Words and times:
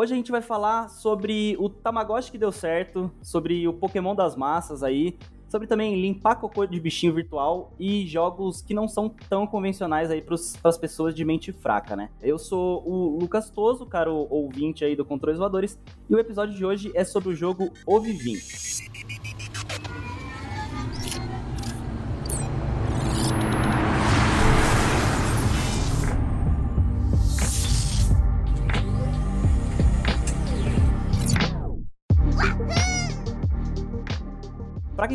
Hoje 0.00 0.12
a 0.12 0.16
gente 0.16 0.30
vai 0.30 0.40
falar 0.40 0.90
sobre 0.90 1.56
o 1.58 1.68
Tamagotchi 1.68 2.30
que 2.30 2.38
deu 2.38 2.52
certo, 2.52 3.10
sobre 3.20 3.66
o 3.66 3.72
Pokémon 3.72 4.14
das 4.14 4.36
massas 4.36 4.84
aí, 4.84 5.18
sobre 5.48 5.66
também 5.66 6.00
limpar 6.00 6.36
cocô 6.36 6.64
de 6.64 6.78
bichinho 6.78 7.12
virtual 7.12 7.72
e 7.80 8.06
jogos 8.06 8.62
que 8.62 8.72
não 8.72 8.86
são 8.86 9.08
tão 9.28 9.44
convencionais 9.44 10.08
aí 10.08 10.22
para 10.22 10.36
as 10.62 10.78
pessoas 10.78 11.16
de 11.16 11.24
mente 11.24 11.50
fraca, 11.50 11.96
né? 11.96 12.10
Eu 12.22 12.38
sou 12.38 12.88
o 12.88 13.18
Lucas 13.18 13.50
Toso, 13.50 13.84
cara, 13.86 14.08
ouvinte 14.12 14.84
aí 14.84 14.94
do 14.94 15.04
Controles 15.04 15.40
Voadores, 15.40 15.76
e 16.08 16.14
o 16.14 16.18
episódio 16.20 16.54
de 16.54 16.64
hoje 16.64 16.92
é 16.94 17.02
sobre 17.02 17.30
o 17.30 17.34
jogo 17.34 17.68
Ovivim. 17.84 18.36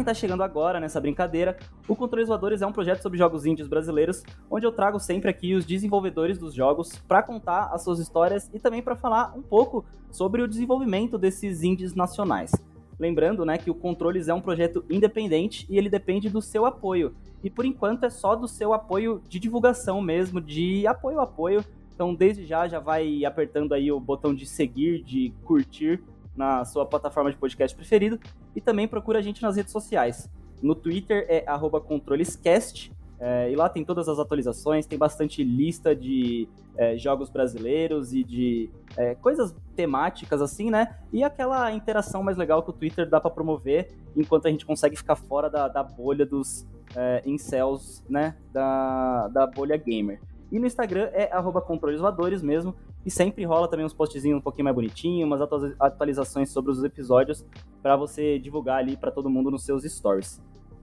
Quem 0.03 0.11
está 0.11 0.13
chegando 0.13 0.43
agora 0.43 0.81
nessa 0.81 0.99
brincadeira, 0.99 1.57
o 1.87 1.95
Controles 1.95 2.27
Voadores 2.27 2.61
é 2.61 2.67
um 2.67 2.73
projeto 2.73 3.01
sobre 3.01 3.17
jogos 3.17 3.45
índios 3.45 3.69
brasileiros, 3.69 4.21
onde 4.51 4.65
eu 4.65 4.71
trago 4.73 4.99
sempre 4.99 5.29
aqui 5.29 5.55
os 5.55 5.65
desenvolvedores 5.65 6.37
dos 6.37 6.53
jogos 6.53 7.01
para 7.07 7.23
contar 7.23 7.69
as 7.71 7.85
suas 7.85 7.99
histórias 7.99 8.49
e 8.53 8.59
também 8.59 8.81
para 8.81 8.97
falar 8.97 9.33
um 9.33 9.41
pouco 9.41 9.85
sobre 10.11 10.41
o 10.41 10.47
desenvolvimento 10.47 11.17
desses 11.17 11.63
indies 11.63 11.95
nacionais. 11.95 12.51
Lembrando, 12.99 13.45
né, 13.45 13.57
que 13.57 13.71
o 13.71 13.73
Controles 13.73 14.27
é 14.27 14.33
um 14.33 14.41
projeto 14.41 14.83
independente 14.89 15.65
e 15.69 15.77
ele 15.77 15.89
depende 15.89 16.29
do 16.29 16.41
seu 16.41 16.65
apoio. 16.65 17.15
E 17.41 17.49
por 17.49 17.63
enquanto 17.63 18.03
é 18.03 18.09
só 18.09 18.35
do 18.35 18.47
seu 18.47 18.73
apoio 18.73 19.21
de 19.29 19.39
divulgação 19.39 20.01
mesmo, 20.01 20.41
de 20.41 20.85
apoio 20.85 21.21
apoio. 21.21 21.63
Então, 21.95 22.13
desde 22.13 22.45
já 22.45 22.67
já 22.67 22.79
vai 22.79 23.23
apertando 23.23 23.71
aí 23.71 23.89
o 23.89 24.01
botão 24.01 24.35
de 24.35 24.45
seguir, 24.45 25.01
de 25.01 25.33
curtir 25.45 26.03
na 26.35 26.65
sua 26.65 26.85
plataforma 26.85 27.31
de 27.31 27.37
podcast 27.37 27.75
preferido 27.75 28.19
e 28.55 28.61
também 28.61 28.87
procura 28.87 29.19
a 29.19 29.21
gente 29.21 29.41
nas 29.41 29.55
redes 29.55 29.71
sociais. 29.71 30.29
No 30.61 30.75
Twitter 30.75 31.25
é 31.29 31.45
controlescast 31.85 32.91
é, 33.19 33.51
e 33.51 33.55
lá 33.55 33.69
tem 33.69 33.85
todas 33.85 34.09
as 34.09 34.19
atualizações, 34.19 34.85
tem 34.85 34.97
bastante 34.97 35.43
lista 35.43 35.95
de 35.95 36.47
é, 36.75 36.97
jogos 36.97 37.29
brasileiros 37.29 38.13
e 38.13 38.23
de 38.23 38.69
é, 38.97 39.15
coisas 39.15 39.55
temáticas 39.75 40.41
assim, 40.41 40.69
né? 40.69 40.95
E 41.11 41.23
aquela 41.23 41.71
interação 41.71 42.23
mais 42.23 42.35
legal 42.35 42.61
que 42.63 42.69
o 42.69 42.73
Twitter 42.73 43.07
dá 43.09 43.21
para 43.21 43.31
promover 43.31 43.91
enquanto 44.15 44.47
a 44.47 44.51
gente 44.51 44.65
consegue 44.65 44.95
ficar 44.95 45.15
fora 45.15 45.49
da, 45.49 45.67
da 45.67 45.83
bolha 45.83 46.25
dos 46.25 46.67
é, 46.95 47.21
incels, 47.25 48.03
né? 48.09 48.35
Da, 48.51 49.27
da 49.29 49.47
bolha 49.47 49.77
gamer. 49.77 50.19
E 50.53 50.59
no 50.59 50.67
Instagram 50.67 51.09
é 51.13 51.29
controlesvoadores 51.65 52.43
mesmo. 52.43 52.75
E 53.03 53.09
sempre 53.09 53.43
rola 53.43 53.67
também 53.67 53.83
uns 53.83 53.93
postzinhos 53.93 54.37
um 54.37 54.41
pouquinho 54.41 54.65
mais 54.65 54.75
bonitinhos, 54.75 55.25
umas 55.25 55.41
atualizações 55.79 56.51
sobre 56.51 56.71
os 56.71 56.83
episódios 56.83 57.43
para 57.81 57.97
você 57.97 58.37
divulgar 58.37 58.77
ali 58.77 58.95
para 58.95 59.09
todo 59.09 59.31
mundo 59.31 59.49
nos 59.49 59.65
seus 59.65 59.83
stories. 59.83 60.39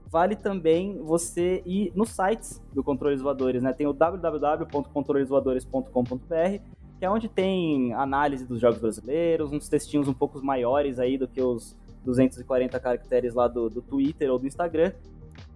Vale 0.07 0.35
também 0.35 1.01
você 1.01 1.63
ir 1.65 1.93
nos 1.95 2.09
sites 2.09 2.61
do 2.73 2.83
Controles 2.83 3.21
Voadores, 3.21 3.63
né? 3.63 3.71
Tem 3.71 3.87
o 3.87 3.93
www.controlesvoadores.com.br, 3.93 6.59
que 6.99 7.05
é 7.05 7.09
onde 7.09 7.29
tem 7.29 7.93
análise 7.93 8.45
dos 8.45 8.59
jogos 8.59 8.79
brasileiros, 8.79 9.53
uns 9.53 9.69
textinhos 9.69 10.09
um 10.09 10.13
pouco 10.13 10.43
maiores 10.43 10.99
aí 10.99 11.17
do 11.17 11.29
que 11.29 11.41
os 11.41 11.77
240 12.03 12.77
caracteres 12.77 13.33
lá 13.33 13.47
do, 13.47 13.69
do 13.69 13.81
Twitter 13.81 14.29
ou 14.29 14.37
do 14.37 14.45
Instagram. 14.45 14.91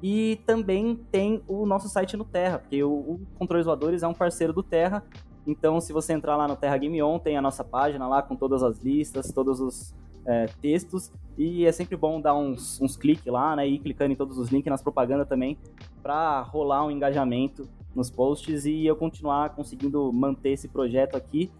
E 0.01 0.39
também 0.45 0.95
tem 1.11 1.41
o 1.47 1.65
nosso 1.65 1.87
site 1.89 2.15
no 2.17 2.25
Terra, 2.25 2.59
porque 2.59 2.83
o, 2.83 2.91
o 2.91 3.21
Controles 3.39 3.65
Voadores 3.65 4.03
é 4.03 4.07
um 4.07 4.13
parceiro 4.13 4.53
do 4.53 4.61
Terra, 4.61 5.03
então, 5.47 5.79
se 5.79 5.93
você 5.93 6.13
entrar 6.13 6.35
lá 6.35 6.47
no 6.47 6.55
Terra 6.55 6.77
Game 6.77 7.01
On, 7.03 7.19
tem 7.19 7.37
a 7.37 7.41
nossa 7.41 7.63
página 7.63 8.07
lá 8.07 8.21
com 8.21 8.35
todas 8.35 8.63
as 8.63 8.79
listas, 8.79 9.31
todos 9.31 9.59
os 9.59 9.93
é, 10.25 10.47
textos. 10.61 11.11
E 11.37 11.65
é 11.65 11.71
sempre 11.71 11.95
bom 11.95 12.19
dar 12.19 12.35
uns, 12.35 12.81
uns 12.81 12.97
cliques 12.97 13.31
lá, 13.31 13.55
né? 13.55 13.67
E 13.67 13.75
ir 13.75 13.79
clicando 13.79 14.11
em 14.11 14.15
todos 14.15 14.39
os 14.39 14.49
links 14.49 14.69
nas 14.69 14.81
propagandas 14.81 15.27
também, 15.27 15.57
para 16.01 16.41
rolar 16.41 16.85
um 16.85 16.89
engajamento 16.89 17.69
nos 17.93 18.09
posts 18.09 18.65
e 18.65 18.85
eu 18.85 18.95
continuar 18.95 19.49
conseguindo 19.55 20.11
manter 20.11 20.49
esse 20.49 20.67
projeto 20.67 21.15
aqui, 21.15 21.51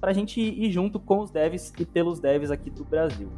para 0.00 0.10
a 0.10 0.14
gente 0.14 0.40
ir 0.40 0.70
junto 0.70 0.98
com 0.98 1.20
os 1.20 1.30
devs 1.30 1.72
e 1.78 1.84
pelos 1.84 2.18
devs 2.18 2.50
aqui 2.50 2.70
do 2.70 2.84
Brasil. 2.84 3.28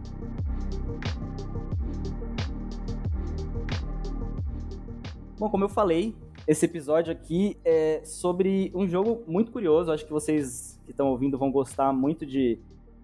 Bom, 5.36 5.50
como 5.50 5.64
eu 5.64 5.68
falei, 5.68 6.14
esse 6.46 6.64
episódio 6.64 7.12
aqui 7.12 7.56
é 7.64 8.00
sobre 8.04 8.70
um 8.72 8.86
jogo 8.86 9.24
muito 9.26 9.50
curioso. 9.50 9.90
Acho 9.90 10.04
que 10.04 10.12
vocês 10.12 10.80
que 10.84 10.92
estão 10.92 11.08
ouvindo 11.08 11.36
vão 11.36 11.50
gostar 11.50 11.92
muito 11.92 12.24
de 12.24 12.56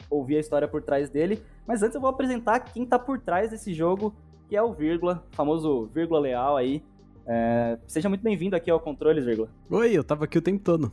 ouvir 0.09 0.37
a 0.37 0.41
história 0.41 0.69
por 0.69 0.81
trás 0.81 1.11
dele. 1.11 1.43
Mas 1.67 1.83
antes 1.83 1.97
eu 1.97 2.01
vou 2.01 2.09
apresentar 2.09 2.61
quem 2.61 2.85
está 2.85 3.01
por 3.01 3.19
trás 3.19 3.51
desse 3.51 3.75
jogo, 3.75 4.15
que 4.49 4.55
é 4.55 4.63
o 4.63 4.73
Vírgula, 4.73 5.25
famoso 5.33 5.91
Vírgula 5.93 6.21
Leal 6.21 6.57
aí. 6.57 6.85
É... 7.27 7.79
Seja 7.89 8.09
muito 8.09 8.23
bem-vindo 8.23 8.55
aqui 8.55 8.71
ao 8.71 8.79
Controles, 8.79 9.25
Vírgula. 9.25 9.49
Oi, 9.69 9.93
eu 9.93 10.05
tava 10.05 10.25
aqui 10.25 10.39
o 10.39 10.43
tempo 10.43 10.63
todo. 10.63 10.93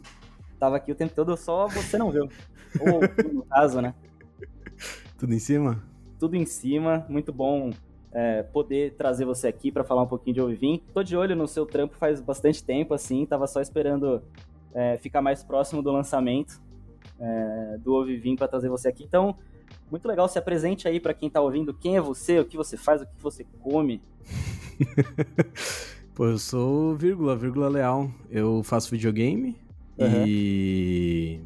Tava 0.59 0.78
aqui 0.78 0.92
o 0.92 0.96
tempo 0.96 1.14
todo, 1.14 1.38
só 1.38 1.68
você 1.68 2.00
não 2.00 2.09
viu. 2.09 2.28
Ou 2.80 3.31
no 3.31 3.46
caso, 3.46 3.80
né? 3.80 3.94
Tudo 5.19 5.36
em 5.36 5.40
cima? 5.40 5.84
Tudo 6.18 6.36
em 6.36 6.48
cima, 6.48 7.06
muito 7.08 7.31
bom 7.31 7.69
é, 8.12 8.44
poder 8.44 8.94
trazer 8.95 9.25
você 9.25 9.47
aqui 9.47 9.72
para 9.72 9.84
falar 9.84 10.03
um 10.03 10.07
pouquinho 10.07 10.34
de 10.34 10.41
Ovivim. 10.41 10.81
Tô 10.94 11.03
de 11.03 11.16
olho 11.16 11.35
no 11.35 11.47
seu 11.47 11.66
trampo 11.66 11.95
faz 11.95 12.22
bastante 12.22 12.63
tempo, 12.63 12.94
assim, 12.94 13.25
tava 13.25 13.47
só 13.47 13.62
esperando 13.62 14.22
é, 14.73 14.97
ficar 14.97 15.22
mais 15.22 15.44
próximo 15.44 15.81
do 15.81 15.91
lançamento 15.91 16.62
é, 17.19 17.78
do 17.79 17.94
Ovivim 17.94 18.35
para 18.35 18.47
trazer 18.47 18.69
você 18.69 18.88
aqui. 18.88 19.03
Então, 19.03 19.35
muito 19.90 20.07
legal, 20.07 20.28
se 20.28 20.38
apresente 20.38 20.88
aí 20.88 21.00
para 21.00 21.13
quem 21.13 21.29
tá 21.29 21.41
ouvindo, 21.41 21.73
quem 21.73 21.97
é 21.97 22.01
você, 22.01 22.40
o 22.40 22.45
que 22.45 22.57
você 22.57 22.78
faz, 22.78 23.01
o 23.01 23.06
que 23.06 23.22
você 23.22 23.45
come. 23.62 24.01
Pô, 26.13 26.25
eu 26.25 26.38
sou 26.38 26.95
vírgula, 26.95 27.35
vírgula 27.35 27.69
leal. 27.69 28.09
Eu 28.29 28.63
faço 28.63 28.89
videogame 28.89 29.56
uhum. 29.97 30.25
e 30.25 31.39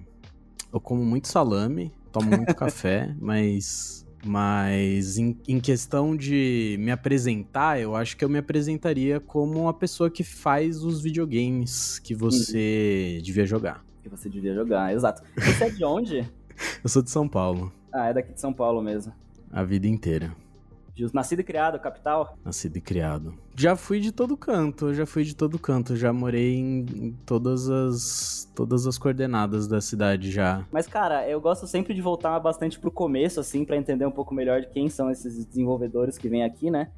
eu 0.71 0.79
como 0.79 1.03
muito 1.03 1.27
salame, 1.27 1.91
tomo 2.11 2.29
muito 2.29 2.55
café, 2.55 3.13
mas 3.19 4.05
mas 4.23 5.17
em, 5.17 5.37
em, 5.47 5.59
questão 5.59 6.15
de 6.15 6.75
me 6.79 6.91
apresentar, 6.91 7.79
eu 7.79 7.95
acho 7.95 8.15
que 8.15 8.23
eu 8.23 8.29
me 8.29 8.37
apresentaria 8.37 9.19
como 9.19 9.61
uma 9.61 9.73
pessoa 9.73 10.09
que 10.09 10.23
faz 10.23 10.83
os 10.83 11.01
videogames 11.01 11.99
que 11.99 12.13
você 12.13 13.15
uhum. 13.17 13.23
devia 13.23 13.45
jogar. 13.45 13.83
Que 14.03 14.09
você 14.09 14.29
devia 14.29 14.53
jogar, 14.53 14.93
exato. 14.93 15.23
Você 15.35 15.63
é 15.65 15.69
de 15.69 15.83
onde? 15.83 16.29
eu 16.83 16.89
sou 16.89 17.01
de 17.01 17.09
São 17.09 17.27
Paulo. 17.27 17.71
Ah, 17.91 18.07
é 18.07 18.13
daqui 18.13 18.33
de 18.33 18.39
São 18.39 18.53
Paulo 18.53 18.81
mesmo. 18.81 19.13
A 19.51 19.63
vida 19.63 19.87
inteira. 19.87 20.35
Nascido 21.13 21.39
e 21.39 21.43
criado, 21.43 21.79
capital? 21.79 22.37
Nascido 22.43 22.77
e 22.77 22.81
criado. 22.81 23.33
Já 23.55 23.75
fui 23.75 23.99
de 23.99 24.11
todo 24.11 24.37
canto, 24.37 24.93
já 24.93 25.05
fui 25.05 25.23
de 25.23 25.35
todo 25.35 25.59
canto, 25.59 25.95
já 25.95 26.11
morei 26.13 26.55
em, 26.55 27.15
todas 27.25 27.69
as 27.69 28.51
todas 28.55 28.85
as 28.85 28.97
coordenadas 28.97 29.67
da 29.67 29.79
cidade 29.81 30.31
já. 30.31 30.65
Mas 30.71 30.87
cara, 30.87 31.27
eu 31.27 31.39
gosto 31.39 31.65
sempre 31.67 31.93
de 31.93 32.01
voltar 32.01 32.39
bastante 32.39 32.79
pro 32.79 32.91
começo 32.91 33.39
assim 33.39 33.65
para 33.65 33.77
entender 33.77 34.05
um 34.05 34.11
pouco 34.11 34.33
melhor 34.33 34.61
de 34.61 34.67
quem 34.67 34.89
são 34.89 35.09
esses 35.09 35.45
desenvolvedores 35.45 36.17
que 36.17 36.29
vêm 36.29 36.43
aqui, 36.43 36.69
né? 36.69 36.89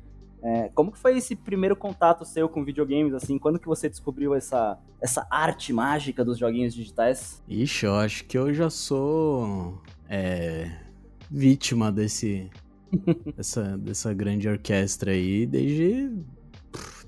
É, 0.44 0.70
como 0.75 0.92
que 0.92 1.00
foi 1.00 1.18
esse 1.18 1.38
primeiro 1.38 1.74
contato 1.74 2.25
seu 2.25 2.50
com 2.50 2.66
videogames, 2.66 3.14
assim? 3.14 3.40
Quando 3.40 3.58
que 3.58 3.66
você 3.66 3.88
descobriu 3.88 4.36
essa, 4.36 4.78
essa 5.02 5.25
arte 5.31 5.72
mágica 5.72 6.25
dos 6.25 6.38
joguinhos 6.38 6.74
digitais? 6.74 7.42
Ixi, 7.48 7.86
eu 7.86 7.96
acho 7.96 8.25
que 8.25 8.38
eu 8.38 8.54
já 8.54 8.70
sou 8.70 9.81
é, 10.10 10.70
vítima 11.31 11.90
desse, 11.94 12.52
dessa, 13.36 13.78
dessa 13.78 14.14
grande 14.14 14.48
orquestra 14.48 15.12
aí 15.12 15.46
desde 15.46 16.12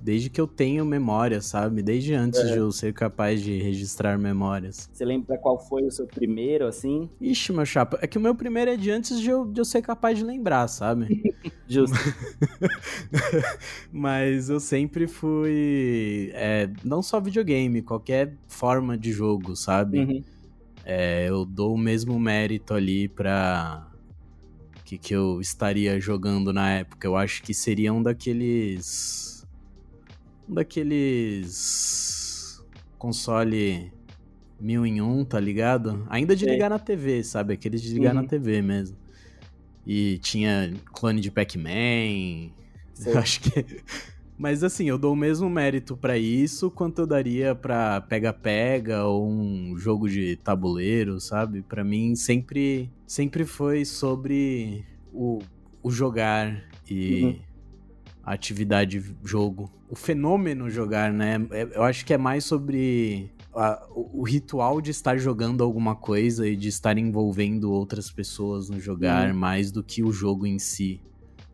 desde 0.05 0.29
que 0.29 0.39
eu 0.39 0.45
tenho 0.45 0.85
memória, 0.85 1.41
sabe? 1.41 1.81
Desde 1.81 2.13
antes 2.13 2.39
é. 2.39 2.53
de 2.53 2.57
eu 2.59 2.71
ser 2.71 2.93
capaz 2.93 3.41
de 3.41 3.57
registrar 3.57 4.19
memórias. 4.19 4.87
Você 4.93 5.03
lembra 5.03 5.35
qual 5.35 5.57
foi 5.57 5.81
o 5.81 5.89
seu 5.89 6.05
primeiro, 6.05 6.67
assim? 6.67 7.09
Ixi, 7.19 7.51
meu 7.51 7.65
chapa, 7.65 7.97
é 7.99 8.05
que 8.05 8.15
o 8.15 8.21
meu 8.21 8.35
primeiro 8.35 8.69
é 8.69 8.77
de 8.77 8.91
antes 8.91 9.19
de 9.19 9.31
eu, 9.31 9.47
de 9.47 9.59
eu 9.59 9.65
ser 9.65 9.81
capaz 9.81 10.19
de 10.19 10.23
lembrar, 10.23 10.67
sabe? 10.67 11.33
Justo. 11.67 11.97
Mas 13.91 14.47
eu 14.47 14.59
sempre 14.59 15.07
fui. 15.07 16.29
É, 16.35 16.69
não 16.83 17.01
só 17.01 17.19
videogame, 17.19 17.81
qualquer 17.81 18.35
forma 18.47 18.95
de 18.95 19.11
jogo, 19.11 19.55
sabe? 19.55 19.99
Uhum. 20.01 20.23
É, 20.85 21.27
eu 21.27 21.45
dou 21.45 21.73
o 21.73 21.77
mesmo 21.79 22.19
mérito 22.19 22.75
ali 22.75 23.07
pra 23.07 23.87
que, 24.85 24.99
que 24.99 25.13
eu 25.13 25.41
estaria 25.41 25.99
jogando 25.99 26.53
na 26.53 26.69
época. 26.69 27.07
Eu 27.07 27.17
acho 27.17 27.41
que 27.41 27.53
seria 27.53 27.91
um 27.91 28.01
daqueles. 28.01 29.45
Um 30.47 30.53
daqueles. 30.53 32.63
Console 32.97 33.91
mil 34.59 34.85
em 34.85 35.01
um, 35.01 35.25
tá 35.25 35.39
ligado? 35.39 36.05
Ainda 36.09 36.35
de 36.35 36.45
ligar 36.45 36.69
na 36.69 36.79
TV, 36.79 37.23
sabe? 37.23 37.53
Aqueles 37.53 37.81
de 37.81 37.93
ligar 37.93 38.15
uhum. 38.15 38.21
na 38.21 38.27
TV 38.27 38.61
mesmo. 38.61 38.95
E 39.85 40.17
tinha 40.19 40.73
clone 40.93 41.19
de 41.19 41.31
Pac-Man. 41.31 42.51
Acho 43.17 43.41
que. 43.41 43.83
Mas 44.37 44.63
assim, 44.63 44.89
eu 44.89 44.97
dou 44.97 45.13
o 45.13 45.15
mesmo 45.15 45.49
mérito 45.49 45.95
para 45.95 46.17
isso 46.17 46.69
quanto 46.69 46.99
eu 46.99 47.07
daria 47.07 47.55
para 47.55 48.01
pega-pega 48.01 49.05
ou 49.05 49.29
um 49.29 49.77
jogo 49.77 50.09
de 50.09 50.35
tabuleiro, 50.35 51.19
sabe? 51.21 51.61
Para 51.61 51.83
mim 51.83 52.15
sempre 52.15 52.91
sempre 53.07 53.45
foi 53.45 53.85
sobre 53.85 54.83
o, 55.13 55.39
o 55.81 55.89
jogar 55.89 56.63
e 56.89 57.23
uhum. 57.23 57.39
a 58.23 58.33
atividade 58.33 59.01
jogo. 59.23 59.71
O 59.89 59.95
fenômeno 59.95 60.69
jogar, 60.69 61.13
né? 61.13 61.35
É, 61.51 61.69
eu 61.73 61.83
acho 61.83 62.05
que 62.05 62.13
é 62.13 62.17
mais 62.17 62.43
sobre 62.43 63.31
a, 63.53 63.87
o, 63.91 64.21
o, 64.21 64.23
ritual 64.23 64.81
de 64.81 64.91
estar 64.91 65.17
jogando 65.17 65.63
alguma 65.63 65.95
coisa 65.95 66.45
e 66.45 66.57
de 66.57 66.67
estar 66.67 66.97
envolvendo 66.97 67.71
outras 67.71 68.11
pessoas 68.11 68.69
no 68.69 68.81
jogar, 68.81 69.29
uhum. 69.29 69.37
mais 69.37 69.71
do 69.71 69.81
que 69.81 70.03
o 70.03 70.11
jogo 70.11 70.45
em 70.45 70.59
si 70.59 70.99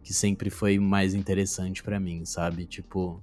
que 0.03 0.13
sempre 0.13 0.49
foi 0.49 0.79
mais 0.79 1.13
interessante 1.13 1.83
para 1.83 1.99
mim, 1.99 2.25
sabe? 2.25 2.65
Tipo, 2.65 3.21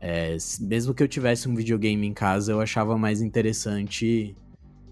é, 0.00 0.36
mesmo 0.60 0.92
que 0.92 1.02
eu 1.02 1.08
tivesse 1.08 1.48
um 1.48 1.54
videogame 1.54 2.06
em 2.06 2.12
casa, 2.12 2.52
eu 2.52 2.60
achava 2.60 2.96
mais 2.98 3.22
interessante 3.22 4.36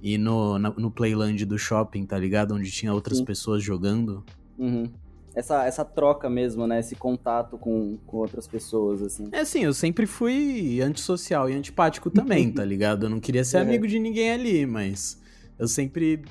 ir 0.03 0.19
no, 0.19 0.59
no 0.59 0.91
Playland 0.91 1.45
do 1.45 1.59
shopping, 1.59 2.05
tá 2.05 2.19
ligado? 2.19 2.55
Onde 2.55 2.71
tinha 2.71 2.93
outras 2.93 3.19
Sim. 3.19 3.25
pessoas 3.25 3.63
jogando. 3.63 4.25
Uhum. 4.59 4.91
Essa, 5.35 5.65
essa 5.65 5.85
troca 5.85 6.29
mesmo, 6.29 6.67
né? 6.67 6.81
Esse 6.81 6.95
contato 6.95 7.57
com, 7.57 7.97
com 8.07 8.17
outras 8.19 8.47
pessoas, 8.47 9.01
assim. 9.03 9.29
É 9.33 9.41
assim, 9.41 9.61
eu 9.61 9.73
sempre 9.73 10.07
fui 10.07 10.81
antissocial 10.83 11.49
e 11.49 11.55
antipático 11.55 12.11
também, 12.11 12.51
tá 12.53 12.65
ligado? 12.65 13.07
Eu 13.07 13.11
não 13.11 13.21
queria 13.21 13.45
ser 13.45 13.59
é. 13.59 13.61
amigo 13.61 13.87
de 13.87 13.99
ninguém 13.99 14.33
ali, 14.33 14.67
mas 14.67 15.21
eu 15.59 15.69
sempre 15.69 16.23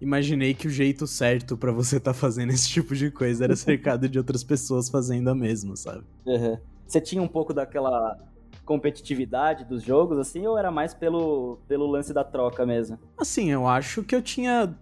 imaginei 0.00 0.54
que 0.54 0.66
o 0.66 0.70
jeito 0.70 1.06
certo 1.06 1.56
para 1.56 1.72
você 1.72 1.96
estar 1.96 2.12
tá 2.12 2.18
fazendo 2.18 2.50
esse 2.52 2.68
tipo 2.68 2.94
de 2.94 3.10
coisa 3.10 3.44
era 3.44 3.56
cercado 3.56 4.08
de 4.08 4.18
outras 4.18 4.44
pessoas 4.44 4.88
fazendo 4.88 5.28
a 5.28 5.34
mesma, 5.34 5.76
sabe? 5.76 6.04
Uhum. 6.24 6.58
Você 6.86 7.00
tinha 7.00 7.22
um 7.22 7.28
pouco 7.28 7.52
daquela 7.52 8.16
competitividade 8.64 9.64
dos 9.64 9.82
jogos, 9.82 10.18
assim, 10.18 10.44
ou 10.46 10.58
era 10.58 10.70
mais 10.70 10.92
pelo, 10.92 11.58
pelo 11.68 11.86
lance 11.86 12.12
da 12.12 12.24
troca 12.24 12.66
mesmo? 12.66 12.98
Assim, 13.16 13.50
eu 13.50 13.66
acho 13.66 14.02
que 14.02 14.14
eu 14.14 14.20
tinha 14.20 14.74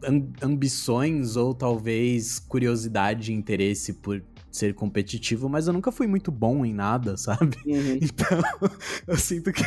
ambições 0.43 1.37
ou 1.37 1.55
talvez 1.55 2.39
curiosidade 2.39 3.31
e 3.31 3.35
interesse 3.35 3.93
por 3.93 4.23
ser 4.51 4.75
competitivo, 4.75 5.49
mas 5.49 5.67
eu 5.67 5.73
nunca 5.73 5.93
fui 5.93 6.07
muito 6.07 6.31
bom 6.31 6.65
em 6.65 6.73
nada, 6.73 7.17
sabe? 7.17 7.57
Uhum. 7.67 7.99
Então, 8.03 8.41
eu 9.07 9.17
sinto 9.17 9.53
que 9.53 9.65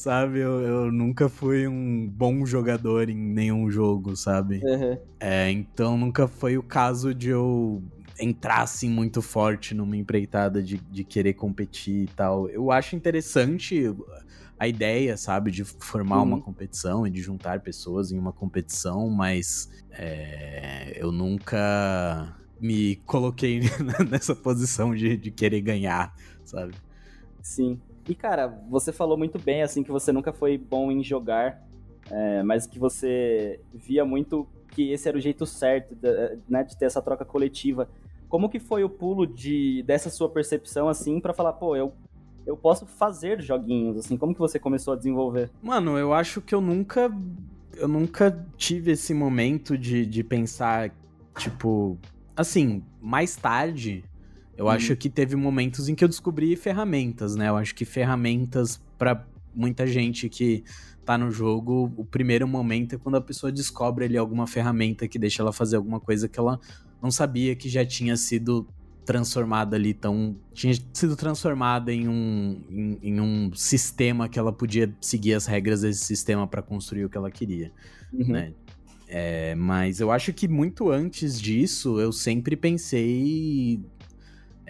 sabe? 0.00 0.38
Eu, 0.38 0.60
eu, 0.60 0.92
nunca 0.92 1.28
fui 1.28 1.68
um 1.68 2.08
bom 2.08 2.46
jogador 2.46 3.10
em 3.10 3.16
nenhum 3.16 3.70
jogo, 3.70 4.16
sabe? 4.16 4.60
Uhum. 4.64 4.98
É, 5.20 5.50
então 5.50 5.98
nunca 5.98 6.26
foi 6.26 6.56
o 6.56 6.62
caso 6.62 7.14
de 7.14 7.28
eu 7.28 7.82
entrar 8.18 8.62
assim 8.62 8.88
muito 8.88 9.20
forte 9.20 9.74
numa 9.74 9.96
empreitada 9.96 10.62
de, 10.62 10.78
de 10.78 11.04
querer 11.04 11.34
competir 11.34 12.04
e 12.04 12.06
tal. 12.08 12.48
Eu 12.48 12.70
acho 12.70 12.96
interessante 12.96 13.94
a 14.58 14.66
ideia, 14.66 15.16
sabe, 15.16 15.50
de 15.50 15.64
formar 15.64 16.18
uhum. 16.18 16.24
uma 16.24 16.40
competição 16.40 17.06
e 17.06 17.10
de 17.10 17.20
juntar 17.20 17.60
pessoas 17.60 18.10
em 18.10 18.18
uma 18.18 18.32
competição, 18.32 19.08
mas 19.10 19.70
é, 19.90 20.96
eu 20.96 21.12
nunca 21.12 22.36
me 22.58 22.96
coloquei 23.06 23.60
nessa 24.10 24.34
posição 24.34 24.94
de, 24.94 25.16
de 25.16 25.30
querer 25.30 25.60
ganhar, 25.60 26.14
sabe? 26.44 26.74
Sim. 27.42 27.80
E, 28.10 28.14
cara, 28.16 28.48
você 28.68 28.90
falou 28.92 29.16
muito 29.16 29.38
bem, 29.38 29.62
assim, 29.62 29.84
que 29.84 29.90
você 29.92 30.10
nunca 30.10 30.32
foi 30.32 30.58
bom 30.58 30.90
em 30.90 31.00
jogar, 31.00 31.62
é, 32.10 32.42
mas 32.42 32.66
que 32.66 32.76
você 32.76 33.60
via 33.72 34.04
muito 34.04 34.48
que 34.72 34.90
esse 34.90 35.08
era 35.08 35.16
o 35.16 35.20
jeito 35.20 35.46
certo, 35.46 35.94
de, 35.94 36.38
né, 36.48 36.64
de 36.64 36.76
ter 36.76 36.86
essa 36.86 37.00
troca 37.00 37.24
coletiva. 37.24 37.88
Como 38.28 38.48
que 38.48 38.58
foi 38.58 38.82
o 38.82 38.88
pulo 38.90 39.28
de 39.28 39.84
dessa 39.84 40.10
sua 40.10 40.28
percepção, 40.28 40.88
assim, 40.88 41.20
para 41.20 41.32
falar, 41.32 41.52
pô, 41.52 41.76
eu, 41.76 41.92
eu 42.44 42.56
posso 42.56 42.84
fazer 42.84 43.40
joguinhos, 43.40 43.96
assim, 43.98 44.16
como 44.16 44.34
que 44.34 44.40
você 44.40 44.58
começou 44.58 44.94
a 44.94 44.96
desenvolver? 44.96 45.48
Mano, 45.62 45.96
eu 45.96 46.12
acho 46.12 46.40
que 46.40 46.52
eu 46.52 46.60
nunca, 46.60 47.16
eu 47.76 47.86
nunca 47.86 48.44
tive 48.56 48.90
esse 48.90 49.14
momento 49.14 49.78
de, 49.78 50.04
de 50.04 50.24
pensar, 50.24 50.90
tipo, 51.38 51.96
assim, 52.36 52.82
mais 53.00 53.36
tarde 53.36 54.02
eu 54.56 54.66
uhum. 54.66 54.70
acho 54.70 54.96
que 54.96 55.08
teve 55.08 55.36
momentos 55.36 55.88
em 55.88 55.94
que 55.94 56.04
eu 56.04 56.08
descobri 56.08 56.54
ferramentas, 56.56 57.34
né? 57.34 57.48
Eu 57.48 57.56
acho 57.56 57.74
que 57.74 57.84
ferramentas 57.84 58.80
para 58.98 59.26
muita 59.54 59.86
gente 59.86 60.28
que 60.28 60.64
tá 61.04 61.16
no 61.18 61.30
jogo, 61.30 61.92
o 61.96 62.04
primeiro 62.04 62.46
momento 62.46 62.94
é 62.94 62.98
quando 62.98 63.16
a 63.16 63.20
pessoa 63.20 63.50
descobre 63.50 64.04
ali 64.04 64.16
alguma 64.16 64.46
ferramenta 64.46 65.08
que 65.08 65.18
deixa 65.18 65.42
ela 65.42 65.52
fazer 65.52 65.76
alguma 65.76 65.98
coisa 65.98 66.28
que 66.28 66.38
ela 66.38 66.60
não 67.02 67.10
sabia 67.10 67.56
que 67.56 67.68
já 67.68 67.84
tinha 67.84 68.16
sido 68.16 68.66
transformada 69.04 69.74
ali 69.74 69.92
tão 69.92 70.36
tinha 70.52 70.72
sido 70.92 71.16
transformada 71.16 71.92
em 71.92 72.06
um 72.06 72.62
em, 72.70 72.98
em 73.02 73.20
um 73.20 73.52
sistema 73.54 74.28
que 74.28 74.38
ela 74.38 74.52
podia 74.52 74.94
seguir 75.00 75.34
as 75.34 75.46
regras 75.46 75.80
desse 75.80 76.04
sistema 76.04 76.46
para 76.46 76.62
construir 76.62 77.06
o 77.06 77.10
que 77.10 77.16
ela 77.16 77.30
queria, 77.30 77.72
uhum. 78.12 78.28
né? 78.28 78.52
É, 79.08 79.56
mas 79.56 79.98
eu 79.98 80.12
acho 80.12 80.32
que 80.32 80.46
muito 80.46 80.90
antes 80.90 81.40
disso 81.40 81.98
eu 81.98 82.12
sempre 82.12 82.54
pensei 82.54 83.80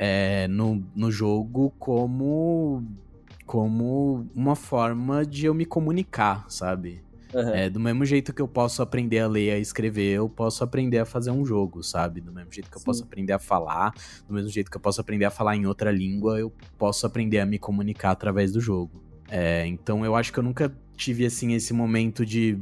é, 0.03 0.49
no, 0.49 0.83
no 0.97 1.13
jogo 1.13 1.75
como 1.79 2.83
como 3.45 4.27
uma 4.35 4.57
forma 4.57 5.27
de 5.27 5.45
eu 5.45 5.53
me 5.53 5.67
comunicar, 5.67 6.47
sabe? 6.49 7.03
Uhum. 7.35 7.51
É, 7.51 7.69
do 7.69 7.79
mesmo 7.81 8.05
jeito 8.05 8.33
que 8.33 8.41
eu 8.41 8.47
posso 8.49 8.81
aprender 8.81 9.19
a 9.19 9.27
ler 9.27 9.49
e 9.49 9.51
a 9.51 9.59
escrever, 9.59 10.15
eu 10.15 10.29
posso 10.29 10.65
aprender 10.65 10.99
a 10.99 11.05
fazer 11.05 11.33
um 11.33 11.45
jogo, 11.45 11.83
sabe? 11.83 12.21
Do 12.21 12.33
mesmo 12.33 12.51
jeito 12.51 12.71
que 12.71 12.77
eu 12.77 12.81
Sim. 12.81 12.87
posso 12.87 13.03
aprender 13.03 13.33
a 13.33 13.39
falar, 13.41 13.93
do 14.27 14.33
mesmo 14.33 14.49
jeito 14.49 14.71
que 14.71 14.77
eu 14.77 14.81
posso 14.81 15.01
aprender 15.01 15.25
a 15.25 15.31
falar 15.31 15.57
em 15.57 15.67
outra 15.67 15.91
língua, 15.91 16.39
eu 16.39 16.51
posso 16.79 17.05
aprender 17.07 17.41
a 17.41 17.47
me 17.47 17.59
comunicar 17.59 18.13
através 18.13 18.53
do 18.53 18.61
jogo. 18.61 19.03
É, 19.29 19.67
então 19.67 20.05
eu 20.05 20.15
acho 20.15 20.33
que 20.33 20.39
eu 20.39 20.45
nunca 20.45 20.73
tive, 20.97 21.27
assim, 21.27 21.53
esse 21.53 21.75
momento 21.75 22.25
de 22.25 22.57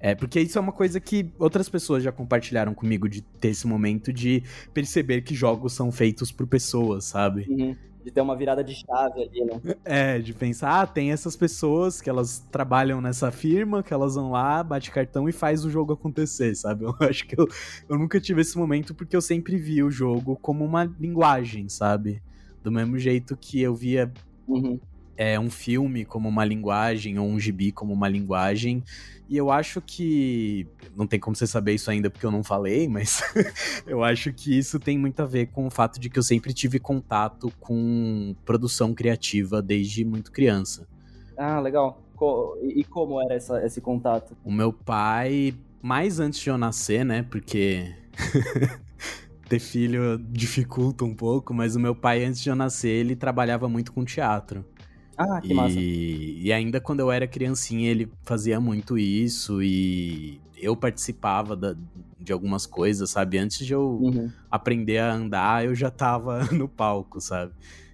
é, 0.00 0.14
porque 0.14 0.40
isso 0.40 0.56
é 0.56 0.60
uma 0.60 0.72
coisa 0.72 0.98
que 0.98 1.30
outras 1.38 1.68
pessoas 1.68 2.02
já 2.02 2.10
compartilharam 2.10 2.72
comigo 2.72 3.06
de 3.06 3.20
ter 3.20 3.48
esse 3.48 3.66
momento 3.66 4.10
de 4.10 4.42
perceber 4.72 5.20
que 5.20 5.34
jogos 5.34 5.74
são 5.74 5.92
feitos 5.92 6.32
por 6.32 6.46
pessoas, 6.46 7.04
sabe? 7.04 7.46
Uhum. 7.48 7.76
De 8.02 8.10
ter 8.10 8.22
uma 8.22 8.34
virada 8.34 8.64
de 8.64 8.74
chave 8.74 9.22
ali, 9.22 9.44
né? 9.44 9.60
É, 9.84 10.18
de 10.18 10.32
pensar, 10.32 10.80
ah, 10.80 10.86
tem 10.86 11.12
essas 11.12 11.36
pessoas 11.36 12.00
que 12.00 12.08
elas 12.08 12.38
trabalham 12.50 12.98
nessa 12.98 13.30
firma, 13.30 13.82
que 13.82 13.92
elas 13.92 14.14
vão 14.14 14.30
lá, 14.30 14.62
bate 14.64 14.90
cartão 14.90 15.28
e 15.28 15.32
faz 15.32 15.66
o 15.66 15.70
jogo 15.70 15.92
acontecer, 15.92 16.54
sabe? 16.54 16.84
Eu 16.88 16.96
acho 17.00 17.26
que 17.26 17.38
eu, 17.38 17.46
eu 17.86 17.98
nunca 17.98 18.18
tive 18.18 18.40
esse 18.40 18.56
momento 18.56 18.94
porque 18.94 19.14
eu 19.14 19.20
sempre 19.20 19.58
vi 19.58 19.82
o 19.82 19.90
jogo 19.90 20.34
como 20.40 20.64
uma 20.64 20.84
linguagem, 20.98 21.68
sabe? 21.68 22.22
Do 22.62 22.72
mesmo 22.72 22.98
jeito 22.98 23.36
que 23.36 23.60
eu 23.60 23.74
via 23.74 24.10
uhum. 24.48 24.80
É, 25.20 25.38
um 25.38 25.50
filme 25.50 26.06
como 26.06 26.30
uma 26.30 26.46
linguagem 26.46 27.18
ou 27.18 27.28
um 27.28 27.38
gibi 27.38 27.70
como 27.70 27.92
uma 27.92 28.08
linguagem. 28.08 28.82
E 29.28 29.36
eu 29.36 29.50
acho 29.50 29.82
que. 29.82 30.66
Não 30.96 31.06
tem 31.06 31.20
como 31.20 31.36
você 31.36 31.46
saber 31.46 31.74
isso 31.74 31.90
ainda 31.90 32.08
porque 32.08 32.24
eu 32.24 32.30
não 32.30 32.42
falei, 32.42 32.88
mas 32.88 33.20
eu 33.86 34.02
acho 34.02 34.32
que 34.32 34.56
isso 34.56 34.80
tem 34.80 34.96
muito 34.96 35.20
a 35.20 35.26
ver 35.26 35.48
com 35.48 35.66
o 35.66 35.70
fato 35.70 36.00
de 36.00 36.08
que 36.08 36.18
eu 36.18 36.22
sempre 36.22 36.54
tive 36.54 36.78
contato 36.78 37.52
com 37.60 38.34
produção 38.46 38.94
criativa 38.94 39.60
desde 39.60 40.06
muito 40.06 40.32
criança. 40.32 40.88
Ah, 41.36 41.60
legal. 41.60 42.02
E 42.62 42.82
como 42.82 43.20
era 43.20 43.34
essa, 43.34 43.62
esse 43.62 43.80
contato? 43.82 44.34
O 44.42 44.50
meu 44.50 44.72
pai, 44.72 45.54
mais 45.82 46.18
antes 46.18 46.40
de 46.40 46.48
eu 46.48 46.56
nascer, 46.56 47.04
né? 47.04 47.22
Porque. 47.24 47.94
ter 49.50 49.58
filho 49.58 50.16
dificulta 50.30 51.04
um 51.04 51.12
pouco, 51.14 51.52
mas 51.52 51.74
o 51.74 51.80
meu 51.80 51.94
pai, 51.94 52.24
antes 52.24 52.40
de 52.40 52.48
eu 52.48 52.54
nascer, 52.54 52.88
ele 52.88 53.16
trabalhava 53.16 53.68
muito 53.68 53.92
com 53.92 54.04
teatro. 54.04 54.64
Ah, 55.20 55.38
que 55.38 55.52
e, 55.52 55.54
massa. 55.54 55.78
E 55.78 56.50
ainda 56.50 56.80
quando 56.80 57.00
eu 57.00 57.12
era 57.12 57.26
criancinha, 57.26 57.90
ele 57.90 58.10
fazia 58.22 58.58
muito 58.58 58.96
isso 58.96 59.62
e 59.62 60.40
eu 60.56 60.74
participava 60.74 61.54
da, 61.54 61.76
de 62.18 62.32
algumas 62.32 62.64
coisas, 62.64 63.10
sabe? 63.10 63.36
Antes 63.36 63.66
de 63.66 63.74
eu 63.74 63.98
uhum. 64.00 64.32
aprender 64.50 64.96
a 64.96 65.12
andar, 65.12 65.66
eu 65.66 65.74
já 65.74 65.90
tava 65.90 66.44
no 66.52 66.66
palco, 66.66 67.20
sabe? 67.20 67.52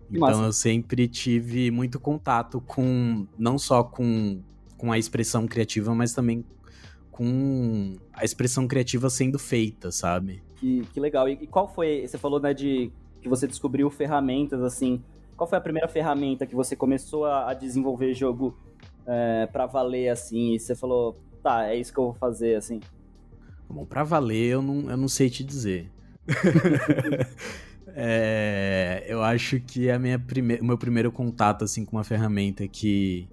Então 0.08 0.20
massa. 0.20 0.42
eu 0.42 0.52
sempre 0.52 1.08
tive 1.08 1.68
muito 1.72 1.98
contato 1.98 2.60
com, 2.60 3.26
não 3.36 3.58
só 3.58 3.82
com, 3.82 4.40
com 4.78 4.92
a 4.92 4.98
expressão 4.98 5.48
criativa, 5.48 5.92
mas 5.96 6.12
também 6.14 6.44
com 7.10 7.96
a 8.12 8.24
expressão 8.24 8.68
criativa 8.68 9.10
sendo 9.10 9.36
feita, 9.36 9.90
sabe? 9.90 10.44
Que, 10.54 10.86
que 10.92 11.00
legal. 11.00 11.28
E, 11.28 11.32
e 11.32 11.46
qual 11.48 11.66
foi, 11.66 12.06
você 12.06 12.16
falou, 12.16 12.38
né, 12.38 12.54
de 12.54 12.92
que 13.20 13.28
você 13.28 13.48
descobriu 13.48 13.90
ferramentas, 13.90 14.62
assim, 14.62 15.02
qual 15.36 15.48
foi 15.48 15.58
a 15.58 15.60
primeira 15.60 15.88
ferramenta 15.88 16.46
que 16.46 16.54
você 16.54 16.74
começou 16.74 17.24
a, 17.24 17.50
a 17.50 17.54
desenvolver 17.54 18.14
jogo 18.14 18.58
é, 19.06 19.46
para 19.46 19.66
valer, 19.66 20.08
assim, 20.08 20.54
e 20.54 20.58
você 20.58 20.74
falou, 20.74 21.20
tá, 21.42 21.68
é 21.68 21.76
isso 21.76 21.92
que 21.92 21.98
eu 21.98 22.04
vou 22.04 22.14
fazer, 22.14 22.56
assim? 22.56 22.80
Bom, 23.68 23.84
pra 23.84 24.02
valer 24.02 24.52
eu 24.52 24.62
não, 24.62 24.90
eu 24.90 24.96
não 24.96 25.08
sei 25.08 25.28
te 25.28 25.44
dizer. 25.44 25.90
é, 27.94 29.04
eu 29.06 29.22
acho 29.22 29.60
que 29.60 29.90
a 29.90 29.98
minha 29.98 30.18
prime... 30.18 30.58
o 30.60 30.64
meu 30.64 30.78
primeiro 30.78 31.12
contato, 31.12 31.64
assim, 31.64 31.84
com 31.84 31.96
uma 31.96 32.04
ferramenta 32.04 32.66
que, 32.66 33.28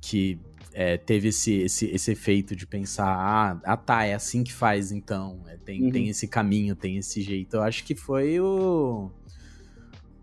que 0.00 0.38
é, 0.72 0.96
teve 0.96 1.28
esse, 1.28 1.54
esse, 1.54 1.86
esse 1.86 2.12
efeito 2.12 2.54
de 2.54 2.66
pensar, 2.66 3.06
ah, 3.08 3.60
ah 3.64 3.76
tá, 3.76 4.04
é 4.04 4.14
assim 4.14 4.44
que 4.44 4.52
faz, 4.52 4.92
então. 4.92 5.40
É, 5.48 5.56
tem, 5.56 5.84
uhum. 5.84 5.90
tem 5.90 6.08
esse 6.08 6.28
caminho, 6.28 6.76
tem 6.76 6.98
esse 6.98 7.22
jeito. 7.22 7.56
Eu 7.56 7.62
acho 7.62 7.82
que 7.84 7.94
foi 7.94 8.38
o 8.38 9.10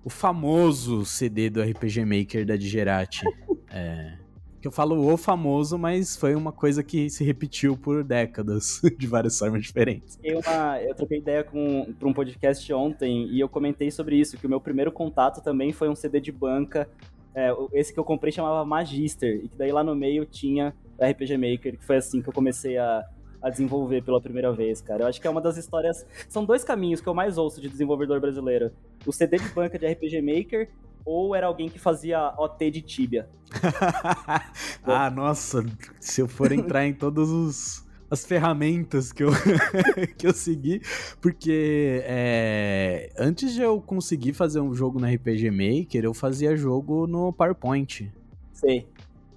o 0.03 0.09
famoso 0.09 1.05
CD 1.05 1.49
do 1.49 1.61
RPG 1.61 2.05
Maker 2.05 2.45
da 2.45 2.55
Digerati. 2.55 3.23
é, 3.71 4.17
que 4.63 4.67
eu 4.67 4.71
falo 4.71 5.11
o 5.11 5.17
famoso, 5.17 5.77
mas 5.77 6.15
foi 6.15 6.35
uma 6.35 6.53
coisa 6.53 6.81
que 6.81 7.09
se 7.09 7.21
repetiu 7.21 7.75
por 7.75 8.01
décadas, 8.01 8.79
de 8.97 9.07
várias 9.07 9.37
formas 9.37 9.61
diferentes. 9.61 10.17
Eu, 10.23 10.39
uma, 10.39 10.81
eu 10.81 10.95
troquei 10.95 11.17
ideia 11.17 11.43
com 11.43 11.93
para 11.99 12.07
um 12.07 12.13
podcast 12.13 12.71
ontem 12.73 13.27
e 13.27 13.41
eu 13.41 13.49
comentei 13.49 13.91
sobre 13.91 14.15
isso, 14.15 14.37
que 14.37 14.47
o 14.47 14.49
meu 14.49 14.61
primeiro 14.61 14.89
contato 14.89 15.41
também 15.41 15.73
foi 15.73 15.89
um 15.89 15.95
CD 15.95 16.21
de 16.21 16.31
banca. 16.31 16.87
É, 17.35 17.51
esse 17.73 17.93
que 17.93 17.99
eu 17.99 18.05
comprei 18.05 18.31
chamava 18.31 18.63
Magister, 18.63 19.41
e 19.43 19.49
que 19.49 19.57
daí 19.57 19.71
lá 19.71 19.83
no 19.83 19.95
meio 19.95 20.25
tinha 20.25 20.73
RPG 20.97 21.35
Maker, 21.35 21.77
que 21.77 21.83
foi 21.83 21.97
assim 21.97 22.21
que 22.21 22.29
eu 22.29 22.33
comecei 22.33 22.77
a, 22.77 23.03
a 23.43 23.49
desenvolver 23.49 24.01
pela 24.01 24.21
primeira 24.21 24.53
vez, 24.53 24.81
cara. 24.81 25.03
Eu 25.03 25.07
acho 25.07 25.19
que 25.19 25.27
é 25.27 25.29
uma 25.29 25.41
das 25.41 25.57
histórias. 25.57 26.05
São 26.29 26.45
dois 26.45 26.63
caminhos 26.63 27.01
que 27.01 27.07
eu 27.07 27.13
mais 27.13 27.37
ouço 27.37 27.59
de 27.59 27.67
desenvolvedor 27.67 28.21
brasileiro: 28.21 28.71
o 29.05 29.11
CD 29.11 29.37
de 29.37 29.49
banca 29.49 29.77
de 29.77 29.85
RPG 29.85 30.21
Maker 30.21 30.69
ou 31.05 31.35
era 31.35 31.47
alguém 31.47 31.67
que 31.67 31.77
fazia 31.77 32.33
OT 32.37 32.71
de 32.71 32.81
Tibia. 32.81 33.27
ah, 34.83 35.09
nossa, 35.09 35.63
se 35.99 36.21
eu 36.21 36.27
for 36.29 36.53
entrar 36.53 36.85
em 36.85 36.93
todos 36.93 37.29
os 37.29 37.83
as 38.09 38.23
ferramentas 38.27 39.11
que 39.11 39.23
eu, 39.23 39.31
que 40.17 40.27
eu 40.27 40.33
segui, 40.33 40.81
porque 41.19 42.03
é, 42.05 43.11
antes 43.17 43.55
de 43.55 43.61
eu 43.63 43.81
conseguir 43.81 44.33
fazer 44.33 44.59
um 44.59 44.71
jogo 44.71 44.99
no 44.99 45.07
RPG 45.07 45.49
Maker, 45.49 46.03
eu 46.03 46.13
fazia 46.13 46.55
jogo 46.55 47.07
no 47.07 47.33
PowerPoint. 47.33 48.13
Sei. 48.51 48.87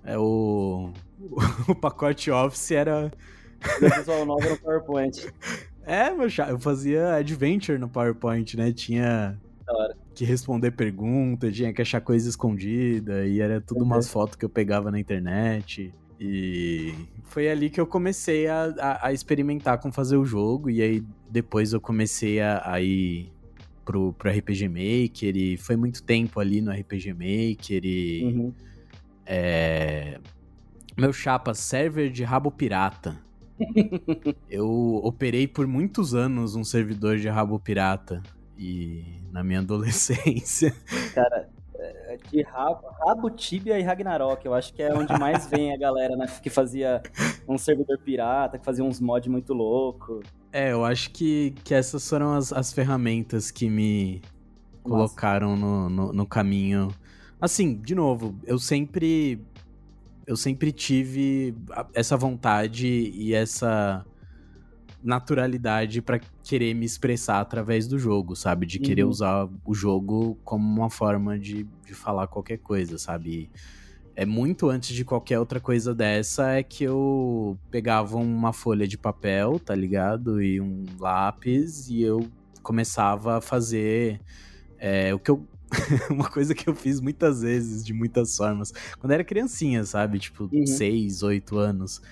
É 0.04 0.18
o, 0.18 0.92
o 1.66 1.74
pacote 1.74 2.30
Office 2.30 2.70
era 2.72 3.10
visual 3.80 4.26
novel 4.26 4.50
no 4.50 4.58
PowerPoint. 4.58 5.26
É, 5.84 6.10
meu 6.10 6.28
chá, 6.28 6.48
eu 6.48 6.58
fazia 6.58 7.14
adventure 7.14 7.78
no 7.78 7.88
PowerPoint, 7.88 8.56
né? 8.56 8.72
Tinha 8.72 9.38
que 10.14 10.24
responder 10.24 10.70
perguntas, 10.70 11.54
tinha 11.54 11.72
que 11.72 11.82
achar 11.82 12.00
coisa 12.00 12.28
escondida, 12.28 13.26
e 13.26 13.40
era 13.40 13.60
tudo 13.60 13.80
uhum. 13.80 13.86
umas 13.86 14.08
fotos 14.08 14.36
que 14.36 14.44
eu 14.44 14.48
pegava 14.48 14.90
na 14.90 14.98
internet. 14.98 15.92
E 16.18 16.94
foi 17.24 17.50
ali 17.50 17.68
que 17.68 17.80
eu 17.80 17.86
comecei 17.86 18.48
a, 18.48 18.74
a, 18.78 19.08
a, 19.08 19.12
experimentar 19.12 19.78
com 19.78 19.92
fazer 19.92 20.16
o 20.16 20.24
jogo, 20.24 20.70
e 20.70 20.80
aí 20.80 21.04
depois 21.30 21.72
eu 21.72 21.80
comecei 21.80 22.40
a, 22.40 22.62
a 22.64 22.80
ir 22.80 23.30
pro, 23.84 24.12
pro 24.14 24.30
RPG 24.30 24.68
Maker, 24.68 25.36
e 25.36 25.56
foi 25.56 25.76
muito 25.76 26.02
tempo 26.02 26.40
ali 26.40 26.60
no 26.60 26.72
RPG 26.72 27.12
Maker, 27.12 27.84
e. 27.84 28.24
Uhum. 28.24 28.54
É, 29.26 30.18
meu 30.96 31.12
chapa, 31.12 31.52
server 31.52 32.10
de 32.10 32.24
rabo 32.24 32.50
pirata. 32.50 33.25
Eu 34.50 35.00
operei 35.02 35.46
por 35.46 35.66
muitos 35.66 36.14
anos 36.14 36.54
um 36.54 36.64
servidor 36.64 37.18
de 37.18 37.28
rabo 37.28 37.58
pirata. 37.58 38.22
E 38.58 39.04
na 39.30 39.44
minha 39.44 39.60
adolescência. 39.60 40.74
Cara, 41.14 41.48
é, 41.78 42.18
de 42.30 42.42
rabo, 42.42 42.86
rabo, 43.06 43.30
Tibia 43.30 43.78
e 43.78 43.82
Ragnarok, 43.82 44.44
eu 44.46 44.54
acho 44.54 44.72
que 44.72 44.82
é 44.82 44.92
onde 44.94 45.12
mais 45.18 45.46
vem 45.50 45.74
a 45.74 45.76
galera, 45.76 46.16
né? 46.16 46.26
Que 46.42 46.48
fazia 46.48 47.02
um 47.46 47.58
servidor 47.58 47.98
pirata, 47.98 48.58
que 48.58 48.64
fazia 48.64 48.84
uns 48.84 49.00
mods 49.00 49.30
muito 49.30 49.52
louco. 49.52 50.22
É, 50.52 50.72
eu 50.72 50.84
acho 50.84 51.10
que, 51.10 51.54
que 51.64 51.74
essas 51.74 52.08
foram 52.08 52.34
as, 52.34 52.52
as 52.52 52.72
ferramentas 52.72 53.50
que 53.50 53.68
me 53.68 54.22
colocaram 54.82 55.56
no, 55.56 55.90
no, 55.90 56.12
no 56.12 56.26
caminho. 56.26 56.88
Assim, 57.40 57.76
de 57.76 57.94
novo, 57.94 58.34
eu 58.44 58.58
sempre 58.58 59.44
eu 60.26 60.36
sempre 60.36 60.72
tive 60.72 61.54
essa 61.94 62.16
vontade 62.16 62.86
e 62.86 63.32
essa 63.32 64.04
naturalidade 65.02 66.02
para 66.02 66.18
querer 66.42 66.74
me 66.74 66.84
expressar 66.84 67.40
através 67.40 67.86
do 67.86 67.96
jogo, 67.96 68.34
sabe? 68.34 68.66
De 68.66 68.80
querer 68.80 69.04
uhum. 69.04 69.10
usar 69.10 69.48
o 69.64 69.72
jogo 69.72 70.36
como 70.42 70.66
uma 70.80 70.90
forma 70.90 71.38
de, 71.38 71.64
de 71.86 71.94
falar 71.94 72.26
qualquer 72.26 72.58
coisa, 72.58 72.98
sabe? 72.98 73.48
É 74.16 74.26
muito 74.26 74.68
antes 74.68 74.96
de 74.96 75.04
qualquer 75.04 75.38
outra 75.38 75.60
coisa 75.60 75.94
dessa 75.94 76.52
é 76.52 76.62
que 76.62 76.82
eu 76.82 77.56
pegava 77.70 78.16
uma 78.16 78.52
folha 78.52 78.88
de 78.88 78.98
papel, 78.98 79.60
tá 79.60 79.74
ligado? 79.74 80.42
E 80.42 80.60
um 80.60 80.84
lápis 80.98 81.88
e 81.88 82.02
eu 82.02 82.26
começava 82.62 83.36
a 83.36 83.40
fazer 83.40 84.20
é, 84.78 85.14
o 85.14 85.20
que 85.20 85.30
eu 85.30 85.46
uma 86.10 86.28
coisa 86.28 86.54
que 86.54 86.68
eu 86.68 86.74
fiz 86.74 87.00
muitas 87.00 87.42
vezes, 87.42 87.84
de 87.84 87.92
muitas 87.92 88.36
formas. 88.36 88.72
Quando 88.98 89.12
era 89.12 89.24
criancinha, 89.24 89.84
sabe? 89.84 90.18
Tipo, 90.18 90.48
uhum. 90.52 90.66
6, 90.66 91.22
8 91.22 91.58
anos. 91.58 92.02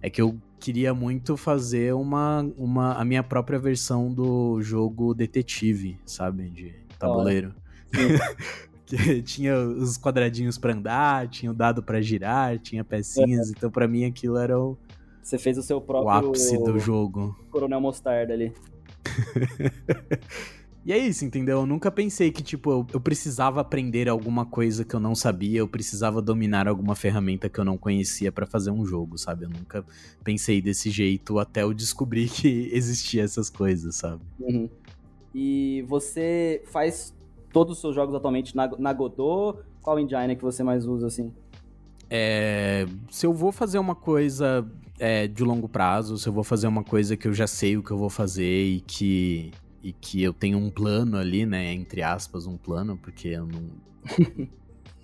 É 0.00 0.10
que 0.10 0.20
eu 0.20 0.38
queria 0.60 0.92
muito 0.94 1.36
fazer 1.36 1.94
uma, 1.94 2.42
uma 2.56 2.94
a 2.94 3.04
minha 3.04 3.22
própria 3.22 3.58
versão 3.58 4.12
do 4.12 4.60
jogo 4.62 5.14
detetive, 5.14 5.98
sabe? 6.04 6.50
De 6.50 6.74
tabuleiro. 6.98 7.54
que 8.86 9.22
tinha 9.22 9.58
os 9.58 9.96
quadradinhos 9.96 10.58
para 10.58 10.74
andar, 10.74 11.28
tinha 11.28 11.50
o 11.50 11.54
dado 11.54 11.82
para 11.82 12.00
girar, 12.00 12.58
tinha 12.58 12.84
pecinhas. 12.84 13.48
É. 13.48 13.52
Então, 13.56 13.70
para 13.70 13.88
mim, 13.88 14.04
aquilo 14.04 14.36
era 14.36 14.58
o. 14.58 14.76
Você 15.22 15.38
fez 15.38 15.56
o 15.56 15.62
seu 15.62 15.80
próprio. 15.80 16.28
O 16.28 16.30
ápice 16.30 16.58
do 16.58 16.78
jogo. 16.78 17.34
Coronel 17.50 17.80
Mostarda 17.80 18.32
ali. 18.32 18.52
E 20.84 20.92
é 20.92 20.98
isso, 20.98 21.24
entendeu? 21.24 21.60
Eu 21.60 21.66
nunca 21.66 21.90
pensei 21.90 22.30
que, 22.30 22.42
tipo, 22.42 22.70
eu, 22.70 22.86
eu, 22.92 23.00
precisava 23.00 23.60
aprender 23.62 24.06
alguma 24.06 24.44
coisa 24.44 24.84
que 24.84 24.94
eu 24.94 25.00
não 25.00 25.14
sabia, 25.14 25.60
eu 25.60 25.68
precisava 25.68 26.20
dominar 26.20 26.68
alguma 26.68 26.94
ferramenta 26.94 27.48
que 27.48 27.58
eu 27.58 27.64
não 27.64 27.78
conhecia 27.78 28.30
para 28.30 28.44
fazer 28.44 28.70
um 28.70 28.84
jogo, 28.84 29.16
sabe? 29.16 29.46
Eu 29.46 29.48
nunca 29.48 29.82
pensei 30.22 30.60
desse 30.60 30.90
jeito 30.90 31.38
até 31.38 31.62
eu 31.62 31.72
descobrir 31.72 32.28
que 32.28 32.68
existia 32.74 33.22
essas 33.22 33.48
coisas, 33.48 33.94
sabe? 33.94 34.20
Uhum. 34.38 34.68
E 35.34 35.82
você 35.88 36.62
faz 36.66 37.14
todos 37.50 37.76
os 37.76 37.80
seus 37.80 37.94
jogos 37.94 38.14
atualmente 38.14 38.54
na, 38.54 38.68
na 38.78 38.92
Godot? 38.92 39.60
Qual 39.80 39.98
engine 39.98 40.36
que 40.36 40.42
você 40.42 40.62
mais 40.62 40.86
usa, 40.86 41.06
assim? 41.06 41.32
É, 42.10 42.86
se 43.10 43.24
eu 43.24 43.32
vou 43.32 43.50
fazer 43.50 43.78
uma 43.78 43.94
coisa 43.94 44.66
é, 44.98 45.26
de 45.26 45.42
longo 45.42 45.66
prazo, 45.66 46.18
se 46.18 46.28
eu 46.28 46.32
vou 46.32 46.44
fazer 46.44 46.66
uma 46.66 46.84
coisa 46.84 47.16
que 47.16 47.26
eu 47.26 47.32
já 47.32 47.46
sei 47.46 47.78
o 47.78 47.82
que 47.82 47.90
eu 47.90 47.96
vou 47.96 48.10
fazer 48.10 48.64
e 48.64 48.80
que 48.80 49.50
e 49.84 49.92
que 49.92 50.22
eu 50.22 50.32
tenho 50.32 50.56
um 50.56 50.70
plano 50.70 51.18
ali, 51.18 51.44
né? 51.44 51.70
Entre 51.74 52.02
aspas, 52.02 52.46
um 52.46 52.56
plano, 52.56 52.96
porque 52.96 53.28
eu 53.28 53.46
não. 53.46 53.62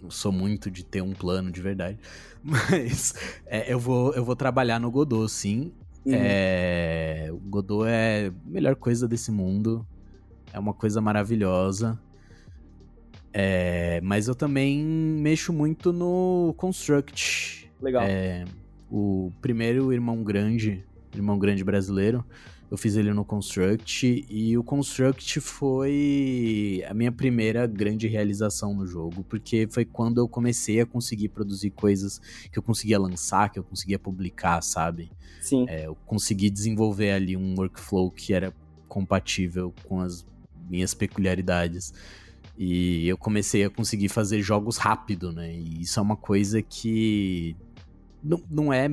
não 0.02 0.10
sou 0.10 0.32
muito 0.32 0.70
de 0.70 0.82
ter 0.82 1.02
um 1.02 1.12
plano 1.12 1.52
de 1.52 1.60
verdade. 1.60 1.99
Mas 2.42 3.14
é, 3.44 3.70
eu, 3.70 3.78
vou, 3.78 4.14
eu 4.14 4.25
vou 4.25 4.34
trabalhar 4.34 4.80
no 4.80 4.90
Godot, 4.90 5.30
sim. 5.30 5.70
Uhum. 6.06 6.14
É, 6.14 7.28
o 7.30 7.37
Godot 7.37 7.87
é 7.87 8.28
a 8.28 8.50
melhor 8.50 8.75
coisa 8.75 9.06
desse 9.06 9.30
mundo. 9.30 9.87
É 10.50 10.58
uma 10.58 10.72
coisa 10.72 10.99
maravilhosa. 10.99 12.00
É, 13.32 14.00
mas 14.02 14.26
eu 14.26 14.34
também 14.34 14.82
mexo 14.82 15.52
muito 15.52 15.92
no 15.92 16.54
Construct. 16.56 17.70
Legal. 17.80 18.02
É, 18.02 18.44
o 18.90 19.30
primeiro 19.42 19.92
irmão 19.92 20.25
grande, 20.25 20.82
irmão 21.14 21.38
grande 21.38 21.62
brasileiro, 21.62 22.25
eu 22.70 22.76
fiz 22.76 22.94
ele 22.94 23.12
no 23.12 23.24
Construct 23.24 24.26
e 24.30 24.56
o 24.56 24.62
Construct 24.62 25.40
foi 25.40 26.84
a 26.88 26.94
minha 26.94 27.10
primeira 27.10 27.66
grande 27.66 28.06
realização 28.06 28.72
no 28.72 28.86
jogo, 28.86 29.24
porque 29.24 29.66
foi 29.68 29.84
quando 29.84 30.18
eu 30.18 30.28
comecei 30.28 30.80
a 30.80 30.86
conseguir 30.86 31.30
produzir 31.30 31.70
coisas 31.70 32.20
que 32.50 32.56
eu 32.56 32.62
conseguia 32.62 32.98
lançar, 32.98 33.50
que 33.50 33.58
eu 33.58 33.64
conseguia 33.64 33.98
publicar, 33.98 34.62
sabe? 34.62 35.10
Sim. 35.40 35.66
É, 35.68 35.86
eu 35.86 35.96
consegui 36.06 36.48
desenvolver 36.48 37.10
ali 37.10 37.36
um 37.36 37.56
workflow 37.58 38.08
que 38.08 38.32
era 38.32 38.54
compatível 38.86 39.74
com 39.84 40.00
as 40.00 40.24
minhas 40.68 40.94
peculiaridades. 40.94 41.92
E 42.56 43.08
eu 43.08 43.18
comecei 43.18 43.64
a 43.64 43.70
conseguir 43.70 44.08
fazer 44.08 44.42
jogos 44.42 44.76
rápido, 44.76 45.32
né? 45.32 45.52
E 45.52 45.80
isso 45.80 45.98
é 45.98 46.02
uma 46.02 46.16
coisa 46.16 46.62
que 46.62 47.56
não, 48.22 48.40
não 48.48 48.72
é 48.72 48.88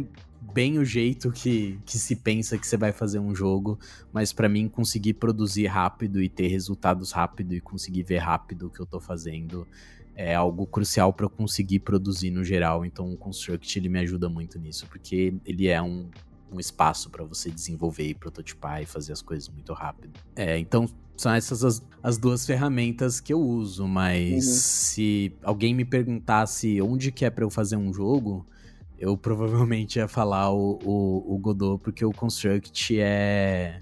bem 0.53 0.77
o 0.77 0.85
jeito 0.85 1.31
que, 1.31 1.79
que 1.85 1.97
se 1.97 2.15
pensa 2.15 2.57
que 2.57 2.67
você 2.67 2.77
vai 2.77 2.91
fazer 2.91 3.19
um 3.19 3.33
jogo, 3.35 3.79
mas 4.11 4.33
para 4.33 4.49
mim 4.49 4.67
conseguir 4.67 5.13
produzir 5.13 5.67
rápido 5.67 6.21
e 6.21 6.29
ter 6.29 6.47
resultados 6.47 7.11
rápido 7.11 7.53
e 7.53 7.61
conseguir 7.61 8.03
ver 8.03 8.17
rápido 8.17 8.67
o 8.67 8.69
que 8.69 8.79
eu 8.79 8.85
tô 8.85 8.99
fazendo 8.99 9.67
é 10.15 10.33
algo 10.33 10.65
crucial 10.65 11.13
para 11.13 11.25
eu 11.25 11.29
conseguir 11.29 11.79
produzir 11.79 12.31
no 12.31 12.43
geral. 12.43 12.83
Então 12.83 13.13
o 13.13 13.17
Construct 13.17 13.77
ele 13.77 13.87
me 13.87 13.99
ajuda 13.99 14.27
muito 14.27 14.57
nisso, 14.57 14.87
porque 14.87 15.35
ele 15.45 15.67
é 15.67 15.79
um, 15.79 16.09
um 16.51 16.59
espaço 16.59 17.09
para 17.11 17.23
você 17.23 17.51
desenvolver 17.51 18.07
e 18.07 18.15
prototipar 18.15 18.81
e 18.81 18.85
fazer 18.85 19.13
as 19.13 19.21
coisas 19.21 19.47
muito 19.47 19.73
rápido. 19.73 20.19
É, 20.35 20.57
então 20.57 20.89
são 21.15 21.33
essas 21.33 21.63
as, 21.63 21.83
as 22.01 22.17
duas 22.17 22.45
ferramentas 22.45 23.19
que 23.19 23.31
eu 23.31 23.39
uso, 23.39 23.87
mas 23.87 24.33
uhum. 24.33 24.41
se 24.41 25.35
alguém 25.43 25.73
me 25.75 25.85
perguntasse 25.85 26.81
onde 26.81 27.11
que 27.11 27.23
é 27.23 27.29
para 27.29 27.43
eu 27.43 27.49
fazer 27.49 27.75
um 27.75 27.93
jogo, 27.93 28.45
eu 28.99 29.15
provavelmente 29.15 29.99
ia 29.99 30.07
falar 30.07 30.51
o, 30.51 30.79
o, 30.83 31.35
o 31.35 31.37
Godot, 31.37 31.81
porque 31.83 32.03
o 32.03 32.11
Construct 32.11 32.99
é, 32.99 33.81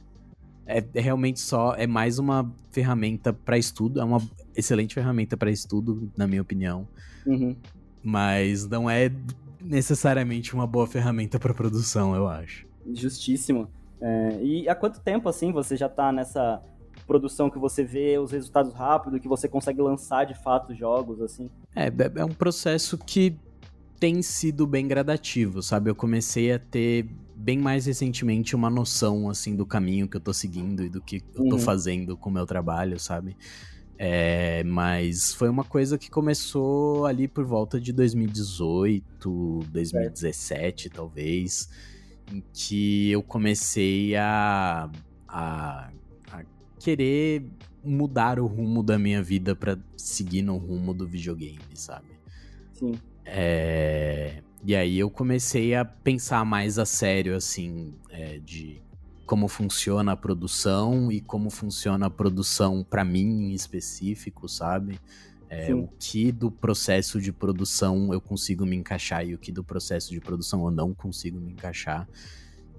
é, 0.65 0.83
é, 0.93 0.99
realmente 0.99 1.39
só, 1.39 1.73
é 1.75 1.87
mais 1.87 2.19
uma 2.19 2.51
ferramenta 2.71 3.31
para 3.31 3.57
estudo, 3.57 4.01
é 4.01 4.03
uma 4.03 4.21
excelente 4.55 4.93
ferramenta 4.93 5.37
para 5.37 5.49
estudo, 5.49 6.11
na 6.17 6.27
minha 6.27 6.41
opinião. 6.41 6.87
Uhum. 7.25 7.55
Mas 8.03 8.67
não 8.67 8.89
é 8.89 9.11
necessariamente 9.61 10.53
uma 10.53 10.67
boa 10.67 10.85
ferramenta 10.85 11.39
para 11.39 11.53
produção, 11.53 12.15
eu 12.15 12.27
acho. 12.27 12.67
Justíssimo. 12.93 13.67
É, 14.01 14.39
e 14.43 14.69
há 14.69 14.75
quanto 14.75 14.99
tempo, 14.99 15.29
assim, 15.29 15.51
você 15.51 15.77
já 15.77 15.87
tá 15.89 16.11
nessa 16.11 16.61
produção 17.07 17.49
que 17.49 17.57
você 17.57 17.83
vê 17.83 18.17
os 18.17 18.31
resultados 18.31 18.73
rápido, 18.73 19.19
que 19.19 19.27
você 19.27 19.47
consegue 19.47 19.81
lançar 19.81 20.25
de 20.25 20.33
fato 20.33 20.73
jogos, 20.73 21.21
assim? 21.21 21.49
É, 21.75 21.87
é, 21.87 22.11
é 22.17 22.25
um 22.25 22.33
processo 22.33 22.97
que 22.97 23.37
tem 23.99 24.21
sido 24.21 24.67
bem 24.67 24.87
gradativo, 24.87 25.61
sabe? 25.61 25.89
Eu 25.89 25.95
comecei 25.95 26.51
a 26.51 26.59
ter 26.59 27.07
bem 27.35 27.57
mais 27.57 27.85
recentemente 27.85 28.55
uma 28.55 28.69
noção, 28.69 29.29
assim, 29.29 29.55
do 29.55 29.65
caminho 29.65 30.07
que 30.07 30.17
eu 30.17 30.21
tô 30.21 30.33
seguindo 30.33 30.83
e 30.83 30.89
do 30.89 31.01
que 31.01 31.23
eu 31.35 31.45
tô 31.45 31.55
uhum. 31.55 31.59
fazendo 31.59 32.17
com 32.17 32.29
o 32.29 32.33
meu 32.33 32.45
trabalho, 32.45 32.99
sabe? 32.99 33.35
É, 33.97 34.63
mas 34.65 35.33
foi 35.33 35.47
uma 35.47 35.63
coisa 35.63 35.97
que 35.97 36.09
começou 36.09 37.05
ali 37.05 37.27
por 37.27 37.45
volta 37.45 37.79
de 37.79 37.93
2018, 37.93 39.59
2017, 39.71 40.87
é. 40.87 40.91
talvez, 40.91 41.69
em 42.31 42.43
que 42.53 43.09
eu 43.11 43.23
comecei 43.23 44.15
a, 44.15 44.89
a, 45.27 45.89
a 46.31 46.43
querer 46.79 47.45
mudar 47.83 48.39
o 48.39 48.47
rumo 48.47 48.83
da 48.83 48.99
minha 48.99 49.23
vida 49.23 49.55
para 49.55 49.77
seguir 49.95 50.41
no 50.41 50.57
rumo 50.57 50.93
do 50.93 51.07
videogame, 51.07 51.59
sabe? 51.75 52.07
Sim. 52.73 52.95
É, 53.25 54.41
e 54.63 54.75
aí 54.75 54.99
eu 54.99 55.09
comecei 55.09 55.75
a 55.75 55.83
pensar 55.83 56.45
mais 56.45 56.77
a 56.77 56.85
sério, 56.85 57.35
assim, 57.35 57.93
é, 58.09 58.39
de 58.39 58.81
como 59.25 59.47
funciona 59.47 60.11
a 60.11 60.15
produção 60.15 61.11
e 61.11 61.19
como 61.19 61.49
funciona 61.49 62.05
a 62.05 62.09
produção 62.09 62.85
para 62.87 63.03
mim 63.03 63.49
em 63.49 63.53
específico, 63.53 64.47
sabe? 64.47 64.99
É, 65.49 65.73
o 65.73 65.87
que 65.99 66.31
do 66.31 66.49
processo 66.51 67.21
de 67.21 67.31
produção 67.31 68.13
eu 68.13 68.19
consigo 68.19 68.65
me 68.65 68.75
encaixar 68.75 69.25
e 69.25 69.35
o 69.35 69.37
que 69.37 69.51
do 69.51 69.63
processo 69.63 70.11
de 70.11 70.19
produção 70.19 70.65
eu 70.65 70.71
não 70.71 70.93
consigo 70.93 71.39
me 71.39 71.51
encaixar. 71.51 72.07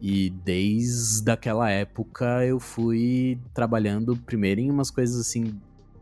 E 0.01 0.31
desde 0.31 1.31
aquela 1.31 1.71
época 1.71 2.45
eu 2.45 2.61
fui 2.61 3.39
trabalhando 3.55 4.17
primeiro 4.17 4.61
em 4.61 4.71
umas 4.71 4.91
coisas 4.91 5.21
assim 5.21 5.59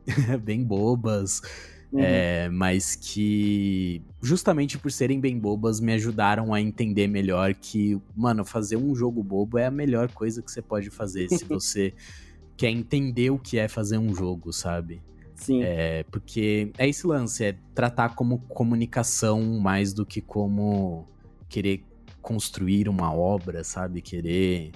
bem 0.42 0.64
bobas, 0.64 1.42
Uhum. 1.94 2.00
É, 2.00 2.48
mas 2.48 2.96
que, 2.96 4.02
justamente 4.20 4.76
por 4.76 4.90
serem 4.90 5.20
bem 5.20 5.38
bobas, 5.38 5.78
me 5.78 5.92
ajudaram 5.92 6.52
a 6.52 6.60
entender 6.60 7.06
melhor 7.06 7.54
que, 7.54 7.96
mano, 8.16 8.44
fazer 8.44 8.76
um 8.76 8.96
jogo 8.96 9.22
bobo 9.22 9.58
é 9.58 9.66
a 9.66 9.70
melhor 9.70 10.10
coisa 10.10 10.42
que 10.42 10.50
você 10.50 10.60
pode 10.60 10.90
fazer 10.90 11.28
se 11.28 11.44
você 11.46 11.94
quer 12.56 12.70
entender 12.70 13.30
o 13.30 13.38
que 13.38 13.58
é 13.58 13.68
fazer 13.68 13.96
um 13.96 14.12
jogo, 14.12 14.52
sabe? 14.52 15.00
Sim. 15.36 15.62
É, 15.62 16.02
porque 16.10 16.72
é 16.78 16.88
esse 16.88 17.06
lance, 17.06 17.44
é 17.44 17.56
tratar 17.72 18.16
como 18.16 18.40
comunicação 18.40 19.40
mais 19.60 19.92
do 19.92 20.04
que 20.04 20.20
como 20.20 21.06
querer 21.48 21.84
construir 22.20 22.88
uma 22.88 23.14
obra, 23.14 23.62
sabe? 23.62 24.02
Querer 24.02 24.72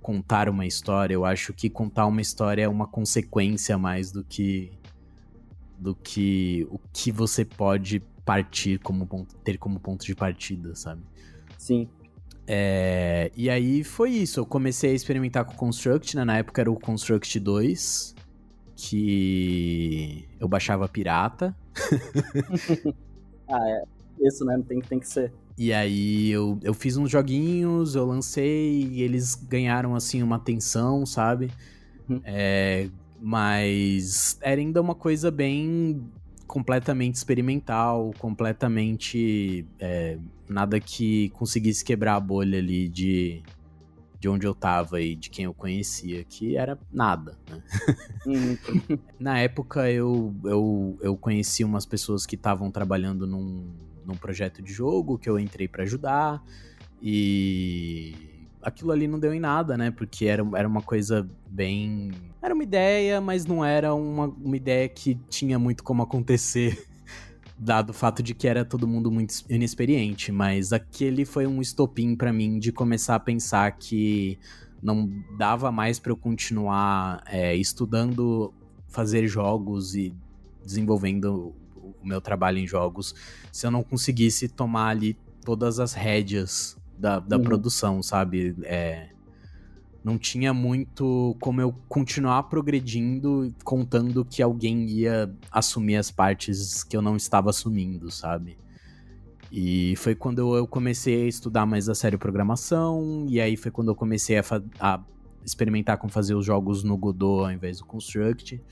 contar 0.00 0.48
uma 0.48 0.64
história. 0.64 1.12
Eu 1.12 1.26
acho 1.26 1.52
que 1.52 1.68
contar 1.68 2.06
uma 2.06 2.22
história 2.22 2.62
é 2.62 2.68
uma 2.68 2.86
consequência 2.86 3.76
mais 3.76 4.10
do 4.10 4.24
que 4.24 4.72
do 5.82 5.94
que 5.94 6.66
o 6.70 6.78
que 6.92 7.10
você 7.10 7.44
pode 7.44 8.00
partir 8.24 8.78
como 8.78 9.06
ponto, 9.06 9.34
ter 9.38 9.58
como 9.58 9.80
ponto 9.80 10.06
de 10.06 10.14
partida, 10.14 10.74
sabe? 10.76 11.02
Sim. 11.58 11.88
É, 12.46 13.30
e 13.36 13.50
aí 13.50 13.82
foi 13.82 14.10
isso. 14.10 14.40
Eu 14.40 14.46
comecei 14.46 14.92
a 14.92 14.94
experimentar 14.94 15.44
com 15.44 15.52
o 15.52 15.56
Construct, 15.56 16.16
né? 16.16 16.24
Na 16.24 16.38
época 16.38 16.60
era 16.60 16.70
o 16.70 16.78
Construct 16.78 17.38
2, 17.40 18.14
que 18.76 20.28
eu 20.38 20.48
baixava 20.48 20.88
pirata. 20.88 21.54
ah, 23.48 23.68
é. 23.68 23.84
Isso, 24.20 24.44
né? 24.44 24.62
Tem, 24.68 24.80
tem 24.80 25.00
que 25.00 25.08
ser. 25.08 25.32
E 25.58 25.72
aí 25.72 26.30
eu, 26.30 26.58
eu 26.62 26.72
fiz 26.72 26.96
uns 26.96 27.10
joguinhos, 27.10 27.96
eu 27.96 28.06
lancei 28.06 28.82
e 28.84 29.02
eles 29.02 29.34
ganharam, 29.34 29.94
assim, 29.96 30.22
uma 30.22 30.36
atenção, 30.36 31.04
sabe? 31.04 31.50
Uhum. 32.08 32.20
É, 32.24 32.88
mas 33.24 34.36
era 34.42 34.60
ainda 34.60 34.80
uma 34.80 34.96
coisa 34.96 35.30
bem 35.30 36.04
completamente 36.44 37.14
experimental, 37.14 38.12
completamente 38.18 39.64
é, 39.78 40.18
nada 40.48 40.80
que 40.80 41.28
conseguisse 41.30 41.84
quebrar 41.84 42.16
a 42.16 42.20
bolha 42.20 42.58
ali 42.58 42.88
de, 42.88 43.40
de 44.18 44.28
onde 44.28 44.44
eu 44.44 44.52
tava 44.52 45.00
e 45.00 45.14
de 45.14 45.30
quem 45.30 45.44
eu 45.44 45.54
conhecia, 45.54 46.24
que 46.24 46.56
era 46.56 46.76
nada, 46.92 47.38
né? 47.48 47.62
Uhum. 48.26 48.98
Na 49.20 49.38
época 49.38 49.88
eu, 49.88 50.34
eu, 50.44 50.98
eu 51.00 51.16
conheci 51.16 51.62
umas 51.62 51.86
pessoas 51.86 52.26
que 52.26 52.34
estavam 52.34 52.72
trabalhando 52.72 53.24
num, 53.24 53.70
num 54.04 54.16
projeto 54.16 54.60
de 54.60 54.72
jogo 54.72 55.16
que 55.16 55.30
eu 55.30 55.38
entrei 55.38 55.68
para 55.68 55.84
ajudar 55.84 56.42
e 57.00 58.31
aquilo 58.62 58.92
ali 58.92 59.08
não 59.08 59.18
deu 59.18 59.34
em 59.34 59.40
nada, 59.40 59.76
né? 59.76 59.90
Porque 59.90 60.26
era, 60.26 60.42
era 60.54 60.68
uma 60.68 60.82
coisa 60.82 61.28
bem. 61.48 62.10
Era 62.40 62.54
uma 62.54 62.62
ideia, 62.62 63.20
mas 63.20 63.44
não 63.44 63.64
era 63.64 63.94
uma, 63.94 64.26
uma 64.26 64.56
ideia 64.56 64.88
que 64.88 65.16
tinha 65.28 65.58
muito 65.58 65.82
como 65.82 66.02
acontecer, 66.02 66.86
dado 67.58 67.90
o 67.90 67.92
fato 67.92 68.22
de 68.22 68.34
que 68.34 68.46
era 68.46 68.64
todo 68.64 68.86
mundo 68.86 69.10
muito 69.10 69.34
inexperiente. 69.48 70.30
Mas 70.30 70.72
aquele 70.72 71.24
foi 71.24 71.46
um 71.46 71.60
estopim 71.60 72.14
para 72.14 72.32
mim 72.32 72.58
de 72.58 72.72
começar 72.72 73.16
a 73.16 73.20
pensar 73.20 73.72
que 73.72 74.38
não 74.82 75.08
dava 75.36 75.70
mais 75.70 75.98
para 75.98 76.12
eu 76.12 76.16
continuar 76.16 77.22
é, 77.26 77.54
estudando 77.54 78.52
fazer 78.88 79.26
jogos 79.26 79.94
e 79.94 80.14
desenvolvendo 80.64 81.54
o 81.76 82.06
meu 82.06 82.20
trabalho 82.20 82.58
em 82.58 82.66
jogos 82.66 83.14
se 83.50 83.66
eu 83.66 83.70
não 83.70 83.82
conseguisse 83.82 84.48
tomar 84.48 84.88
ali 84.88 85.16
todas 85.44 85.80
as 85.80 85.94
rédeas 85.94 86.76
da, 87.02 87.18
da 87.18 87.36
uhum. 87.36 87.42
produção, 87.42 88.00
sabe? 88.00 88.54
É, 88.62 89.08
não 90.04 90.16
tinha 90.16 90.54
muito 90.54 91.36
como 91.40 91.60
eu 91.60 91.74
continuar 91.88 92.44
progredindo 92.44 93.52
contando 93.64 94.24
que 94.24 94.40
alguém 94.40 94.86
ia 94.86 95.34
assumir 95.50 95.96
as 95.96 96.12
partes 96.12 96.84
que 96.84 96.96
eu 96.96 97.02
não 97.02 97.16
estava 97.16 97.50
assumindo, 97.50 98.08
sabe? 98.10 98.56
E 99.50 99.94
foi 99.96 100.14
quando 100.14 100.56
eu 100.56 100.66
comecei 100.66 101.24
a 101.24 101.28
estudar 101.28 101.66
mais 101.66 101.88
a 101.88 101.94
sério 101.94 102.18
programação, 102.18 103.26
e 103.28 103.40
aí 103.40 103.56
foi 103.56 103.70
quando 103.70 103.90
eu 103.90 103.94
comecei 103.94 104.38
a, 104.38 104.44
a 104.80 105.04
experimentar 105.44 105.98
com 105.98 106.08
fazer 106.08 106.34
os 106.34 106.46
jogos 106.46 106.84
no 106.84 106.96
Godot 106.96 107.44
ao 107.44 107.52
invés 107.52 107.78
do 107.78 107.84
Construct. 107.84 108.62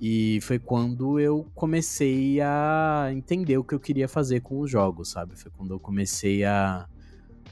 E 0.00 0.38
foi 0.42 0.58
quando 0.58 1.20
eu 1.20 1.46
comecei 1.54 2.40
a 2.40 3.10
entender 3.12 3.58
o 3.58 3.64
que 3.64 3.74
eu 3.74 3.80
queria 3.80 4.08
fazer 4.08 4.40
com 4.40 4.60
os 4.60 4.70
jogos, 4.70 5.10
sabe? 5.10 5.38
Foi 5.38 5.50
quando 5.56 5.72
eu 5.72 5.80
comecei 5.80 6.44
a 6.44 6.86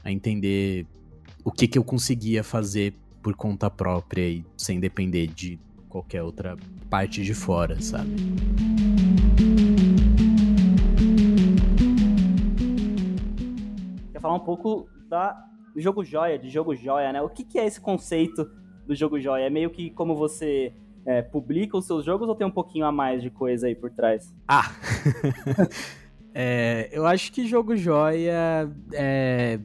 a 0.03 0.11
entender 0.11 0.85
o 1.43 1.51
que, 1.51 1.67
que 1.67 1.77
eu 1.77 1.83
conseguia 1.83 2.43
fazer 2.43 2.93
por 3.21 3.35
conta 3.35 3.69
própria 3.69 4.27
e 4.27 4.45
sem 4.57 4.79
depender 4.79 5.27
de 5.27 5.57
qualquer 5.87 6.21
outra 6.21 6.57
parte 6.89 7.23
de 7.23 7.33
fora, 7.33 7.79
sabe? 7.81 8.09
Quer 14.11 14.19
falar 14.19 14.35
um 14.35 14.39
pouco 14.39 14.87
da 15.09 15.49
do 15.73 15.81
jogo 15.81 16.03
joia, 16.03 16.37
de 16.37 16.49
jogo 16.49 16.75
joia, 16.75 17.11
né? 17.11 17.21
O 17.21 17.29
que, 17.29 17.43
que 17.43 17.57
é 17.57 17.65
esse 17.65 17.81
conceito 17.81 18.47
do 18.85 18.93
jogo 18.93 19.19
joia? 19.19 19.45
É 19.45 19.49
meio 19.49 19.71
que 19.71 19.89
como 19.89 20.15
você 20.15 20.71
é, 21.05 21.21
publica 21.21 21.75
os 21.75 21.87
seus 21.87 22.05
jogos 22.05 22.29
ou 22.29 22.35
tem 22.35 22.45
um 22.45 22.51
pouquinho 22.51 22.85
a 22.85 22.91
mais 22.91 23.23
de 23.23 23.31
coisa 23.31 23.67
aí 23.67 23.73
por 23.73 23.89
trás? 23.89 24.31
Ah! 24.47 24.71
é, 26.33 26.89
eu 26.91 27.07
acho 27.07 27.31
que 27.31 27.47
jogo 27.47 27.75
joia 27.75 28.69
é 28.93 29.59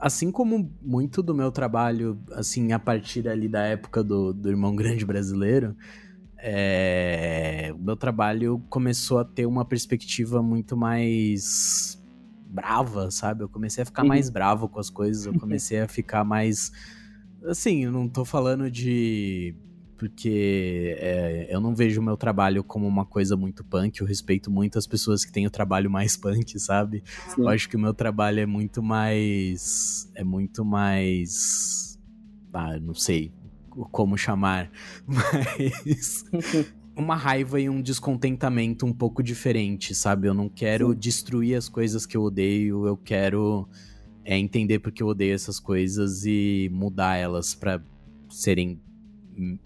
assim 0.00 0.32
como 0.32 0.72
muito 0.80 1.22
do 1.22 1.34
meu 1.34 1.52
trabalho, 1.52 2.18
assim, 2.32 2.72
a 2.72 2.78
partir 2.78 3.28
ali 3.28 3.48
da 3.48 3.62
época 3.62 4.02
do, 4.02 4.32
do 4.32 4.48
Irmão 4.48 4.74
Grande 4.74 5.04
Brasileiro, 5.04 5.76
é, 6.38 7.70
o 7.74 7.78
meu 7.78 7.96
trabalho 7.96 8.64
começou 8.70 9.18
a 9.18 9.24
ter 9.24 9.44
uma 9.44 9.64
perspectiva 9.64 10.42
muito 10.42 10.74
mais 10.76 12.02
brava, 12.46 13.10
sabe? 13.10 13.44
Eu 13.44 13.48
comecei 13.48 13.82
a 13.82 13.84
ficar 13.84 14.02
mais 14.02 14.26
uhum. 14.26 14.32
bravo 14.32 14.68
com 14.68 14.80
as 14.80 14.88
coisas, 14.88 15.26
eu 15.26 15.38
comecei 15.38 15.80
a 15.80 15.86
ficar 15.86 16.24
mais. 16.24 16.72
Assim, 17.44 17.84
eu 17.84 17.92
não 17.92 18.08
tô 18.08 18.24
falando 18.24 18.70
de 18.70 19.54
porque 20.00 20.96
é, 20.98 21.46
eu 21.50 21.60
não 21.60 21.74
vejo 21.74 22.00
o 22.00 22.02
meu 22.02 22.16
trabalho 22.16 22.64
como 22.64 22.88
uma 22.88 23.04
coisa 23.04 23.36
muito 23.36 23.62
punk. 23.62 24.00
Eu 24.00 24.06
respeito 24.06 24.50
muito 24.50 24.78
as 24.78 24.86
pessoas 24.86 25.26
que 25.26 25.30
têm 25.30 25.46
o 25.46 25.50
trabalho 25.50 25.90
mais 25.90 26.16
punk, 26.16 26.58
sabe? 26.58 27.04
Sim. 27.28 27.42
Eu 27.42 27.48
acho 27.50 27.68
que 27.68 27.76
o 27.76 27.78
meu 27.78 27.92
trabalho 27.92 28.40
é 28.40 28.46
muito 28.46 28.82
mais. 28.82 30.10
É 30.14 30.24
muito 30.24 30.64
mais. 30.64 31.98
Ah, 32.50 32.80
não 32.80 32.94
sei 32.94 33.30
como 33.92 34.16
chamar, 34.16 34.70
mas. 35.06 36.24
uma 36.96 37.14
raiva 37.14 37.60
e 37.60 37.68
um 37.68 37.82
descontentamento 37.82 38.86
um 38.86 38.94
pouco 38.94 39.22
diferente, 39.22 39.94
sabe? 39.94 40.28
Eu 40.28 40.34
não 40.34 40.48
quero 40.48 40.92
Sim. 40.92 40.98
destruir 40.98 41.56
as 41.56 41.68
coisas 41.68 42.06
que 42.06 42.16
eu 42.16 42.22
odeio, 42.22 42.86
eu 42.86 42.96
quero 42.96 43.68
é, 44.24 44.36
entender 44.38 44.78
porque 44.78 45.02
eu 45.02 45.08
odeio 45.08 45.34
essas 45.34 45.60
coisas 45.60 46.24
e 46.24 46.70
mudar 46.72 47.16
elas 47.16 47.54
para 47.54 47.82
serem 48.30 48.80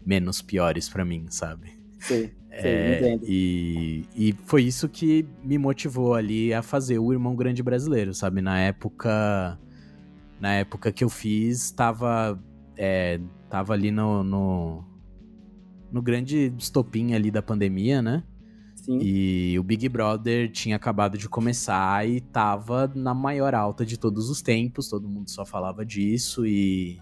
menos 0.05 0.43
piores 0.43 0.89
para 0.89 1.05
mim, 1.05 1.27
sabe? 1.29 1.73
Sim, 1.99 2.31
é, 2.51 2.99
entendo. 2.99 3.25
E, 3.27 4.05
e 4.15 4.35
foi 4.45 4.63
isso 4.63 4.89
que 4.89 5.27
me 5.43 5.59
motivou 5.59 6.15
ali 6.15 6.53
a 6.53 6.63
fazer 6.63 6.99
o 6.99 7.13
Irmão 7.13 7.35
Grande 7.35 7.63
Brasileiro, 7.63 8.15
sabe? 8.15 8.41
Na 8.41 8.59
época. 8.61 9.59
Na 10.41 10.55
época 10.55 10.93
que 10.93 11.03
eu 11.03 11.09
fiz, 11.09 11.71
tava. 11.71 12.39
É, 12.77 13.21
tava 13.49 13.73
ali 13.73 13.91
no, 13.91 14.23
no 14.25 14.85
no 15.95 16.03
grande 16.03 16.53
estopim 16.59 17.15
ali 17.15 17.31
da 17.31 17.41
pandemia, 17.41 18.03
né? 18.03 18.25
Sim. 18.75 18.99
E 19.01 19.57
o 19.61 19.63
Big 19.63 19.89
Brother 19.89 20.51
tinha 20.51 20.75
acabado 20.75 21.17
de 21.17 21.29
começar 21.29 22.07
e 22.07 22.21
tava 22.21 22.91
na 22.97 23.15
maior 23.15 23.55
alta 23.55 23.87
de 23.87 23.97
todos 23.97 24.29
os 24.29 24.43
tempos, 24.43 24.89
todo 24.89 25.09
mundo 25.09 25.31
só 25.31 25.47
falava 25.47 25.87
disso 25.87 26.45
e 26.45 27.01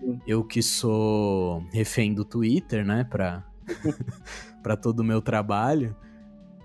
Sim. 0.00 0.20
eu 0.26 0.44
que 0.44 0.62
sou 0.62 1.64
refém 1.72 2.14
do 2.14 2.24
Twitter, 2.24 2.84
né, 2.84 3.04
pra, 3.04 3.44
pra 4.62 4.76
todo 4.76 5.00
o 5.00 5.04
meu 5.04 5.20
trabalho, 5.22 5.96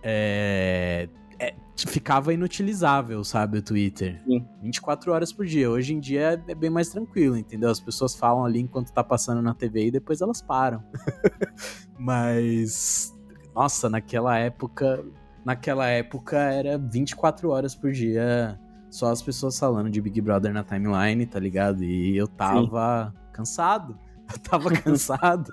é, 0.04 1.10
é, 1.39 1.56
ficava 1.76 2.34
inutilizável, 2.34 3.24
sabe, 3.24 3.60
o 3.60 3.62
Twitter. 3.62 4.22
Sim. 4.26 4.46
24 4.62 5.12
horas 5.12 5.32
por 5.32 5.46
dia. 5.46 5.70
Hoje 5.70 5.94
em 5.94 6.00
dia 6.00 6.44
é 6.48 6.56
bem 6.56 6.70
mais 6.70 6.89
tranquilo, 6.89 7.38
entendeu? 7.38 7.70
As 7.70 7.80
pessoas 7.80 8.15
falam 8.15 8.46
ali 8.46 8.60
enquanto 8.60 8.91
tá 8.91 9.04
passando 9.04 9.41
na 9.41 9.54
TV 9.54 9.88
e 9.88 9.91
depois 9.91 10.22
elas 10.22 10.41
param. 10.41 10.84
Mas 11.98 13.13
nossa, 13.56 13.89
naquela 13.89 14.38
época, 14.38 15.04
naquela 15.46 15.88
época 15.88 16.38
era 16.38 16.78
24 16.78 17.50
horas 17.50 17.76
por 17.76 17.91
dia 17.91 18.60
só 18.91 19.10
as 19.10 19.22
pessoas 19.22 19.58
falando 19.58 19.89
de 19.89 20.02
Big 20.02 20.20
Brother 20.20 20.54
na 20.54 20.63
timeline, 20.63 21.26
tá 21.26 21.39
ligado? 21.39 21.84
E 21.84 22.15
eu 22.15 22.28
tava 22.28 23.13
Sim. 23.15 23.21
Cansado. 23.32 23.98
Eu 24.32 24.39
tava 24.39 24.72
cansado. 24.72 25.52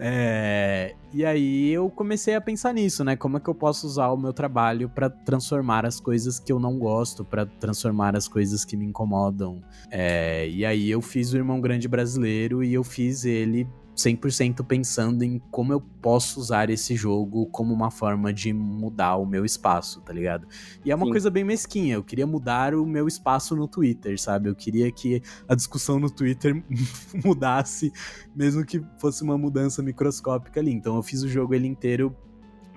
É, 0.00 0.94
e 1.12 1.24
aí 1.24 1.70
eu 1.70 1.90
comecei 1.90 2.36
a 2.36 2.40
pensar 2.40 2.72
nisso, 2.72 3.02
né? 3.02 3.16
Como 3.16 3.36
é 3.36 3.40
que 3.40 3.48
eu 3.48 3.54
posso 3.54 3.86
usar 3.86 4.08
o 4.08 4.16
meu 4.16 4.32
trabalho 4.32 4.88
para 4.88 5.10
transformar 5.10 5.84
as 5.84 5.98
coisas 5.98 6.38
que 6.38 6.52
eu 6.52 6.60
não 6.60 6.78
gosto, 6.78 7.24
para 7.24 7.44
transformar 7.44 8.14
as 8.14 8.28
coisas 8.28 8.64
que 8.64 8.76
me 8.76 8.86
incomodam. 8.86 9.60
É, 9.90 10.48
e 10.48 10.64
aí 10.64 10.88
eu 10.88 11.02
fiz 11.02 11.32
o 11.32 11.36
Irmão 11.36 11.60
Grande 11.60 11.88
Brasileiro 11.88 12.62
e 12.62 12.72
eu 12.72 12.84
fiz 12.84 13.24
ele 13.24 13.66
100% 13.98 14.64
pensando 14.64 15.24
em 15.24 15.40
como 15.50 15.72
eu 15.72 15.80
posso 15.80 16.38
usar 16.38 16.70
esse 16.70 16.94
jogo 16.94 17.46
como 17.46 17.74
uma 17.74 17.90
forma 17.90 18.32
de 18.32 18.52
mudar 18.52 19.16
o 19.16 19.26
meu 19.26 19.44
espaço, 19.44 20.00
tá 20.02 20.12
ligado? 20.12 20.46
E 20.84 20.92
é 20.92 20.94
uma 20.94 21.04
Sim. 21.06 21.10
coisa 21.10 21.30
bem 21.30 21.42
mesquinha, 21.42 21.96
eu 21.96 22.04
queria 22.04 22.26
mudar 22.26 22.74
o 22.74 22.86
meu 22.86 23.08
espaço 23.08 23.56
no 23.56 23.66
Twitter, 23.66 24.18
sabe? 24.20 24.48
Eu 24.48 24.54
queria 24.54 24.90
que 24.92 25.20
a 25.48 25.54
discussão 25.54 25.98
no 25.98 26.08
Twitter 26.08 26.62
mudasse, 27.24 27.92
mesmo 28.34 28.64
que 28.64 28.80
fosse 28.98 29.24
uma 29.24 29.36
mudança 29.36 29.82
microscópica 29.82 30.60
ali. 30.60 30.72
Então 30.72 30.94
eu 30.94 31.02
fiz 31.02 31.22
o 31.24 31.28
jogo 31.28 31.52
ele 31.52 31.66
inteiro 31.66 32.16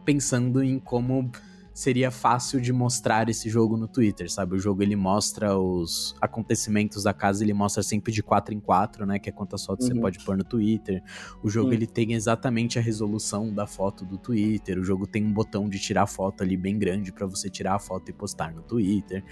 pensando 0.03 0.63
em 0.63 0.79
como 0.79 1.31
seria 1.73 2.11
fácil 2.11 2.59
de 2.59 2.73
mostrar 2.73 3.29
esse 3.29 3.49
jogo 3.49 3.77
no 3.77 3.87
Twitter, 3.87 4.31
sabe? 4.31 4.55
O 4.55 4.59
jogo 4.59 4.83
ele 4.83 4.95
mostra 4.95 5.57
os 5.57 6.15
acontecimentos 6.19 7.03
da 7.03 7.13
casa, 7.13 7.43
ele 7.43 7.53
mostra 7.53 7.81
sempre 7.81 8.11
de 8.11 8.21
4 8.21 8.53
em 8.53 8.59
4, 8.59 9.05
né? 9.05 9.19
Que 9.19 9.29
é 9.29 9.31
quantas 9.31 9.65
fotos 9.65 9.87
uhum. 9.87 9.95
você 9.95 10.01
pode 10.01 10.19
pôr 10.19 10.37
no 10.37 10.43
Twitter. 10.43 11.01
O 11.41 11.49
jogo 11.49 11.69
Sim. 11.69 11.75
ele 11.75 11.87
tem 11.87 12.13
exatamente 12.13 12.77
a 12.77 12.81
resolução 12.81 13.53
da 13.53 13.65
foto 13.65 14.05
do 14.05 14.17
Twitter. 14.17 14.77
O 14.79 14.83
jogo 14.83 15.07
tem 15.07 15.25
um 15.25 15.31
botão 15.31 15.69
de 15.69 15.79
tirar 15.79 16.07
foto 16.07 16.43
ali 16.43 16.57
bem 16.57 16.77
grande 16.77 17.11
para 17.11 17.25
você 17.25 17.49
tirar 17.49 17.75
a 17.75 17.79
foto 17.79 18.09
e 18.09 18.13
postar 18.13 18.53
no 18.53 18.61
Twitter. 18.61 19.23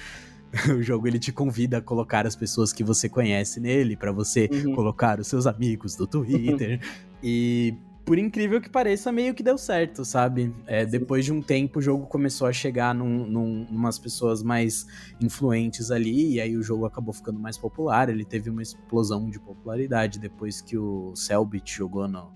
o 0.77 0.81
jogo 0.81 1.07
ele 1.07 1.19
te 1.19 1.31
convida 1.31 1.77
a 1.77 1.81
colocar 1.81 2.25
as 2.25 2.35
pessoas 2.35 2.73
que 2.73 2.83
você 2.83 3.07
conhece 3.07 3.59
nele 3.59 3.95
para 3.95 4.11
você 4.11 4.49
uhum. 4.51 4.73
colocar 4.73 5.19
os 5.19 5.27
seus 5.27 5.45
amigos 5.45 5.95
do 5.95 6.07
Twitter. 6.07 6.79
e 7.21 7.75
por 8.09 8.17
incrível 8.17 8.59
que 8.59 8.71
pareça, 8.71 9.11
meio 9.11 9.35
que 9.35 9.43
deu 9.43 9.55
certo, 9.55 10.03
sabe? 10.03 10.51
É, 10.65 10.83
depois 10.83 11.23
de 11.23 11.31
um 11.31 11.43
tempo, 11.43 11.77
o 11.77 11.81
jogo 11.81 12.07
começou 12.07 12.47
a 12.47 12.51
chegar 12.51 12.91
num, 12.95 13.27
num, 13.27 13.67
umas 13.69 13.99
pessoas 13.99 14.41
mais 14.41 14.87
influentes 15.21 15.91
ali, 15.91 16.33
e 16.33 16.41
aí 16.41 16.57
o 16.57 16.63
jogo 16.63 16.87
acabou 16.87 17.13
ficando 17.13 17.39
mais 17.39 17.55
popular. 17.55 18.09
Ele 18.09 18.25
teve 18.25 18.49
uma 18.49 18.63
explosão 18.63 19.29
de 19.29 19.39
popularidade 19.39 20.17
depois 20.17 20.59
que 20.59 20.75
o 20.75 21.15
Selbit 21.15 21.71
jogou 21.71 22.07
no, 22.07 22.31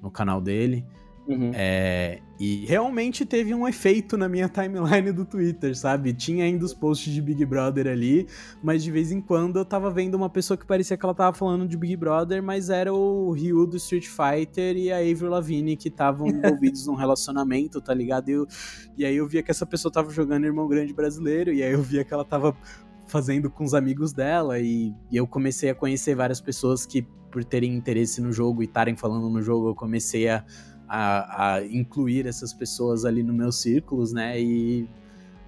no 0.00 0.12
canal 0.12 0.40
dele. 0.40 0.86
Uhum. 1.30 1.52
É, 1.54 2.18
e 2.40 2.66
realmente 2.66 3.24
teve 3.24 3.54
um 3.54 3.68
efeito 3.68 4.16
na 4.16 4.28
minha 4.28 4.48
timeline 4.48 5.12
do 5.12 5.24
Twitter, 5.24 5.76
sabe? 5.76 6.12
Tinha 6.12 6.44
ainda 6.44 6.64
os 6.64 6.74
posts 6.74 7.12
de 7.12 7.22
Big 7.22 7.44
Brother 7.46 7.86
ali, 7.86 8.26
mas 8.60 8.82
de 8.82 8.90
vez 8.90 9.12
em 9.12 9.20
quando 9.20 9.60
eu 9.60 9.64
tava 9.64 9.88
vendo 9.90 10.16
uma 10.16 10.28
pessoa 10.28 10.58
que 10.58 10.66
parecia 10.66 10.96
que 10.96 11.06
ela 11.06 11.14
tava 11.14 11.36
falando 11.36 11.68
de 11.68 11.76
Big 11.76 11.96
Brother, 11.96 12.42
mas 12.42 12.68
era 12.68 12.92
o 12.92 13.30
Ryu 13.30 13.64
do 13.64 13.76
Street 13.76 14.08
Fighter 14.08 14.76
e 14.76 14.90
a 14.90 14.96
Avril 14.96 15.30
Lavigne 15.30 15.76
que 15.76 15.86
estavam 15.86 16.26
envolvidos 16.28 16.84
num 16.84 16.94
relacionamento, 16.94 17.80
tá 17.80 17.94
ligado? 17.94 18.28
E, 18.28 18.32
eu, 18.32 18.46
e 18.98 19.04
aí 19.04 19.14
eu 19.14 19.28
via 19.28 19.42
que 19.42 19.52
essa 19.52 19.64
pessoa 19.64 19.92
tava 19.92 20.10
jogando 20.10 20.46
Irmão 20.46 20.66
Grande 20.66 20.92
Brasileiro, 20.92 21.52
e 21.52 21.62
aí 21.62 21.72
eu 21.72 21.82
via 21.82 22.02
que 22.04 22.12
ela 22.12 22.24
tava 22.24 22.56
fazendo 23.06 23.48
com 23.48 23.62
os 23.62 23.74
amigos 23.74 24.12
dela, 24.12 24.58
e, 24.58 24.92
e 25.12 25.16
eu 25.16 25.28
comecei 25.28 25.70
a 25.70 25.74
conhecer 25.76 26.16
várias 26.16 26.40
pessoas 26.40 26.84
que, 26.84 27.02
por 27.30 27.44
terem 27.44 27.76
interesse 27.76 28.20
no 28.20 28.32
jogo 28.32 28.62
e 28.62 28.64
estarem 28.64 28.96
falando 28.96 29.30
no 29.30 29.40
jogo, 29.40 29.68
eu 29.68 29.74
comecei 29.76 30.28
a 30.28 30.44
a, 30.92 31.54
a 31.54 31.64
incluir 31.64 32.26
essas 32.26 32.52
pessoas 32.52 33.04
ali 33.04 33.22
no 33.22 33.32
meus 33.32 33.60
círculos, 33.62 34.12
né? 34.12 34.40
E 34.40 34.88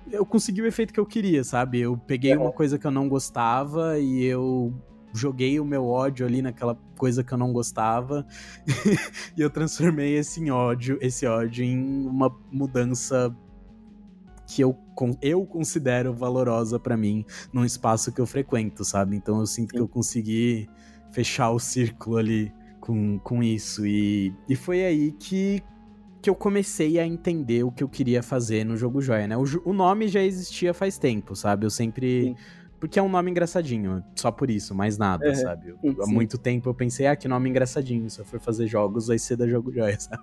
eu 0.08 0.24
consegui 0.24 0.62
o 0.62 0.66
efeito 0.66 0.92
que 0.92 1.00
eu 1.00 1.06
queria, 1.06 1.42
sabe? 1.42 1.80
Eu 1.80 1.96
peguei 1.96 2.36
uma 2.36 2.52
coisa 2.52 2.78
que 2.78 2.86
eu 2.86 2.92
não 2.92 3.08
gostava 3.08 3.98
e 3.98 4.22
eu 4.22 4.72
joguei 5.12 5.58
o 5.58 5.64
meu 5.64 5.84
ódio 5.84 6.24
ali 6.24 6.40
naquela 6.40 6.78
coisa 6.96 7.24
que 7.24 7.34
eu 7.34 7.38
não 7.38 7.52
gostava 7.52 8.24
e 9.36 9.40
eu 9.40 9.50
transformei 9.50 10.16
esse 10.16 10.48
ódio, 10.48 10.96
esse 11.02 11.26
ódio 11.26 11.64
em 11.64 12.06
uma 12.06 12.34
mudança 12.50 13.36
que 14.46 14.62
eu, 14.62 14.78
eu 15.20 15.44
considero 15.44 16.14
valorosa 16.14 16.78
para 16.78 16.96
mim 16.96 17.24
num 17.52 17.64
espaço 17.64 18.12
que 18.12 18.20
eu 18.20 18.26
frequento, 18.26 18.84
sabe? 18.84 19.16
Então 19.16 19.40
eu 19.40 19.46
sinto 19.46 19.74
que 19.74 19.80
eu 19.80 19.88
consegui 19.88 20.68
fechar 21.10 21.50
o 21.50 21.58
círculo 21.58 22.16
ali 22.16 22.52
com, 22.82 23.18
com 23.20 23.42
isso. 23.42 23.86
E, 23.86 24.34
e 24.48 24.56
foi 24.56 24.84
aí 24.84 25.12
que, 25.12 25.62
que 26.20 26.28
eu 26.28 26.34
comecei 26.34 26.98
a 26.98 27.06
entender 27.06 27.62
o 27.62 27.70
que 27.70 27.82
eu 27.82 27.88
queria 27.88 28.22
fazer 28.22 28.64
no 28.64 28.76
jogo 28.76 29.00
Joia, 29.00 29.28
né? 29.28 29.36
O, 29.36 29.44
o 29.64 29.72
nome 29.72 30.08
já 30.08 30.20
existia 30.20 30.74
faz 30.74 30.98
tempo, 30.98 31.34
sabe? 31.36 31.64
Eu 31.64 31.70
sempre. 31.70 32.24
Sim. 32.24 32.36
Porque 32.80 32.98
é 32.98 33.02
um 33.02 33.08
nome 33.08 33.30
engraçadinho, 33.30 34.02
só 34.16 34.32
por 34.32 34.50
isso, 34.50 34.74
mais 34.74 34.98
nada, 34.98 35.28
uhum. 35.28 35.34
sabe? 35.36 35.72
Eu, 35.84 36.02
há 36.02 36.06
muito 36.08 36.36
tempo 36.36 36.68
eu 36.68 36.74
pensei, 36.74 37.06
ah, 37.06 37.14
que 37.14 37.28
nome 37.28 37.48
engraçadinho, 37.48 38.10
se 38.10 38.18
eu 38.18 38.24
for 38.24 38.40
fazer 38.40 38.66
jogos, 38.66 39.06
vai 39.06 39.20
ser 39.20 39.36
da 39.36 39.46
Jogo 39.46 39.72
Joia, 39.72 39.94
sabe? 40.00 40.20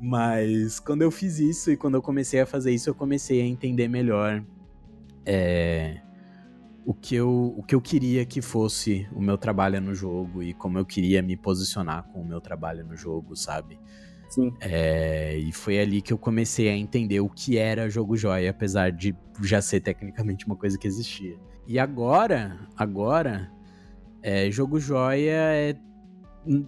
Mas 0.00 0.78
quando 0.78 1.02
eu 1.02 1.10
fiz 1.10 1.40
isso 1.40 1.72
e 1.72 1.76
quando 1.76 1.96
eu 1.96 2.02
comecei 2.02 2.40
a 2.40 2.46
fazer 2.46 2.70
isso, 2.70 2.88
eu 2.88 2.94
comecei 2.94 3.42
a 3.42 3.44
entender 3.44 3.88
melhor 3.88 4.44
é, 5.26 6.00
o 6.84 6.94
que 6.94 7.14
eu, 7.14 7.54
o 7.56 7.62
que 7.62 7.74
eu 7.74 7.80
queria 7.80 8.24
que 8.24 8.40
fosse 8.40 9.06
o 9.12 9.20
meu 9.20 9.36
trabalho 9.36 9.80
no 9.80 9.94
jogo 9.94 10.42
e 10.42 10.54
como 10.54 10.78
eu 10.78 10.86
queria 10.86 11.22
me 11.22 11.36
posicionar 11.36 12.04
com 12.04 12.20
o 12.20 12.24
meu 12.24 12.40
trabalho 12.40 12.84
no 12.84 12.96
jogo, 12.96 13.36
sabe? 13.36 13.78
Sim. 14.28 14.54
É, 14.60 15.36
e 15.38 15.52
foi 15.52 15.78
ali 15.78 16.02
que 16.02 16.12
eu 16.12 16.18
comecei 16.18 16.68
a 16.68 16.76
entender 16.76 17.20
o 17.20 17.28
que 17.28 17.56
era 17.56 17.88
jogo 17.88 18.16
joia, 18.16 18.50
apesar 18.50 18.92
de 18.92 19.16
já 19.42 19.60
ser 19.62 19.80
tecnicamente 19.80 20.46
uma 20.46 20.56
coisa 20.56 20.78
que 20.78 20.86
existia. 20.86 21.36
E 21.66 21.78
agora, 21.78 22.58
agora, 22.76 23.50
é, 24.22 24.50
jogo 24.50 24.78
joia 24.78 25.32
é, 25.32 25.76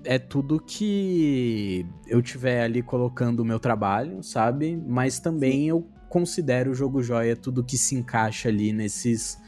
é 0.04 0.18
tudo 0.18 0.60
que 0.60 1.86
eu 2.06 2.22
tiver 2.22 2.62
ali 2.62 2.82
colocando 2.82 3.40
o 3.40 3.44
meu 3.44 3.58
trabalho, 3.58 4.22
sabe? 4.22 4.76
Mas 4.76 5.18
também 5.18 5.52
Sim. 5.52 5.68
eu 5.68 5.88
considero 6.08 6.72
o 6.72 6.74
jogo 6.74 7.02
joia 7.02 7.36
tudo 7.36 7.64
que 7.64 7.78
se 7.78 7.94
encaixa 7.94 8.48
ali 8.48 8.72
nesses 8.72 9.38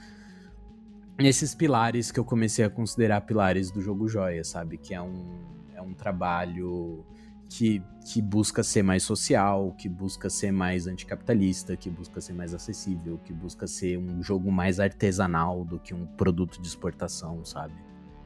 nesses 1.19 1.55
pilares 1.55 2.11
que 2.11 2.19
eu 2.19 2.25
comecei 2.25 2.65
a 2.65 2.71
considerar 2.71 3.21
pilares 3.23 3.71
do 3.71 3.81
jogo 3.81 4.09
joia, 4.09 4.45
sabe? 4.45 4.79
Que 4.79 4.95
é 4.95 5.01
um, 5.01 5.41
é 5.75 5.83
um 5.83 5.95
trabalho 5.95 7.05
que, 7.49 7.83
que 8.07 8.23
busca 8.23 8.63
ser 8.63 8.83
mais 8.83 9.03
social, 9.03 9.75
que 9.77 9.89
busca 9.89 10.31
ser 10.31 10.51
mais 10.51 10.87
anticapitalista, 10.87 11.77
que 11.77 11.91
busca 11.91 12.21
ser 12.21 12.33
mais 12.33 12.55
acessível, 12.55 13.21
que 13.25 13.33
busca 13.33 13.67
ser 13.67 13.99
um 13.99 14.23
jogo 14.23 14.51
mais 14.51 14.81
artesanal 14.81 15.65
do 15.65 15.79
que 15.79 15.93
um 15.93 16.07
produto 16.07 16.61
de 16.61 16.67
exportação, 16.67 17.45
sabe? 17.45 17.75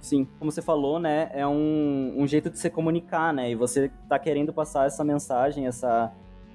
Sim, 0.00 0.28
como 0.38 0.52
você 0.52 0.62
falou, 0.62 1.00
né, 1.00 1.28
é 1.32 1.44
um, 1.44 2.14
um 2.16 2.26
jeito 2.26 2.48
de 2.48 2.58
se 2.58 2.70
comunicar, 2.70 3.34
né, 3.34 3.50
e 3.50 3.56
você 3.56 3.90
tá 4.08 4.18
querendo 4.18 4.52
passar 4.52 4.86
essa 4.86 5.02
mensagem, 5.02 5.66
essa, 5.66 6.12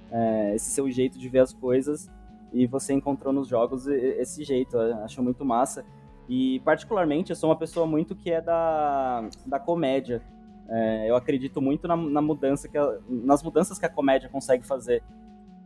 é, 0.09 0.55
esse 0.55 0.71
seu 0.71 0.89
jeito 0.89 1.19
de 1.19 1.27
ver 1.27 1.39
as 1.39 1.51
coisas, 1.51 2.09
e 2.53 2.65
você 2.65 2.93
encontrou 2.93 3.33
nos 3.33 3.49
jogos 3.49 3.87
esse 3.87 4.45
jeito, 4.45 4.77
eu 4.77 5.03
acho 5.03 5.21
muito 5.21 5.43
massa. 5.43 5.83
E, 6.31 6.61
particularmente, 6.61 7.31
eu 7.31 7.35
sou 7.35 7.49
uma 7.49 7.57
pessoa 7.57 7.85
muito 7.85 8.15
que 8.15 8.31
é 8.31 8.39
da, 8.39 9.27
da 9.45 9.59
comédia. 9.59 10.21
É, 10.69 11.09
eu 11.09 11.17
acredito 11.17 11.61
muito 11.61 11.89
na, 11.89 11.97
na 11.97 12.21
mudança 12.21 12.69
que 12.69 12.77
a, 12.77 12.99
nas 13.09 13.43
mudanças 13.43 13.77
que 13.77 13.85
a 13.85 13.89
comédia 13.89 14.29
consegue 14.29 14.65
fazer. 14.65 15.03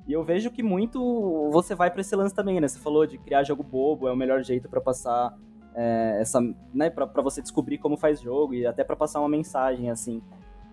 E 0.08 0.14
eu 0.14 0.24
vejo 0.24 0.50
que 0.50 0.64
muito 0.64 1.52
você 1.52 1.76
vai 1.76 1.92
para 1.92 2.02
esse 2.02 2.16
lance 2.16 2.34
também, 2.34 2.60
né? 2.60 2.68
Você 2.68 2.80
falou 2.80 3.06
de 3.06 3.20
criar 3.20 3.44
jogo 3.44 3.62
bobo, 3.62 4.08
é 4.08 4.12
o 4.12 4.16
melhor 4.16 4.44
jeito 4.44 4.68
para 4.68 4.82
passar 4.82 5.38
é, 5.76 6.18
essa, 6.20 6.42
né, 6.74 6.90
para 6.90 7.22
você 7.22 7.44
descobrir 7.44 7.78
como 7.78 7.96
faz 7.96 8.20
jogo 8.20 8.56
e 8.56 8.66
até 8.66 8.84
para 8.84 8.96
passar 8.96 9.20
uma 9.20 9.30
mensagem 9.30 9.92
assim. 9.92 10.20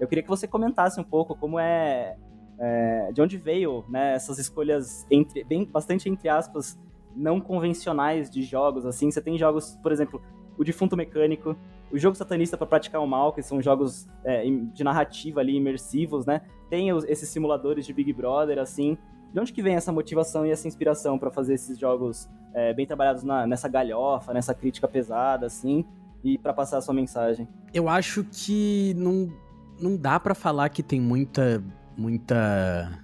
Eu 0.01 0.09
queria 0.09 0.23
que 0.23 0.29
você 0.31 0.49
comentasse 0.49 0.99
um 0.99 1.05
pouco 1.05 1.37
como 1.37 1.59
é, 1.59 2.17
é 2.59 3.13
de 3.13 3.21
onde 3.21 3.37
veio, 3.37 3.85
né, 3.91 4.15
essas 4.15 4.39
escolhas 4.39 5.07
entre 5.11 5.45
bem 5.45 5.67
bastante 5.67 6.09
entre 6.09 6.31
aspas 6.31 6.79
não 7.15 7.41
convencionais 7.41 8.31
de 8.31 8.43
jogos, 8.43 8.87
assim. 8.87 9.11
Você 9.11 9.21
tem 9.21 9.39
jogos, 9.39 9.79
por 9.83 9.93
exemplo, 9.93 10.23
o 10.57 10.65
Defunto 10.65 10.97
Mecânico, 10.97 11.57
o 11.91 11.99
jogo 11.99 12.17
satanista 12.17 12.57
para 12.57 12.67
praticar 12.67 13.01
o 13.01 13.07
mal, 13.07 13.33
que 13.33 13.43
são 13.43 13.61
jogos 13.61 14.09
é, 14.25 14.45
de 14.45 14.83
narrativa 14.83 15.41
ali, 15.41 15.57
imersivos, 15.57 16.25
né? 16.27 16.43
Tem 16.71 16.93
os, 16.93 17.05
esses 17.05 17.29
simuladores 17.29 17.85
de 17.85 17.93
Big 17.93 18.13
Brother, 18.13 18.59
assim. 18.59 18.97
De 19.33 19.41
onde 19.41 19.53
que 19.53 19.63
vem 19.63 19.75
essa 19.75 19.93
motivação 19.93 20.47
e 20.47 20.51
essa 20.51 20.69
inspiração 20.69 21.19
para 21.19 21.31
fazer 21.31 21.55
esses 21.55 21.79
jogos 21.79 22.29
é, 22.55 22.73
bem 22.75 22.87
trabalhados 22.87 23.23
na, 23.23 23.47
nessa 23.47 23.69
galhofa, 23.69 24.33
nessa 24.33 24.55
crítica 24.55 24.87
pesada, 24.87 25.47
assim, 25.47 25.85
e 26.23 26.37
para 26.39 26.53
passar 26.53 26.79
a 26.79 26.81
sua 26.81 26.95
mensagem? 26.95 27.49
Eu 27.73 27.89
acho 27.89 28.25
que 28.25 28.95
não, 28.97 29.33
não 29.81 29.97
dá 29.97 30.21
para 30.21 30.35
falar 30.35 30.69
que 30.69 30.83
tem 30.83 31.01
muita, 31.01 31.63
muita 31.97 33.01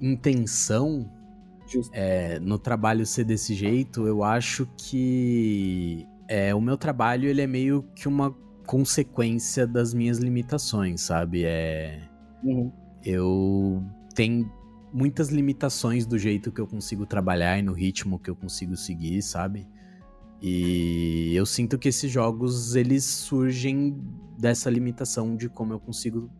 intenção 0.00 1.10
é, 1.92 2.38
no 2.40 2.58
trabalho 2.58 3.04
ser 3.06 3.24
desse 3.24 3.54
jeito. 3.54 4.06
Eu 4.06 4.22
acho 4.22 4.68
que 4.76 6.06
é, 6.28 6.54
o 6.54 6.60
meu 6.60 6.76
trabalho 6.76 7.28
ele 7.28 7.42
é 7.42 7.46
meio 7.46 7.82
que 7.94 8.08
uma 8.08 8.34
consequência 8.66 9.66
das 9.66 9.92
minhas 9.92 10.18
limitações, 10.18 11.02
sabe? 11.02 11.44
É, 11.44 12.00
uhum. 12.42 12.72
Eu 13.04 13.82
tenho 14.14 14.50
muitas 14.92 15.28
limitações 15.28 16.06
do 16.06 16.18
jeito 16.18 16.52
que 16.52 16.60
eu 16.60 16.66
consigo 16.66 17.04
trabalhar 17.04 17.58
e 17.58 17.62
no 17.62 17.72
ritmo 17.72 18.18
que 18.18 18.30
eu 18.30 18.36
consigo 18.36 18.76
seguir, 18.76 19.20
sabe? 19.22 19.66
E 20.40 21.34
eu 21.34 21.44
sinto 21.46 21.78
que 21.78 21.88
esses 21.88 22.10
jogos 22.10 22.76
eles 22.76 23.04
surgem 23.04 23.98
dessa 24.38 24.70
limitação 24.70 25.36
de 25.36 25.48
como 25.48 25.72
eu 25.72 25.80
consigo 25.80 26.30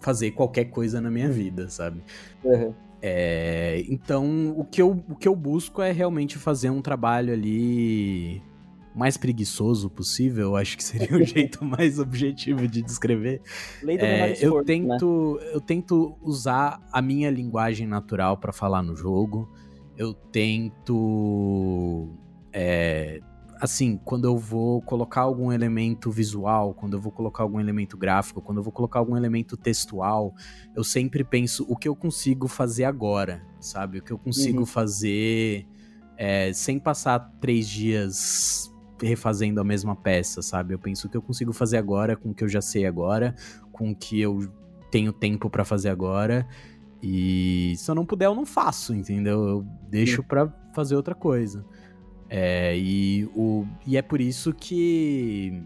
fazer 0.00 0.32
qualquer 0.32 0.66
coisa 0.66 1.00
na 1.00 1.10
minha 1.10 1.30
vida, 1.30 1.68
sabe? 1.68 2.02
Uhum. 2.44 2.74
É, 3.06 3.84
então, 3.86 4.54
o 4.56 4.64
que, 4.64 4.80
eu, 4.80 5.04
o 5.10 5.14
que 5.14 5.28
eu 5.28 5.36
busco 5.36 5.82
é 5.82 5.92
realmente 5.92 6.38
fazer 6.38 6.70
um 6.70 6.80
trabalho 6.80 7.34
ali 7.34 8.42
mais 8.94 9.18
preguiçoso 9.18 9.90
possível, 9.90 10.56
acho 10.56 10.74
que 10.74 10.82
seria 10.82 11.14
o 11.14 11.20
jeito 11.22 11.62
mais 11.62 11.98
objetivo 11.98 12.66
de 12.66 12.80
descrever. 12.80 13.42
Lei 13.82 13.98
do 13.98 14.06
é, 14.06 14.34
eu 14.40 14.56
né? 14.56 14.62
tento, 14.64 15.38
né? 15.38 15.50
eu 15.52 15.60
tento 15.60 16.16
usar 16.22 16.80
a 16.90 17.02
minha 17.02 17.30
linguagem 17.30 17.86
natural 17.86 18.38
para 18.38 18.54
falar 18.54 18.82
no 18.82 18.96
jogo. 18.96 19.52
Eu 19.98 20.14
tento 20.14 22.08
é, 22.54 23.20
assim, 23.64 23.98
quando 24.04 24.26
eu 24.26 24.36
vou 24.36 24.82
colocar 24.82 25.22
algum 25.22 25.50
elemento 25.50 26.10
visual, 26.10 26.74
quando 26.74 26.94
eu 26.94 27.00
vou 27.00 27.10
colocar 27.10 27.42
algum 27.42 27.58
elemento 27.58 27.96
gráfico, 27.96 28.40
quando 28.40 28.58
eu 28.58 28.62
vou 28.62 28.72
colocar 28.72 28.98
algum 28.98 29.16
elemento 29.16 29.56
textual, 29.56 30.34
eu 30.76 30.84
sempre 30.84 31.24
penso 31.24 31.64
o 31.68 31.76
que 31.76 31.88
eu 31.88 31.96
consigo 31.96 32.46
fazer 32.46 32.84
agora, 32.84 33.42
sabe? 33.58 33.98
O 33.98 34.02
que 34.02 34.12
eu 34.12 34.18
consigo 34.18 34.60
uhum. 34.60 34.66
fazer 34.66 35.66
é, 36.16 36.52
sem 36.52 36.78
passar 36.78 37.18
três 37.40 37.66
dias 37.66 38.70
refazendo 39.00 39.60
a 39.60 39.64
mesma 39.64 39.96
peça, 39.96 40.42
sabe? 40.42 40.74
Eu 40.74 40.78
penso 40.78 41.06
o 41.06 41.10
que 41.10 41.16
eu 41.16 41.22
consigo 41.22 41.52
fazer 41.52 41.78
agora, 41.78 42.16
com 42.16 42.30
o 42.30 42.34
que 42.34 42.44
eu 42.44 42.48
já 42.48 42.60
sei 42.60 42.86
agora, 42.86 43.34
com 43.72 43.90
o 43.90 43.96
que 43.96 44.20
eu 44.20 44.48
tenho 44.90 45.12
tempo 45.12 45.48
para 45.48 45.64
fazer 45.64 45.88
agora. 45.88 46.46
E 47.02 47.74
se 47.76 47.90
eu 47.90 47.94
não 47.94 48.06
puder, 48.06 48.26
eu 48.26 48.34
não 48.34 48.46
faço, 48.46 48.94
entendeu? 48.94 49.48
Eu 49.48 49.66
deixo 49.88 50.22
para 50.22 50.48
fazer 50.74 50.96
outra 50.96 51.14
coisa. 51.14 51.64
É, 52.36 52.76
e, 52.76 53.26
o, 53.32 53.64
e 53.86 53.96
é 53.96 54.02
por 54.02 54.20
isso 54.20 54.52
que. 54.52 55.62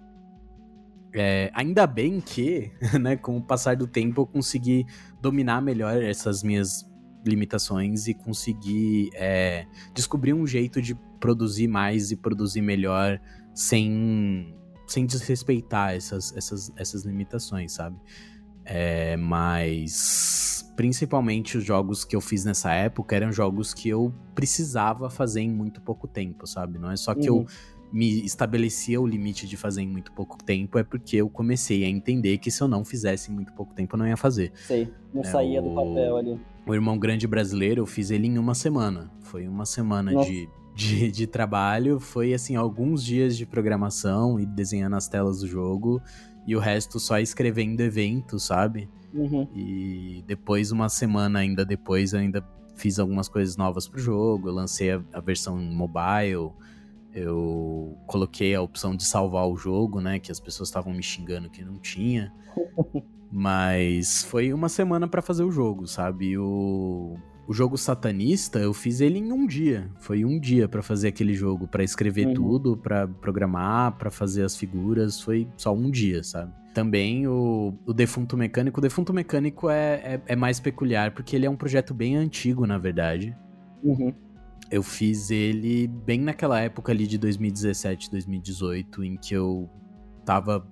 É, 1.14 1.50
ainda 1.54 1.86
bem 1.86 2.20
que, 2.20 2.70
né, 3.00 3.16
com 3.16 3.38
o 3.38 3.42
passar 3.42 3.74
do 3.74 3.86
tempo, 3.86 4.20
eu 4.20 4.26
consegui 4.26 4.84
dominar 5.18 5.62
melhor 5.62 6.02
essas 6.02 6.42
minhas 6.42 6.86
limitações 7.24 8.06
e 8.06 8.12
conseguir 8.12 9.08
é, 9.14 9.64
descobrir 9.94 10.34
um 10.34 10.46
jeito 10.46 10.82
de 10.82 10.94
produzir 11.18 11.68
mais 11.68 12.10
e 12.10 12.16
produzir 12.16 12.60
melhor 12.60 13.18
sem, 13.54 14.54
sem 14.86 15.06
desrespeitar 15.06 15.94
essas, 15.94 16.36
essas, 16.36 16.70
essas 16.76 17.02
limitações, 17.02 17.72
sabe? 17.72 17.96
É, 18.66 19.16
mas 19.16 20.57
principalmente 20.78 21.58
os 21.58 21.64
jogos 21.64 22.04
que 22.04 22.14
eu 22.14 22.20
fiz 22.20 22.44
nessa 22.44 22.72
época 22.72 23.16
eram 23.16 23.32
jogos 23.32 23.74
que 23.74 23.88
eu 23.88 24.14
precisava 24.32 25.10
fazer 25.10 25.40
em 25.40 25.50
muito 25.50 25.80
pouco 25.80 26.06
tempo, 26.06 26.46
sabe? 26.46 26.78
Não 26.78 26.88
é 26.88 26.96
só 26.96 27.16
que 27.16 27.28
uhum. 27.28 27.40
eu 27.40 27.46
me 27.92 28.24
estabelecia 28.24 29.00
o 29.00 29.04
limite 29.04 29.48
de 29.48 29.56
fazer 29.56 29.82
em 29.82 29.88
muito 29.88 30.12
pouco 30.12 30.38
tempo, 30.40 30.78
é 30.78 30.84
porque 30.84 31.16
eu 31.16 31.28
comecei 31.28 31.82
a 31.82 31.88
entender 31.88 32.38
que 32.38 32.48
se 32.48 32.62
eu 32.62 32.68
não 32.68 32.84
fizesse 32.84 33.28
em 33.28 33.34
muito 33.34 33.52
pouco 33.54 33.74
tempo, 33.74 33.96
eu 33.96 33.98
não 33.98 34.06
ia 34.06 34.16
fazer. 34.16 34.52
Sei, 34.54 34.88
não 35.12 35.22
é, 35.22 35.24
saía 35.24 35.60
o... 35.60 35.68
do 35.68 35.74
papel 35.74 36.16
ali. 36.16 36.40
O 36.64 36.72
Irmão 36.72 36.96
Grande 36.96 37.26
Brasileiro, 37.26 37.82
eu 37.82 37.86
fiz 37.86 38.12
ele 38.12 38.28
em 38.28 38.38
uma 38.38 38.54
semana. 38.54 39.10
Foi 39.22 39.48
uma 39.48 39.66
semana 39.66 40.14
de, 40.24 40.48
de, 40.76 41.10
de, 41.10 41.26
trabalho, 41.26 41.98
foi 41.98 42.32
assim, 42.32 42.54
alguns 42.54 43.02
dias 43.02 43.36
de 43.36 43.44
programação 43.44 44.38
e 44.38 44.46
desenhando 44.46 44.94
as 44.94 45.08
telas 45.08 45.40
do 45.40 45.48
jogo 45.48 46.00
e 46.46 46.54
o 46.54 46.60
resto 46.60 47.00
só 47.00 47.18
escrevendo 47.18 47.80
evento, 47.80 48.38
sabe? 48.38 48.88
Uhum. 49.12 49.48
E 49.54 50.24
depois, 50.26 50.70
uma 50.70 50.88
semana 50.88 51.38
ainda 51.38 51.64
depois, 51.64 52.12
eu 52.12 52.20
ainda 52.20 52.44
fiz 52.76 52.98
algumas 52.98 53.28
coisas 53.28 53.56
novas 53.56 53.88
pro 53.88 54.00
jogo. 54.00 54.48
Eu 54.48 54.54
lancei 54.54 54.92
a, 54.92 55.02
a 55.12 55.20
versão 55.20 55.56
mobile. 55.56 56.52
Eu 57.14 57.96
coloquei 58.06 58.54
a 58.54 58.62
opção 58.62 58.94
de 58.94 59.04
salvar 59.04 59.48
o 59.48 59.56
jogo, 59.56 60.00
né? 60.00 60.18
Que 60.18 60.30
as 60.30 60.38
pessoas 60.38 60.68
estavam 60.68 60.92
me 60.92 61.02
xingando 61.02 61.50
que 61.50 61.64
não 61.64 61.78
tinha. 61.78 62.32
Mas 63.30 64.24
foi 64.24 64.52
uma 64.52 64.68
semana 64.68 65.06
para 65.06 65.20
fazer 65.20 65.44
o 65.44 65.50
jogo, 65.50 65.86
sabe? 65.86 66.38
O, 66.38 67.18
o 67.46 67.52
jogo 67.52 67.76
satanista, 67.76 68.58
eu 68.58 68.72
fiz 68.72 69.00
ele 69.00 69.18
em 69.18 69.32
um 69.32 69.46
dia. 69.46 69.90
Foi 69.98 70.24
um 70.24 70.38
dia 70.38 70.66
para 70.66 70.82
fazer 70.82 71.08
aquele 71.08 71.34
jogo, 71.34 71.68
para 71.68 71.84
escrever 71.84 72.28
uhum. 72.28 72.34
tudo, 72.34 72.76
para 72.76 73.06
programar, 73.06 73.92
para 73.98 74.10
fazer 74.10 74.44
as 74.44 74.56
figuras. 74.56 75.20
Foi 75.20 75.46
só 75.56 75.74
um 75.74 75.90
dia, 75.90 76.22
sabe? 76.22 76.52
Também 76.78 77.26
o, 77.26 77.76
o 77.84 77.92
Defunto 77.92 78.36
Mecânico. 78.36 78.78
O 78.78 78.80
Defunto 78.80 79.12
Mecânico 79.12 79.68
é, 79.68 79.94
é, 79.94 80.20
é, 80.28 80.36
mais 80.36 80.60
peculiar, 80.60 81.10
porque 81.10 81.34
ele 81.34 81.44
é 81.44 81.50
um 81.50 81.56
projeto 81.56 81.92
bem 81.92 82.14
antigo, 82.14 82.68
na 82.68 82.78
verdade. 82.78 83.36
Uhum. 83.82 84.14
Eu 84.70 84.80
fiz 84.84 85.28
ele 85.32 85.88
bem 85.88 86.20
naquela 86.20 86.60
época 86.60 86.92
ali 86.92 87.08
de 87.08 87.18
2017, 87.18 88.08
2018, 88.12 89.02
em 89.02 89.16
que 89.16 89.34
eu 89.34 89.68
tava 90.24 90.64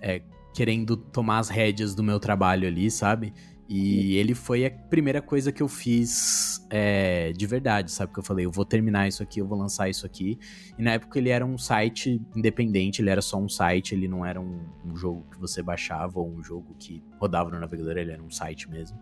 é, 0.00 0.22
querendo 0.52 0.96
tomar 0.96 1.38
as 1.38 1.50
rédeas 1.50 1.94
do 1.94 2.02
meu 2.02 2.18
trabalho 2.18 2.66
ali, 2.66 2.90
sabe? 2.90 3.32
E 3.66 4.16
ele 4.16 4.34
foi 4.34 4.66
a 4.66 4.70
primeira 4.70 5.22
coisa 5.22 5.50
que 5.50 5.62
eu 5.62 5.68
fiz 5.68 6.64
é, 6.68 7.32
de 7.32 7.46
verdade, 7.46 7.90
sabe? 7.90 8.12
Que 8.12 8.18
eu 8.18 8.22
falei, 8.22 8.44
eu 8.44 8.50
vou 8.50 8.64
terminar 8.64 9.08
isso 9.08 9.22
aqui, 9.22 9.40
eu 9.40 9.46
vou 9.46 9.58
lançar 9.58 9.88
isso 9.88 10.04
aqui. 10.04 10.38
E 10.78 10.82
na 10.82 10.92
época 10.92 11.18
ele 11.18 11.30
era 11.30 11.44
um 11.46 11.56
site 11.56 12.20
independente, 12.36 13.00
ele 13.00 13.08
era 13.08 13.22
só 13.22 13.38
um 13.38 13.48
site, 13.48 13.94
ele 13.94 14.06
não 14.06 14.24
era 14.24 14.38
um, 14.38 14.60
um 14.84 14.94
jogo 14.94 15.26
que 15.30 15.40
você 15.40 15.62
baixava 15.62 16.20
ou 16.20 16.28
um 16.28 16.42
jogo 16.42 16.74
que 16.78 17.02
rodava 17.18 17.50
no 17.50 17.58
navegador, 17.58 17.96
ele 17.96 18.12
era 18.12 18.22
um 18.22 18.30
site 18.30 18.68
mesmo. 18.68 18.98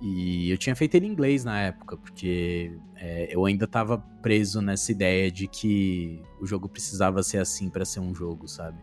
E 0.00 0.50
eu 0.50 0.58
tinha 0.58 0.76
feito 0.76 0.94
ele 0.94 1.06
em 1.06 1.10
inglês 1.10 1.42
na 1.42 1.58
época, 1.58 1.96
porque 1.96 2.78
é, 2.96 3.34
eu 3.34 3.46
ainda 3.46 3.66
tava 3.66 3.96
preso 4.20 4.60
nessa 4.60 4.92
ideia 4.92 5.30
de 5.30 5.48
que 5.48 6.20
o 6.38 6.46
jogo 6.46 6.68
precisava 6.68 7.22
ser 7.22 7.38
assim 7.38 7.70
para 7.70 7.84
ser 7.84 8.00
um 8.00 8.14
jogo, 8.14 8.46
sabe? 8.46 8.78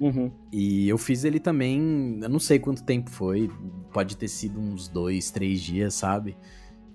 Uhum. 0.00 0.32
E 0.50 0.88
eu 0.88 0.96
fiz 0.96 1.24
ele 1.24 1.38
também, 1.38 2.18
eu 2.22 2.28
não 2.28 2.40
sei 2.40 2.58
quanto 2.58 2.82
tempo 2.82 3.10
foi, 3.10 3.50
pode 3.92 4.16
ter 4.16 4.28
sido 4.28 4.58
uns 4.58 4.88
dois, 4.88 5.30
três 5.30 5.60
dias, 5.60 5.92
sabe? 5.92 6.36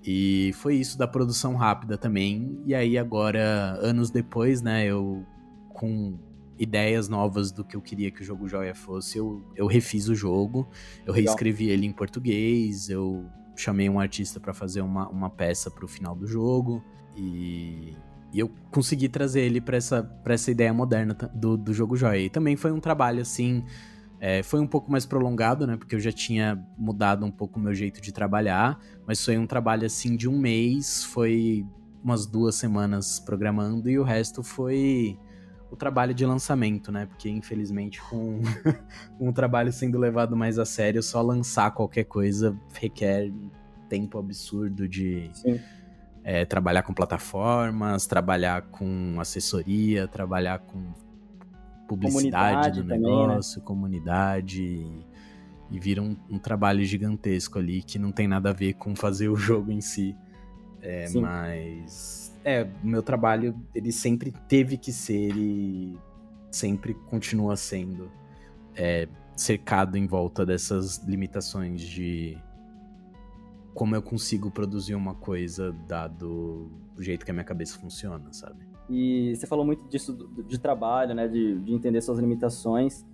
E 0.04 0.52
foi 0.56 0.76
isso 0.76 0.98
da 0.98 1.08
produção 1.08 1.56
rápida 1.56 1.98
também. 1.98 2.60
E 2.66 2.74
aí 2.74 2.98
agora, 2.98 3.78
anos 3.80 4.10
depois, 4.10 4.62
né, 4.62 4.86
eu 4.86 5.24
com 5.70 6.18
ideias 6.58 7.08
novas 7.08 7.52
do 7.52 7.64
que 7.64 7.76
eu 7.76 7.82
queria 7.82 8.10
que 8.10 8.22
o 8.22 8.24
jogo 8.24 8.48
Joia 8.48 8.74
fosse, 8.74 9.18
eu, 9.18 9.44
eu 9.56 9.68
refiz 9.68 10.08
o 10.08 10.16
jogo, 10.16 10.68
eu 11.06 11.14
Legal. 11.14 11.34
reescrevi 11.34 11.70
ele 11.70 11.86
em 11.86 11.92
português, 11.92 12.90
eu 12.90 13.26
chamei 13.56 13.90
um 13.90 14.00
artista 14.00 14.40
para 14.40 14.54
fazer 14.54 14.82
uma, 14.82 15.08
uma 15.10 15.30
peça 15.30 15.70
pro 15.70 15.88
final 15.88 16.16
do 16.16 16.26
jogo. 16.26 16.84
E 17.16 17.96
e 18.36 18.40
eu 18.40 18.52
consegui 18.70 19.08
trazer 19.08 19.44
ele 19.44 19.62
para 19.62 19.78
essa, 19.78 20.12
essa 20.26 20.52
ideia 20.52 20.74
moderna 20.74 21.16
do, 21.34 21.56
do 21.56 21.74
jogo 21.74 21.96
Joia. 21.96 22.26
E 22.26 22.30
também 22.30 22.58
foi 22.58 22.70
um 22.70 22.82
trabalho, 22.82 23.22
assim, 23.22 23.64
é, 24.20 24.44
foi 24.44 24.60
um 24.60 24.68
pouco 24.68 24.92
mais 24.92 25.06
prolongado, 25.06 25.66
né? 25.66 25.78
Porque 25.78 25.96
eu 25.96 26.02
já 26.02 26.12
tinha 26.12 26.62
mudado 26.78 27.26
um 27.26 27.32
pouco 27.32 27.58
o 27.58 27.64
meu 27.64 27.74
jeito 27.74 28.02
de 28.02 28.12
trabalhar. 28.12 28.78
Mas 29.08 29.24
foi 29.24 29.38
um 29.38 29.48
trabalho, 29.48 29.86
assim, 29.86 30.18
de 30.18 30.28
um 30.28 30.38
mês. 30.38 31.02
Foi 31.06 31.66
umas 32.04 32.26
duas 32.26 32.56
semanas 32.56 33.22
programando. 33.22 33.90
E 33.90 33.98
o 33.98 34.04
resto 34.04 34.44
foi 34.44 35.18
o 35.72 35.78
trabalho 35.78 36.14
de 36.14 36.26
lançamento, 36.26 36.92
né? 36.92 37.06
Porque, 37.06 37.30
infelizmente, 37.30 38.02
com, 38.02 38.42
o 39.18 39.32
trabalho 39.32 39.72
sendo 39.72 39.98
levado 39.98 40.36
mais 40.36 40.60
a 40.60 40.66
sério, 40.66 41.02
só 41.02 41.22
lançar 41.22 41.72
qualquer 41.72 42.04
coisa 42.04 42.54
requer 42.74 43.32
tempo 43.88 44.18
absurdo 44.18 44.90
de... 44.90 45.30
Sim 45.32 45.58
é, 46.26 46.44
trabalhar 46.44 46.82
com 46.82 46.92
plataformas, 46.92 48.08
trabalhar 48.08 48.64
com 48.64 49.18
assessoria, 49.20 50.08
trabalhar 50.08 50.58
com 50.58 50.92
publicidade 51.88 52.82
do 52.82 52.88
negócio, 52.88 53.62
também, 53.62 53.64
né? 53.64 53.64
comunidade. 53.64 54.64
E, 54.64 55.06
e 55.70 55.80
vira 55.80 56.02
um, 56.02 56.18
um, 56.28 56.40
trabalho 56.40 56.84
gigantesco 56.84 57.60
ali 57.60 57.84
que 57.84 58.00
não 58.00 58.12
tem 58.12 58.28
nada 58.28 58.50
a 58.50 58.54
ver 58.54 58.74
com 58.74 58.96
fazer 58.96 59.30
o 59.30 59.36
jogo 59.38 59.72
em 59.72 59.82
si. 59.82 60.18
É, 60.82 61.08
mas. 61.14 62.34
É, 62.44 62.68
o 62.84 62.88
meu 62.88 63.04
trabalho, 63.04 63.56
ele 63.74 63.92
sempre 63.92 64.34
teve 64.48 64.78
que 64.78 64.92
ser. 64.92 65.32
E 65.38 65.96
sempre 66.50 66.96
continua 67.08 67.56
sendo 67.56 68.10
é, 68.76 69.08
cercado 69.36 69.96
em 69.96 70.08
volta 70.08 70.44
dessas 70.44 70.98
limitações 71.06 71.82
de 71.82 72.36
como 73.76 73.94
eu 73.94 74.02
consigo 74.02 74.50
produzir 74.50 74.96
uma 74.96 75.14
coisa 75.14 75.76
dado 75.86 76.72
o 76.98 77.04
jeito 77.04 77.26
que 77.26 77.30
a 77.30 77.34
minha 77.34 77.44
cabeça 77.44 77.78
funciona, 77.78 78.32
sabe? 78.32 78.66
E 78.90 79.36
você 79.36 79.46
falou 79.46 79.66
muito 79.66 79.88
disso 79.90 80.14
de 80.48 80.58
trabalho, 80.58 81.14
né? 81.14 81.28
De, 81.28 81.60
de 81.60 81.74
entender 81.74 82.02
suas 82.02 82.18
limitações. 82.18 83.06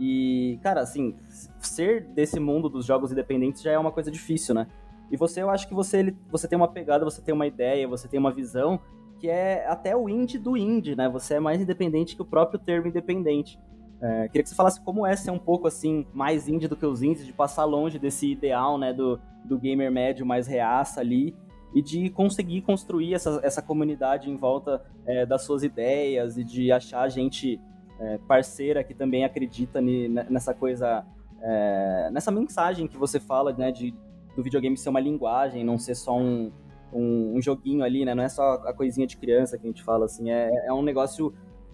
E, 0.00 0.58
cara, 0.62 0.80
assim, 0.80 1.14
ser 1.60 2.06
desse 2.08 2.40
mundo 2.40 2.68
dos 2.68 2.84
jogos 2.84 3.12
independentes 3.12 3.62
já 3.62 3.70
é 3.70 3.78
uma 3.78 3.92
coisa 3.92 4.10
difícil, 4.10 4.54
né? 4.54 4.66
E 5.10 5.16
você, 5.16 5.42
eu 5.42 5.50
acho 5.50 5.68
que 5.68 5.74
você, 5.74 5.98
ele, 5.98 6.16
você 6.28 6.48
tem 6.48 6.56
uma 6.56 6.68
pegada, 6.68 7.04
você 7.04 7.22
tem 7.22 7.34
uma 7.34 7.46
ideia, 7.46 7.86
você 7.86 8.08
tem 8.08 8.18
uma 8.18 8.32
visão 8.32 8.80
que 9.18 9.28
é 9.28 9.66
até 9.68 9.94
o 9.94 10.08
indie 10.08 10.38
do 10.38 10.56
indie, 10.56 10.96
né? 10.96 11.08
Você 11.08 11.34
é 11.34 11.40
mais 11.40 11.60
independente 11.60 12.16
que 12.16 12.22
o 12.22 12.24
próprio 12.24 12.58
termo 12.58 12.88
independente. 12.88 13.60
É, 14.02 14.28
queria 14.28 14.42
que 14.42 14.48
você 14.48 14.54
falasse 14.54 14.80
como 14.80 15.06
é 15.06 15.14
ser 15.14 15.30
um 15.30 15.38
pouco 15.38 15.66
assim, 15.66 16.06
mais 16.12 16.48
indie 16.48 16.66
do 16.66 16.76
que 16.76 16.86
os 16.86 17.02
indies, 17.02 17.26
de 17.26 17.32
passar 17.32 17.64
longe 17.64 17.98
desse 17.98 18.30
ideal, 18.30 18.78
né, 18.78 18.92
do, 18.92 19.20
do 19.44 19.58
gamer 19.58 19.92
médio 19.92 20.24
mais 20.24 20.46
reaça 20.46 21.00
ali, 21.00 21.36
e 21.74 21.82
de 21.82 22.10
conseguir 22.10 22.62
construir 22.62 23.14
essa, 23.14 23.40
essa 23.42 23.62
comunidade 23.62 24.30
em 24.30 24.36
volta 24.36 24.82
é, 25.06 25.24
das 25.24 25.42
suas 25.42 25.62
ideias 25.62 26.36
e 26.36 26.42
de 26.42 26.72
achar 26.72 27.08
gente 27.08 27.60
é, 28.00 28.18
parceira 28.26 28.82
que 28.82 28.94
também 28.94 29.24
acredita 29.24 29.80
nessa 29.80 30.54
coisa, 30.54 31.04
é, 31.40 32.08
nessa 32.10 32.30
mensagem 32.30 32.88
que 32.88 32.96
você 32.96 33.20
fala, 33.20 33.52
né, 33.52 33.70
de, 33.70 33.94
do 34.34 34.42
videogame 34.42 34.76
ser 34.76 34.88
uma 34.88 35.00
linguagem, 35.00 35.62
não 35.62 35.78
ser 35.78 35.94
só 35.94 36.16
um, 36.16 36.50
um, 36.92 37.36
um, 37.36 37.42
joguinho 37.42 37.84
ali, 37.84 38.04
né? 38.04 38.14
Não 38.14 38.22
é 38.22 38.28
só 38.28 38.54
a 38.64 38.72
coisinha 38.72 39.06
de 39.06 39.16
criança 39.16 39.58
que 39.58 39.66
a 39.66 39.70
gente 39.70 39.82
fala, 39.82 40.06
assim. 40.06 40.30
É, 40.30 40.50
é 40.66 40.72
um 40.72 40.82
negócio 40.82 41.32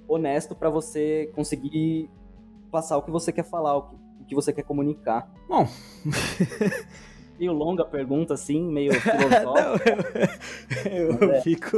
honesto 0.09 0.55
para 0.55 0.71
você 0.71 1.31
conseguir 1.35 2.11
passar 2.71 2.97
o 2.97 3.03
que 3.03 3.11
você 3.11 3.33
quer 3.33 3.45
falar, 3.45 3.77
o 3.77 3.83
que, 3.83 3.95
o 3.95 4.25
que 4.27 4.35
você 4.35 4.53
quer 4.53 4.63
comunicar. 4.63 5.31
Bom. 5.49 5.69
meio 7.39 7.53
longa 7.53 7.85
pergunta, 7.85 8.35
assim, 8.35 8.63
meio 8.63 8.93
filosófica. 9.01 9.97
Não, 10.85 10.93
eu, 10.93 11.11
eu, 11.11 11.19
eu 11.21 11.33
é. 11.33 11.41
fico, 11.43 11.77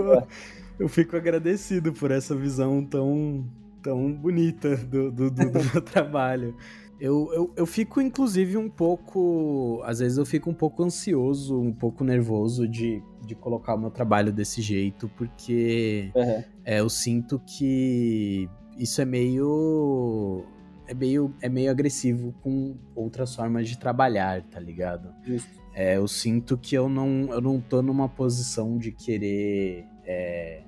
eu 0.78 0.88
fico 0.88 1.16
agradecido 1.16 1.92
por 1.92 2.10
essa 2.10 2.34
visão 2.34 2.84
tão, 2.84 3.44
tão 3.82 4.12
bonita 4.12 4.76
do, 4.76 5.10
do, 5.10 5.30
do, 5.30 5.50
do 5.50 5.64
meu 5.72 5.82
trabalho. 5.82 6.54
Eu, 7.00 7.30
eu, 7.32 7.52
eu 7.56 7.66
fico, 7.66 8.00
inclusive, 8.00 8.56
um 8.56 8.68
pouco. 8.68 9.80
Às 9.84 10.00
vezes 10.00 10.18
eu 10.18 10.26
fico 10.26 10.50
um 10.50 10.54
pouco 10.54 10.82
ansioso, 10.82 11.60
um 11.60 11.72
pouco 11.72 12.02
nervoso 12.02 12.66
de, 12.66 13.02
de 13.24 13.34
colocar 13.34 13.74
o 13.74 13.78
meu 13.78 13.90
trabalho 13.90 14.32
desse 14.32 14.60
jeito, 14.60 15.08
porque 15.16 16.10
uhum. 16.14 16.42
é, 16.64 16.80
eu 16.80 16.88
sinto 16.88 17.40
que 17.46 18.48
isso 18.76 19.00
é 19.00 19.04
meio. 19.04 20.44
É 20.88 20.94
meio, 20.94 21.34
é 21.42 21.48
meio 21.50 21.70
agressivo 21.70 22.34
com 22.40 22.74
outras 22.94 23.34
formas 23.34 23.68
de 23.68 23.78
trabalhar, 23.78 24.42
tá 24.44 24.58
ligado? 24.58 25.14
Justo. 25.22 25.58
É, 25.74 25.98
eu 25.98 26.08
sinto 26.08 26.56
que 26.56 26.74
eu 26.74 26.88
não, 26.88 27.28
eu 27.30 27.40
não 27.40 27.60
tô 27.60 27.82
numa 27.82 28.08
posição 28.08 28.78
de 28.78 28.90
querer 28.90 29.84
é, 30.04 30.62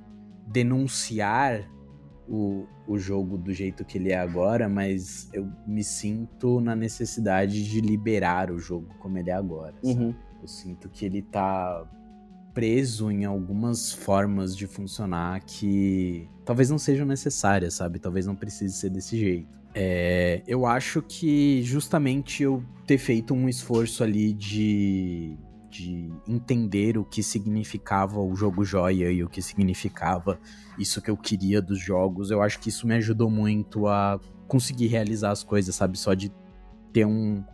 denunciar 0.47 1.69
o, 2.29 2.67
o 2.91 2.99
jogo 2.99 3.39
do 3.39 3.53
jeito 3.53 3.85
que 3.85 3.97
ele 3.97 4.11
é 4.11 4.19
agora, 4.19 4.69
mas 4.69 5.31
eu 5.33 5.49
me 5.65 5.85
sinto 5.85 6.61
na 6.61 6.75
necessidade 6.75 7.65
de 7.65 7.81
liberar 7.81 8.51
o 8.51 8.59
jogo 8.59 8.89
como 8.99 9.17
ele 9.17 9.31
é 9.31 9.33
agora. 9.33 9.77
Uhum. 9.85 10.13
Eu 10.43 10.49
sinto 10.49 10.89
que 10.89 11.05
ele 11.05 11.23
tá 11.23 11.89
preso 12.53 13.09
em 13.09 13.25
algumas 13.25 13.93
formas 13.93 14.57
de 14.57 14.67
funcionar 14.67 15.41
que 15.45 16.29
talvez 16.45 16.69
não 16.69 16.79
sejam 16.79 17.07
necessárias, 17.07 17.75
sabe? 17.75 18.01
Talvez 18.01 18.27
não 18.27 18.35
precise 18.35 18.75
ser 18.75 18.91
desse 18.91 19.17
jeito. 19.17 19.61
É, 19.73 20.43
eu 20.45 20.67
acho 20.67 21.01
que 21.01 21.63
justamente 21.63 22.43
eu 22.43 22.65
ter 22.89 22.99
feito 22.99 23.33
um 23.33 23.49
esforço 23.49 24.03
ali 24.03 24.33
de 24.33 25.39
de 25.71 26.13
entender 26.27 26.99
o 26.99 27.05
que 27.05 27.23
significava 27.23 28.21
o 28.21 28.35
jogo 28.35 28.65
joia 28.65 29.11
e 29.11 29.23
o 29.23 29.29
que 29.29 29.41
significava 29.41 30.41
isso 30.79 31.01
que 31.01 31.11
eu 31.11 31.17
queria 31.17 31.63
dos 31.63 31.81
jogos. 31.81 32.31
Eu 32.31 32.43
acho 32.43 32.59
que 32.59 32.69
isso 32.69 32.87
me 32.87 32.95
ajudou 32.97 33.31
muito 33.31 33.87
a 33.87 34.19
conseguir 34.49 34.89
realizar 34.89 35.31
as 35.31 35.45
coisas, 35.45 35.75
sabe? 35.75 35.97
Só 35.97 36.13
de 36.13 36.33
ter 36.93 37.07
um, 37.07 37.45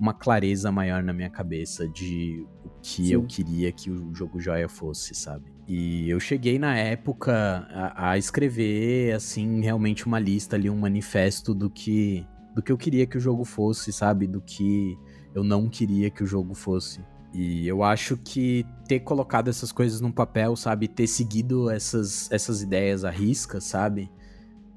uma 0.00 0.14
clareza 0.14 0.72
maior 0.72 1.02
na 1.02 1.12
minha 1.12 1.28
cabeça 1.28 1.86
de 1.86 2.46
o 2.64 2.70
que 2.80 3.06
Sim. 3.06 3.12
eu 3.12 3.22
queria 3.24 3.70
que 3.70 3.90
o 3.90 4.14
jogo 4.14 4.40
joia 4.40 4.68
fosse, 4.68 5.14
sabe? 5.14 5.52
E 5.68 6.08
eu 6.08 6.18
cheguei 6.18 6.58
na 6.58 6.76
época 6.78 7.34
a, 7.70 8.10
a 8.12 8.18
escrever, 8.18 9.14
assim, 9.14 9.60
realmente 9.60 10.06
uma 10.06 10.18
lista 10.18 10.56
ali, 10.56 10.70
um 10.70 10.78
manifesto 10.78 11.54
do 11.54 11.68
que, 11.68 12.24
do 12.54 12.62
que 12.62 12.70
eu 12.72 12.78
queria 12.78 13.06
que 13.06 13.18
o 13.18 13.20
jogo 13.20 13.44
fosse, 13.44 13.92
sabe? 13.92 14.26
Do 14.26 14.40
que 14.40 14.96
eu 15.34 15.44
não 15.44 15.68
queria 15.68 16.08
que 16.08 16.22
o 16.22 16.26
jogo 16.26 16.54
fosse. 16.54 17.00
E 17.36 17.68
eu 17.68 17.82
acho 17.82 18.16
que 18.16 18.64
ter 18.88 19.00
colocado 19.00 19.48
essas 19.48 19.70
coisas 19.70 20.00
num 20.00 20.10
papel, 20.10 20.56
sabe, 20.56 20.88
ter 20.88 21.06
seguido 21.06 21.68
essas, 21.68 22.32
essas 22.32 22.62
ideias 22.62 23.04
à 23.04 23.10
risca, 23.10 23.60
sabe, 23.60 24.10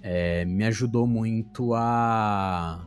é, 0.01 0.43
me 0.43 0.65
ajudou 0.65 1.07
muito 1.07 1.73
a, 1.73 2.85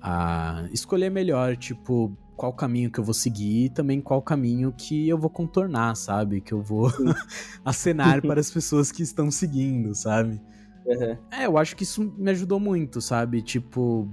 a 0.00 0.68
escolher 0.70 1.10
melhor, 1.10 1.56
tipo, 1.56 2.16
qual 2.36 2.52
caminho 2.52 2.88
que 2.88 3.00
eu 3.00 3.02
vou 3.02 3.14
seguir 3.14 3.64
e 3.64 3.68
também 3.68 4.00
qual 4.00 4.22
caminho 4.22 4.70
que 4.70 5.08
eu 5.08 5.18
vou 5.18 5.28
contornar, 5.30 5.96
sabe, 5.96 6.40
que 6.40 6.54
eu 6.54 6.62
vou 6.62 6.88
acenar 7.64 8.22
para 8.22 8.38
as 8.38 8.48
pessoas 8.48 8.92
que 8.92 9.02
estão 9.02 9.28
seguindo, 9.28 9.92
sabe. 9.92 10.40
Uhum. 10.86 11.18
É, 11.32 11.46
eu 11.46 11.58
acho 11.58 11.74
que 11.74 11.82
isso 11.82 12.14
me 12.16 12.30
ajudou 12.30 12.60
muito, 12.60 13.00
sabe, 13.00 13.42
tipo, 13.42 14.08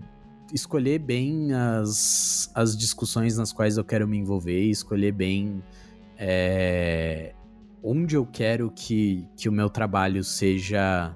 escolher 0.53 0.99
bem 0.99 1.53
as, 1.53 2.51
as 2.53 2.77
discussões 2.77 3.37
nas 3.37 3.51
quais 3.51 3.77
eu 3.77 3.83
quero 3.83 4.07
me 4.07 4.17
envolver, 4.17 4.59
escolher 4.59 5.11
bem 5.11 5.63
é, 6.17 7.33
onde 7.83 8.15
eu 8.15 8.25
quero 8.25 8.71
que, 8.71 9.27
que 9.35 9.49
o 9.49 9.51
meu 9.51 9.69
trabalho 9.69 10.23
seja. 10.23 11.15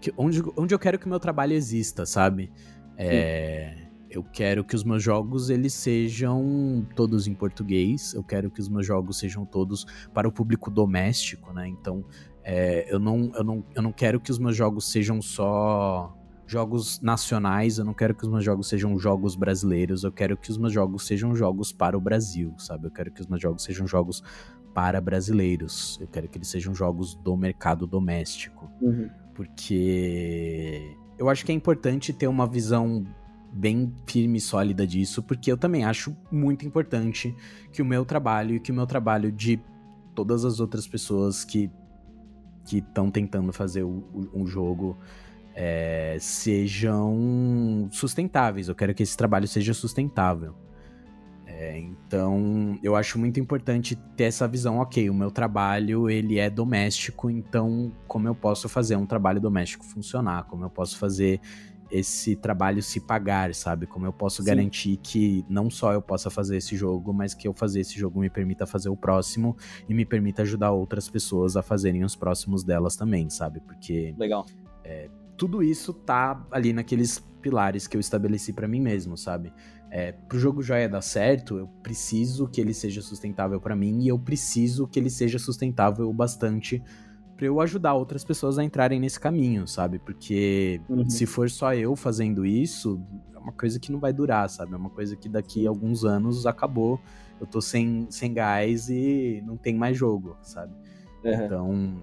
Que, 0.00 0.12
onde, 0.16 0.42
onde 0.56 0.74
eu 0.74 0.78
quero 0.78 0.98
que 0.98 1.06
o 1.06 1.08
meu 1.08 1.18
trabalho 1.18 1.54
exista, 1.54 2.04
sabe? 2.04 2.52
É, 2.96 3.88
eu 4.10 4.22
quero 4.22 4.62
que 4.62 4.76
os 4.76 4.84
meus 4.84 5.02
jogos 5.02 5.50
eles 5.50 5.72
sejam 5.72 6.86
todos 6.94 7.26
em 7.26 7.34
português, 7.34 8.14
eu 8.14 8.22
quero 8.22 8.50
que 8.50 8.60
os 8.60 8.68
meus 8.68 8.86
jogos 8.86 9.18
sejam 9.18 9.44
todos 9.44 9.84
para 10.12 10.28
o 10.28 10.32
público 10.32 10.70
doméstico, 10.70 11.52
né? 11.52 11.66
Então 11.66 12.04
é, 12.44 12.86
eu, 12.92 12.98
não, 12.98 13.32
eu, 13.34 13.42
não, 13.42 13.64
eu 13.74 13.82
não 13.82 13.92
quero 13.92 14.20
que 14.20 14.30
os 14.30 14.38
meus 14.38 14.54
jogos 14.54 14.92
sejam 14.92 15.20
só 15.22 16.14
jogos 16.46 17.00
nacionais, 17.00 17.78
eu 17.78 17.84
não 17.84 17.94
quero 17.94 18.14
que 18.14 18.24
os 18.24 18.30
meus 18.30 18.44
jogos 18.44 18.68
sejam 18.68 18.98
jogos 18.98 19.34
brasileiros, 19.34 20.04
eu 20.04 20.12
quero 20.12 20.36
que 20.36 20.50
os 20.50 20.58
meus 20.58 20.72
jogos 20.72 21.06
sejam 21.06 21.34
jogos 21.34 21.72
para 21.72 21.96
o 21.96 22.00
Brasil, 22.00 22.54
sabe? 22.58 22.86
Eu 22.86 22.90
quero 22.90 23.10
que 23.10 23.20
os 23.20 23.26
meus 23.26 23.40
jogos 23.40 23.62
sejam 23.62 23.86
jogos 23.86 24.22
para 24.74 25.00
brasileiros, 25.00 25.98
eu 26.00 26.08
quero 26.08 26.28
que 26.28 26.36
eles 26.36 26.48
sejam 26.48 26.74
jogos 26.74 27.14
do 27.14 27.36
mercado 27.36 27.86
doméstico. 27.86 28.70
Uhum. 28.80 29.08
Porque 29.34 30.96
eu 31.18 31.28
acho 31.28 31.44
que 31.44 31.52
é 31.52 31.54
importante 31.54 32.12
ter 32.12 32.26
uma 32.26 32.46
visão 32.46 33.06
bem 33.52 33.92
firme 34.06 34.38
e 34.38 34.40
sólida 34.40 34.86
disso, 34.86 35.22
porque 35.22 35.50
eu 35.50 35.56
também 35.56 35.84
acho 35.84 36.14
muito 36.30 36.66
importante 36.66 37.34
que 37.72 37.80
o 37.80 37.84
meu 37.84 38.04
trabalho 38.04 38.56
e 38.56 38.60
que 38.60 38.72
o 38.72 38.74
meu 38.74 38.86
trabalho 38.86 39.30
de 39.30 39.60
todas 40.14 40.44
as 40.44 40.60
outras 40.60 40.86
pessoas 40.86 41.44
que 41.44 41.70
que 42.64 42.78
estão 42.78 43.10
tentando 43.10 43.52
fazer 43.52 43.82
o, 43.82 44.02
o, 44.12 44.42
um 44.42 44.46
jogo 44.46 44.96
é, 45.54 46.16
sejam 46.20 47.88
sustentáveis. 47.90 48.68
Eu 48.68 48.74
quero 48.74 48.94
que 48.94 49.02
esse 49.02 49.16
trabalho 49.16 49.46
seja 49.46 49.72
sustentável. 49.72 50.54
É, 51.46 51.78
então, 51.78 52.78
eu 52.82 52.96
acho 52.96 53.18
muito 53.18 53.38
importante 53.38 53.94
ter 54.16 54.24
essa 54.24 54.48
visão, 54.48 54.78
ok, 54.78 55.08
o 55.08 55.14
meu 55.14 55.30
trabalho, 55.30 56.10
ele 56.10 56.38
é 56.38 56.50
doméstico, 56.50 57.30
então 57.30 57.92
como 58.08 58.26
eu 58.26 58.34
posso 58.34 58.68
fazer 58.68 58.96
um 58.96 59.06
trabalho 59.06 59.40
doméstico 59.40 59.84
funcionar? 59.84 60.44
Como 60.44 60.64
eu 60.64 60.70
posso 60.70 60.98
fazer 60.98 61.40
esse 61.90 62.34
trabalho 62.34 62.82
se 62.82 62.98
pagar, 62.98 63.54
sabe? 63.54 63.86
Como 63.86 64.04
eu 64.04 64.12
posso 64.12 64.42
Sim. 64.42 64.48
garantir 64.48 64.96
que 64.96 65.44
não 65.48 65.70
só 65.70 65.92
eu 65.92 66.02
possa 66.02 66.28
fazer 66.28 66.56
esse 66.56 66.76
jogo, 66.76 67.12
mas 67.12 67.34
que 67.34 67.46
eu 67.46 67.54
fazer 67.54 67.80
esse 67.80 67.96
jogo 67.96 68.18
me 68.18 68.28
permita 68.28 68.66
fazer 68.66 68.88
o 68.88 68.96
próximo 68.96 69.56
e 69.88 69.94
me 69.94 70.04
permita 70.04 70.42
ajudar 70.42 70.72
outras 70.72 71.08
pessoas 71.08 71.56
a 71.56 71.62
fazerem 71.62 72.02
os 72.02 72.16
próximos 72.16 72.64
delas 72.64 72.96
também, 72.96 73.30
sabe? 73.30 73.60
Porque... 73.60 74.12
Legal. 74.18 74.44
É, 74.82 75.08
tudo 75.36 75.62
isso 75.62 75.92
tá 75.92 76.46
ali 76.50 76.72
naqueles 76.72 77.18
pilares 77.40 77.86
que 77.86 77.96
eu 77.96 78.00
estabeleci 78.00 78.52
para 78.52 78.66
mim 78.66 78.80
mesmo, 78.80 79.16
sabe? 79.16 79.52
É, 79.90 80.12
pro 80.12 80.38
jogo 80.38 80.62
joia 80.62 80.88
dar 80.88 81.02
certo, 81.02 81.56
eu 81.56 81.68
preciso 81.82 82.48
que 82.48 82.60
ele 82.60 82.74
seja 82.74 83.00
sustentável 83.00 83.60
para 83.60 83.76
mim 83.76 84.02
e 84.02 84.08
eu 84.08 84.18
preciso 84.18 84.88
que 84.88 84.98
ele 84.98 85.10
seja 85.10 85.38
sustentável 85.38 86.12
bastante 86.12 86.82
para 87.36 87.46
eu 87.46 87.60
ajudar 87.60 87.94
outras 87.94 88.24
pessoas 88.24 88.58
a 88.58 88.64
entrarem 88.64 88.98
nesse 88.98 89.20
caminho, 89.20 89.66
sabe? 89.68 89.98
Porque 89.98 90.80
uhum. 90.88 91.08
se 91.08 91.26
for 91.26 91.50
só 91.50 91.74
eu 91.74 91.94
fazendo 91.94 92.46
isso, 92.46 93.00
é 93.34 93.38
uma 93.38 93.52
coisa 93.52 93.78
que 93.78 93.92
não 93.92 94.00
vai 94.00 94.12
durar, 94.12 94.48
sabe? 94.48 94.72
É 94.72 94.76
uma 94.76 94.90
coisa 94.90 95.14
que 95.16 95.28
daqui 95.28 95.66
a 95.66 95.70
alguns 95.70 96.04
anos 96.04 96.46
acabou, 96.46 97.00
eu 97.40 97.46
tô 97.46 97.60
sem, 97.60 98.06
sem 98.10 98.32
gás 98.32 98.88
e 98.88 99.42
não 99.46 99.56
tem 99.56 99.74
mais 99.74 99.96
jogo, 99.96 100.36
sabe? 100.42 100.72
Uhum. 101.24 101.44
Então, 101.44 102.02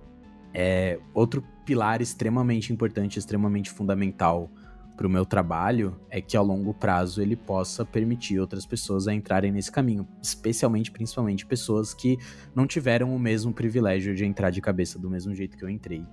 É, 0.53 0.99
outro 1.13 1.41
pilar 1.71 2.01
extremamente 2.01 2.73
importante, 2.73 3.17
extremamente 3.17 3.71
fundamental 3.71 4.49
para 4.97 5.07
o 5.07 5.09
meu 5.09 5.25
trabalho 5.25 5.95
é 6.09 6.19
que 6.19 6.35
ao 6.35 6.43
longo 6.43 6.73
prazo 6.73 7.21
ele 7.21 7.37
possa 7.37 7.85
permitir 7.85 8.41
outras 8.41 8.65
pessoas 8.65 9.07
a 9.07 9.13
entrarem 9.13 9.53
nesse 9.53 9.71
caminho, 9.71 10.05
especialmente, 10.21 10.91
principalmente 10.91 11.45
pessoas 11.45 11.93
que 11.93 12.17
não 12.53 12.67
tiveram 12.67 13.15
o 13.15 13.17
mesmo 13.17 13.53
privilégio 13.53 14.13
de 14.13 14.25
entrar 14.25 14.49
de 14.49 14.59
cabeça 14.59 14.99
do 14.99 15.09
mesmo 15.09 15.33
jeito 15.33 15.57
que 15.57 15.63
eu 15.63 15.69
entrei, 15.69 16.05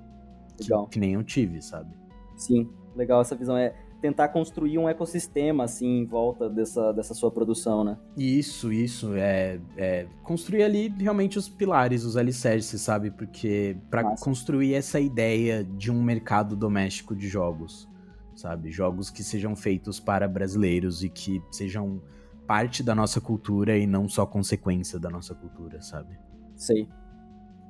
legal. 0.61 0.85
Que, 0.85 0.93
que 0.93 1.01
nem 1.01 1.15
eu 1.15 1.25
tive, 1.25 1.61
sabe? 1.61 1.91
Sim, 2.37 2.71
legal 2.95 3.21
essa 3.21 3.35
visão 3.35 3.57
é 3.57 3.75
tentar 4.01 4.29
construir 4.29 4.79
um 4.79 4.89
ecossistema 4.89 5.65
assim 5.65 5.99
em 5.99 6.05
volta 6.07 6.49
dessa, 6.49 6.93
dessa 6.93 7.15
sua 7.15 7.31
produção, 7.31 7.83
né? 7.85 7.99
Isso, 8.17 8.73
isso 8.73 9.15
é, 9.15 9.61
é 9.77 10.07
construir 10.23 10.63
ali 10.63 10.89
realmente 10.99 11.39
os 11.39 11.49
pilares, 11.49 12.05
os 12.05 12.17
alicerces, 12.17 12.81
sabe? 12.81 13.11
Porque 13.11 13.77
para 13.91 14.17
construir 14.17 14.75
essa 14.75 15.01
ideia 15.01 15.65
de 15.65 15.91
um 15.91 16.03
mercado 16.03 16.55
doméstico 16.55 17.15
de 17.15 17.29
jogos, 17.29 17.89
sabe? 18.35 18.71
Jogos 18.71 19.11
que 19.11 19.23
sejam 19.23 19.57
feitos 19.57 19.99
para 19.99 20.29
brasileiros 20.29 21.03
e 21.03 21.09
que 21.09 21.43
sejam 21.51 22.01
parte 22.47 22.83
da 22.83 22.95
nossa 22.95 23.21
cultura 23.21 23.77
e 23.77 23.87
não 23.87 24.09
só 24.09 24.25
consequência 24.25 24.99
da 24.99 25.11
nossa 25.11 25.35
cultura, 25.35 25.83
sabe? 25.83 26.19
Sei. 26.57 26.89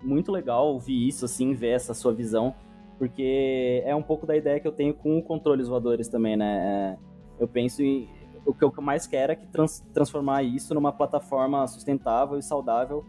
Muito 0.02 0.30
legal 0.30 0.68
ouvir 0.68 1.08
isso, 1.08 1.24
assim, 1.24 1.52
ver 1.52 1.70
essa 1.70 1.92
sua 1.92 2.14
visão 2.14 2.54
porque 2.98 3.82
é 3.86 3.94
um 3.94 4.02
pouco 4.02 4.26
da 4.26 4.36
ideia 4.36 4.58
que 4.58 4.66
eu 4.66 4.72
tenho 4.72 4.92
com 4.92 5.22
controles 5.22 5.68
voadores 5.68 6.08
também, 6.08 6.36
né? 6.36 6.96
É, 7.38 7.42
eu 7.42 7.46
penso 7.46 7.82
em. 7.82 8.08
O 8.44 8.54
que 8.54 8.64
eu 8.64 8.72
mais 8.80 9.06
quero 9.06 9.32
é 9.32 9.36
que 9.36 9.46
trans, 9.46 9.80
transformar 9.92 10.42
isso 10.42 10.74
numa 10.74 10.90
plataforma 10.90 11.66
sustentável 11.66 12.38
e 12.38 12.42
saudável 12.42 13.04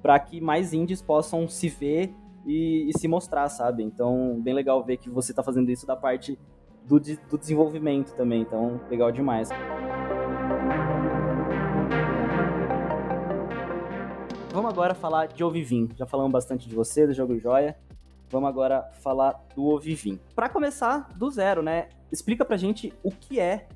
para 0.00 0.18
que 0.20 0.40
mais 0.40 0.72
indies 0.72 1.02
possam 1.02 1.48
se 1.48 1.68
ver 1.68 2.14
e, 2.46 2.88
e, 2.88 2.98
se 2.98 3.08
mostrar, 3.08 3.48
sabe? 3.48 3.82
Então, 3.82 4.40
bem 4.40 4.54
legal 4.54 4.84
ver 4.84 4.98
que 4.98 5.10
você 5.10 5.32
está 5.32 5.42
fazendo 5.42 5.70
isso 5.70 5.86
da 5.86 5.96
parte 5.96 6.38
do, 6.84 7.00
do 7.00 7.38
desenvolvimento 7.38 8.14
também. 8.14 8.42
Então, 8.42 8.80
legal 8.88 9.10
demais. 9.10 9.48
Vamos 14.52 14.70
agora 14.70 14.94
falar 14.94 15.26
de 15.26 15.42
Ovivim. 15.42 15.88
Já 15.96 16.06
falamos 16.06 16.32
bastante 16.32 16.68
de 16.68 16.74
você, 16.74 17.06
do 17.06 17.12
jogo 17.12 17.38
Joia. 17.38 17.76
Vamos 18.30 18.48
agora 18.48 18.82
falar 19.00 19.44
do 19.54 19.66
Ovivim. 19.66 20.18
Para 20.34 20.48
começar 20.48 21.10
do 21.16 21.30
zero, 21.30 21.62
né? 21.62 21.88
Explica 22.10 22.44
pra 22.44 22.56
gente 22.56 22.92
o 23.02 23.10
que 23.10 23.38
é 23.38 23.66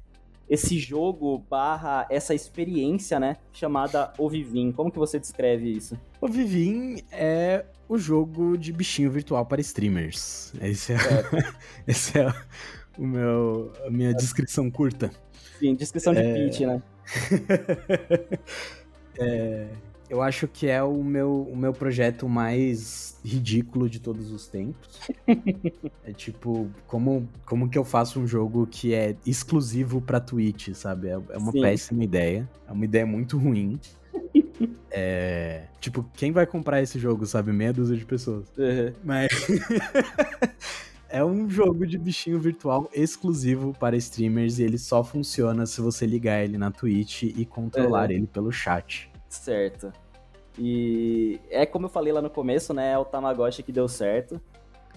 esse 0.48 0.78
jogo 0.78 1.44
barra 1.50 2.06
essa 2.10 2.34
experiência, 2.34 3.20
né? 3.20 3.36
Chamada 3.52 4.12
Ovivim. 4.18 4.72
Como 4.72 4.90
que 4.90 4.98
você 4.98 5.18
descreve 5.18 5.70
isso? 5.70 5.98
Ovivim 6.20 7.02
é 7.12 7.66
o 7.88 7.98
jogo 7.98 8.56
de 8.56 8.72
bichinho 8.72 9.10
virtual 9.10 9.44
para 9.44 9.60
streamers. 9.60 10.52
Esse 10.60 10.92
é, 10.92 10.96
é. 10.96 11.52
esse 11.86 12.18
é 12.18 12.32
o 12.96 13.06
meu, 13.06 13.72
a 13.86 13.90
minha 13.90 14.14
descrição 14.14 14.70
curta. 14.70 15.10
Sim, 15.58 15.74
descrição 15.74 16.14
de 16.14 16.20
é... 16.20 16.34
pitch, 16.34 16.60
né? 16.60 16.82
é, 19.18 19.68
eu 20.10 20.22
acho 20.22 20.48
que 20.48 20.66
é 20.66 20.82
o 20.82 21.02
meu, 21.02 21.42
o 21.50 21.56
meu 21.56 21.72
projeto 21.72 22.28
mais 22.28 23.18
ridículo 23.24 23.88
de 23.88 24.00
todos 24.00 24.30
os 24.30 24.46
tempos. 24.46 25.00
é 26.04 26.12
tipo, 26.12 26.70
como, 26.86 27.28
como 27.44 27.68
que 27.68 27.76
eu 27.76 27.84
faço 27.84 28.18
um 28.18 28.26
jogo 28.26 28.66
que 28.66 28.94
é 28.94 29.16
exclusivo 29.26 30.00
pra 30.00 30.18
Twitch, 30.18 30.70
sabe? 30.74 31.08
É, 31.08 31.12
é 31.12 31.38
uma 31.38 31.52
Sim. 31.52 31.60
péssima 31.60 32.04
ideia. 32.04 32.48
É 32.66 32.72
uma 32.72 32.84
ideia 32.84 33.04
muito 33.04 33.36
ruim. 33.36 33.78
é. 34.90 35.64
Tipo, 35.78 36.04
quem 36.14 36.32
vai 36.32 36.46
comprar 36.46 36.82
esse 36.82 36.98
jogo, 36.98 37.26
sabe? 37.26 37.52
Meia 37.52 37.72
dúzia 37.72 37.96
de 37.96 38.04
pessoas. 38.06 38.46
Uhum. 38.56 38.92
Mas. 39.04 39.28
é 41.10 41.22
um 41.22 41.50
jogo 41.50 41.86
de 41.86 41.98
bichinho 41.98 42.38
virtual 42.38 42.88
exclusivo 42.94 43.74
para 43.78 43.96
streamers 43.96 44.58
e 44.58 44.62
ele 44.62 44.78
só 44.78 45.04
funciona 45.04 45.66
se 45.66 45.80
você 45.82 46.06
ligar 46.06 46.42
ele 46.42 46.56
na 46.56 46.70
Twitch 46.70 47.24
e 47.24 47.44
controlar 47.44 48.08
uhum. 48.08 48.16
ele 48.16 48.26
pelo 48.26 48.50
chat. 48.50 49.10
Certo. 49.28 49.92
E 50.58 51.40
é 51.50 51.64
como 51.64 51.86
eu 51.86 51.90
falei 51.90 52.12
lá 52.12 52.20
no 52.20 52.30
começo, 52.30 52.74
né? 52.74 52.92
É 52.92 52.98
o 52.98 53.04
Tamagotchi 53.04 53.62
que 53.62 53.72
deu 53.72 53.88
certo. 53.88 54.40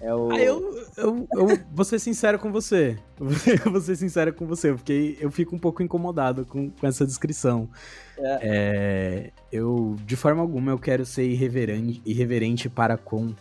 É 0.01 0.13
o... 0.15 0.31
Ah, 0.31 0.39
eu, 0.39 0.83
eu, 0.97 1.27
eu 1.31 1.47
vou 1.71 1.85
ser 1.85 1.99
sincero 1.99 2.39
com 2.39 2.51
você. 2.51 2.97
Eu 3.19 3.71
vou 3.71 3.79
ser 3.79 3.95
sincero 3.97 4.33
com 4.33 4.47
você, 4.47 4.73
porque 4.73 5.15
eu 5.21 5.29
fico 5.29 5.55
um 5.55 5.59
pouco 5.59 5.83
incomodado 5.83 6.43
com, 6.43 6.71
com 6.71 6.87
essa 6.87 7.05
descrição. 7.05 7.69
É. 8.17 8.39
É, 8.41 9.31
eu, 9.51 9.95
de 10.03 10.15
forma 10.15 10.41
alguma, 10.41 10.71
eu 10.71 10.79
quero 10.79 11.05
ser 11.05 11.25
irreverente, 11.25 12.01
irreverente 12.03 12.67
para 12.67 12.97
com 12.97 13.35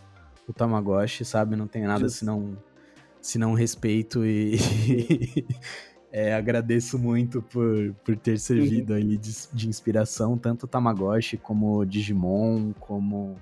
o 0.47 0.53
Tamagotchi, 0.53 1.25
sabe? 1.25 1.57
Não 1.57 1.67
tem 1.67 1.85
nada 1.85 2.07
senão, 2.11 2.59
senão 3.23 3.55
respeito 3.55 4.23
e, 4.27 4.59
É, 6.13 6.35
agradeço 6.35 6.99
muito 6.99 7.41
por, 7.41 7.95
por 8.05 8.17
ter 8.17 8.39
servido 8.39 8.95
ali 8.95 9.17
de, 9.17 9.33
de 9.53 9.69
inspiração, 9.69 10.37
tanto 10.37 10.67
Tamagotchi 10.67 11.37
como 11.37 11.85
Digimon, 11.85 12.73
como 12.81 13.37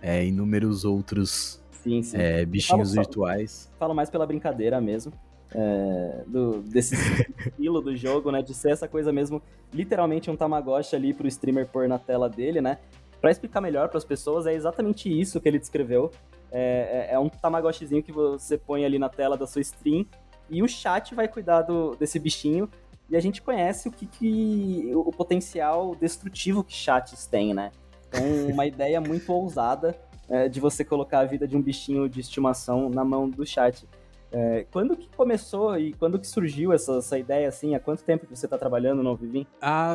é, 0.00 0.24
inúmeros 0.24 0.84
outros 0.84 1.60
sim, 1.72 2.02
sim. 2.02 2.16
É, 2.16 2.44
bichinhos 2.44 2.90
falo, 2.90 3.04
virtuais. 3.04 3.72
Falo 3.76 3.94
mais 3.94 4.08
pela 4.08 4.24
brincadeira 4.24 4.80
mesmo. 4.80 5.12
É, 5.52 6.24
do, 6.28 6.60
desse 6.62 6.94
estilo 7.38 7.80
do 7.80 7.96
jogo, 7.96 8.30
né? 8.30 8.40
De 8.40 8.54
ser 8.54 8.70
essa 8.70 8.86
coisa 8.86 9.12
mesmo, 9.12 9.42
literalmente 9.72 10.30
um 10.30 10.36
Tamagotchi 10.36 10.94
ali 10.94 11.12
pro 11.12 11.26
streamer 11.26 11.66
pôr 11.66 11.88
na 11.88 11.98
tela 11.98 12.28
dele, 12.28 12.60
né? 12.60 12.78
Pra 13.20 13.32
explicar 13.32 13.60
melhor 13.60 13.88
para 13.88 13.98
as 13.98 14.04
pessoas, 14.04 14.46
é 14.46 14.54
exatamente 14.54 15.08
isso 15.08 15.40
que 15.40 15.48
ele 15.48 15.58
descreveu. 15.58 16.12
É, 16.52 17.08
é, 17.10 17.14
é 17.14 17.18
um 17.18 17.28
Tamagotchizinho 17.28 18.02
que 18.02 18.12
você 18.12 18.56
põe 18.56 18.84
ali 18.84 18.98
na 18.98 19.08
tela 19.08 19.36
da 19.36 19.46
sua 19.46 19.60
stream 19.60 20.06
e 20.48 20.62
o 20.62 20.68
chat 20.68 21.14
vai 21.14 21.28
cuidar 21.28 21.62
do, 21.62 21.96
desse 21.96 22.18
bichinho. 22.18 22.68
E 23.08 23.16
a 23.16 23.20
gente 23.20 23.40
conhece 23.40 23.88
o 23.88 23.92
que, 23.92 24.04
que 24.06 24.90
o 24.94 25.12
potencial 25.12 25.94
destrutivo 25.94 26.64
que 26.64 26.72
chats 26.72 27.26
têm, 27.26 27.54
né? 27.54 27.70
Então, 28.08 28.22
uma 28.52 28.66
ideia 28.66 29.00
muito 29.00 29.32
ousada 29.32 29.96
é, 30.28 30.48
de 30.48 30.58
você 30.58 30.84
colocar 30.84 31.20
a 31.20 31.24
vida 31.24 31.46
de 31.46 31.56
um 31.56 31.62
bichinho 31.62 32.08
de 32.08 32.20
estimação 32.20 32.88
na 32.88 33.04
mão 33.04 33.28
do 33.28 33.46
chat. 33.46 33.86
É, 34.32 34.66
quando 34.72 34.96
que 34.96 35.08
começou 35.16 35.78
e 35.78 35.92
quando 35.92 36.18
que 36.18 36.26
surgiu 36.26 36.72
essa, 36.72 36.98
essa 36.98 37.18
ideia, 37.18 37.48
assim? 37.48 37.74
Há 37.74 37.80
quanto 37.80 38.02
tempo 38.02 38.26
que 38.26 38.36
você 38.36 38.46
está 38.46 38.58
trabalhando 38.58 39.02
no 39.02 39.10
Ovivim? 39.10 39.46
Ah, 39.62 39.94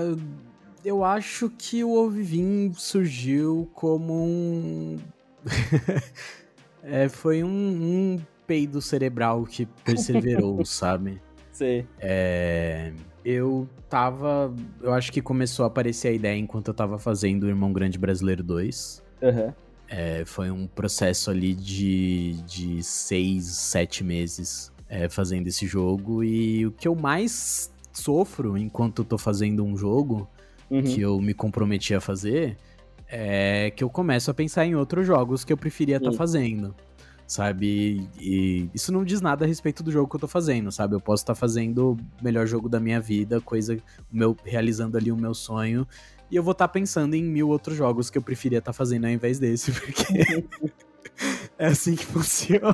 eu 0.86 1.04
acho 1.04 1.50
que 1.50 1.84
o 1.84 1.94
Ovivim 1.94 2.72
surgiu 2.74 3.70
como 3.74 4.14
um... 4.14 4.98
é, 6.82 7.10
foi 7.10 7.44
um, 7.44 7.50
um 7.50 8.22
peido 8.52 8.82
cerebral 8.82 9.46
que 9.46 9.66
perseverou, 9.86 10.64
sabe? 10.68 11.22
Sim. 11.54 11.86
É, 11.98 12.92
eu 13.24 13.66
tava. 13.90 14.54
Eu 14.82 14.94
acho 14.94 15.10
que 15.10 15.22
começou 15.22 15.64
a 15.64 15.68
aparecer 15.68 16.10
a 16.10 16.12
ideia 16.12 16.38
enquanto 16.38 16.68
eu 16.68 16.74
tava 16.74 17.00
fazendo 17.00 17.44
o 17.44 17.48
Irmão 17.48 17.72
Grande 17.72 17.98
Brasileiro 17.98 18.44
2. 18.44 19.02
Uhum. 19.22 19.54
É, 19.88 20.26
foi 20.26 20.52
um 20.52 20.68
processo 20.68 21.32
ali 21.32 21.54
de, 21.54 22.42
de 22.46 22.84
seis, 22.84 23.46
sete 23.46 24.04
meses 24.04 24.70
é, 24.90 25.08
fazendo 25.08 25.48
esse 25.48 25.66
jogo. 25.66 26.22
E 26.22 26.66
o 26.66 26.72
que 26.74 26.90
eu 26.90 26.96
mais 26.96 27.72
sofro 27.94 28.58
enquanto 28.58 29.00
eu 29.00 29.06
tô 29.06 29.18
fazendo 29.18 29.64
um 29.64 29.78
jogo 29.78 30.30
uhum. 30.70 30.84
que 30.84 31.00
eu 31.00 31.22
me 31.22 31.34
comprometi 31.34 31.96
a 31.96 32.02
fazer 32.02 32.58
é 33.08 33.72
que 33.72 33.82
eu 33.84 33.90
começo 33.90 34.30
a 34.30 34.34
pensar 34.34 34.66
em 34.66 34.76
outros 34.76 35.08
jogos 35.08 35.46
que 35.46 35.54
eu 35.54 35.58
preferia 35.58 35.98
estar 35.98 36.12
tá 36.12 36.18
fazendo 36.18 36.76
sabe? 37.32 38.10
E, 38.20 38.70
isso 38.74 38.92
não 38.92 39.06
diz 39.06 39.22
nada 39.22 39.46
a 39.46 39.48
respeito 39.48 39.82
do 39.82 39.90
jogo 39.90 40.10
que 40.10 40.18
eu 40.18 40.20
tô 40.20 40.28
fazendo, 40.28 40.70
sabe? 40.70 40.96
Eu 40.96 41.00
posso 41.00 41.24
estar 41.24 41.34
tá 41.34 41.40
fazendo 41.40 41.94
o 41.94 41.98
melhor 42.22 42.46
jogo 42.46 42.68
da 42.68 42.78
minha 42.78 43.00
vida, 43.00 43.40
coisa, 43.40 43.76
o 43.76 43.80
meu, 44.12 44.36
realizando 44.44 44.98
ali 44.98 45.14
o 45.14 45.16
meu 45.16 45.34
sonho, 45.34 45.88
e 46.30 46.36
eu 46.36 46.44
vou 46.44 46.52
estar 46.52 46.68
tá 46.68 46.74
pensando 46.74 47.16
em 47.16 47.24
mil 47.24 47.48
outros 47.48 47.78
jogos 47.78 48.10
que 48.10 48.18
eu 48.18 48.22
preferia 48.22 48.60
estar 48.60 48.74
tá 48.74 48.78
fazendo 48.78 49.06
ao 49.06 49.12
invés 49.12 49.40
desse, 49.40 49.72
porque 49.80 50.44
é 51.58 51.68
assim 51.68 51.96
que 51.96 52.06
funciona. 52.06 52.74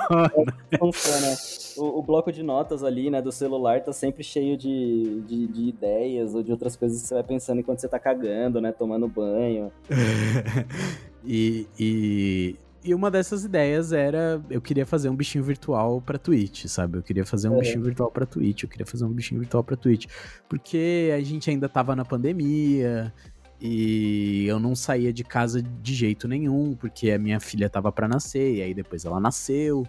É, 0.71 0.77
funciona. 0.79 1.37
O, 1.77 1.99
o, 1.99 2.01
bloco 2.01 2.31
de 2.31 2.41
notas 2.41 2.83
ali, 2.83 3.11
né, 3.11 3.21
do 3.21 3.31
celular 3.31 3.83
tá 3.83 3.93
sempre 3.93 4.23
cheio 4.23 4.57
de, 4.57 5.21
de, 5.21 5.45
de, 5.45 5.69
ideias 5.69 6.33
ou 6.33 6.41
de 6.41 6.51
outras 6.51 6.75
coisas 6.75 6.99
que 6.99 7.07
você 7.07 7.13
vai 7.13 7.23
pensando 7.23 7.59
enquanto 7.59 7.77
você 7.77 7.87
tá 7.87 7.99
cagando, 7.99 8.59
né, 8.59 8.71
tomando 8.71 9.07
banho. 9.07 9.71
e, 11.23 11.67
e 11.79 12.55
e 12.87 12.95
uma 12.95 13.11
dessas 13.11 13.43
ideias 13.43 13.91
era 13.91 14.41
eu 14.49 14.61
queria 14.61 14.85
fazer 14.85 15.09
um 15.09 15.15
bichinho 15.15 15.43
virtual 15.43 15.99
para 15.99 16.17
Twitch, 16.17 16.67
sabe? 16.67 16.97
Eu 16.97 17.03
queria 17.03 17.25
fazer 17.25 17.49
um 17.49 17.55
é. 17.55 17.59
bichinho 17.59 17.83
virtual 17.83 18.09
para 18.09 18.25
Twitch, 18.25 18.63
eu 18.63 18.69
queria 18.69 18.85
fazer 18.85 19.03
um 19.03 19.11
bichinho 19.11 19.41
virtual 19.41 19.61
para 19.61 19.75
Twitch, 19.75 20.05
porque 20.47 21.11
a 21.13 21.21
gente 21.21 21.49
ainda 21.49 21.67
tava 21.67 21.97
na 21.97 22.05
pandemia 22.05 23.13
e 23.59 24.45
eu 24.47 24.57
não 24.57 24.73
saía 24.73 25.11
de 25.11 25.25
casa 25.25 25.61
de 25.61 25.93
jeito 25.93 26.29
nenhum, 26.29 26.75
porque 26.75 27.11
a 27.11 27.19
minha 27.19 27.41
filha 27.41 27.69
tava 27.69 27.91
para 27.91 28.07
nascer 28.07 28.55
e 28.55 28.61
aí 28.61 28.73
depois 28.73 29.03
ela 29.03 29.19
nasceu. 29.19 29.85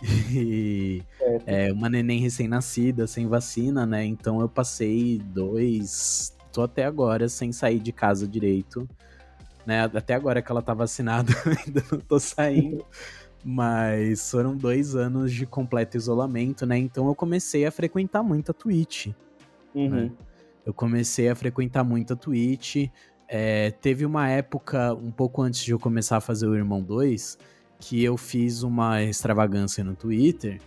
E 0.34 1.00
é 1.46 1.72
uma 1.72 1.88
neném 1.88 2.18
recém-nascida, 2.18 3.06
sem 3.06 3.28
vacina, 3.28 3.86
né? 3.86 4.04
Então 4.04 4.40
eu 4.40 4.48
passei 4.48 5.18
dois. 5.18 6.36
tô 6.52 6.62
até 6.62 6.84
agora 6.84 7.28
sem 7.28 7.52
sair 7.52 7.78
de 7.78 7.92
casa 7.92 8.26
direito 8.26 8.88
né? 9.66 9.84
Até 9.84 10.14
agora 10.14 10.42
que 10.42 10.50
ela 10.50 10.62
tá 10.62 10.74
vacinada, 10.74 11.32
ainda 11.66 11.82
não 11.90 12.00
tô 12.00 12.18
saindo. 12.18 12.84
Mas 13.44 14.30
foram 14.30 14.56
dois 14.56 14.94
anos 14.94 15.32
de 15.32 15.44
completo 15.46 15.96
isolamento, 15.96 16.64
né? 16.64 16.78
Então 16.78 17.08
eu 17.08 17.14
comecei 17.14 17.66
a 17.66 17.70
frequentar 17.70 18.22
muito 18.22 18.50
a 18.50 18.54
Twitch. 18.54 19.08
Uhum. 19.74 19.88
Né? 19.88 20.10
Eu 20.64 20.72
comecei 20.72 21.28
a 21.28 21.34
frequentar 21.34 21.82
muito 21.82 22.12
a 22.12 22.16
Twitch. 22.16 22.88
É, 23.26 23.70
teve 23.70 24.06
uma 24.06 24.28
época, 24.28 24.94
um 24.94 25.10
pouco 25.10 25.42
antes 25.42 25.64
de 25.64 25.72
eu 25.72 25.78
começar 25.78 26.18
a 26.18 26.20
fazer 26.20 26.46
o 26.46 26.54
Irmão 26.54 26.80
2, 26.82 27.38
que 27.80 28.04
eu 28.04 28.16
fiz 28.16 28.62
uma 28.62 29.02
extravagância 29.02 29.82
no 29.82 29.96
Twitter 29.96 30.60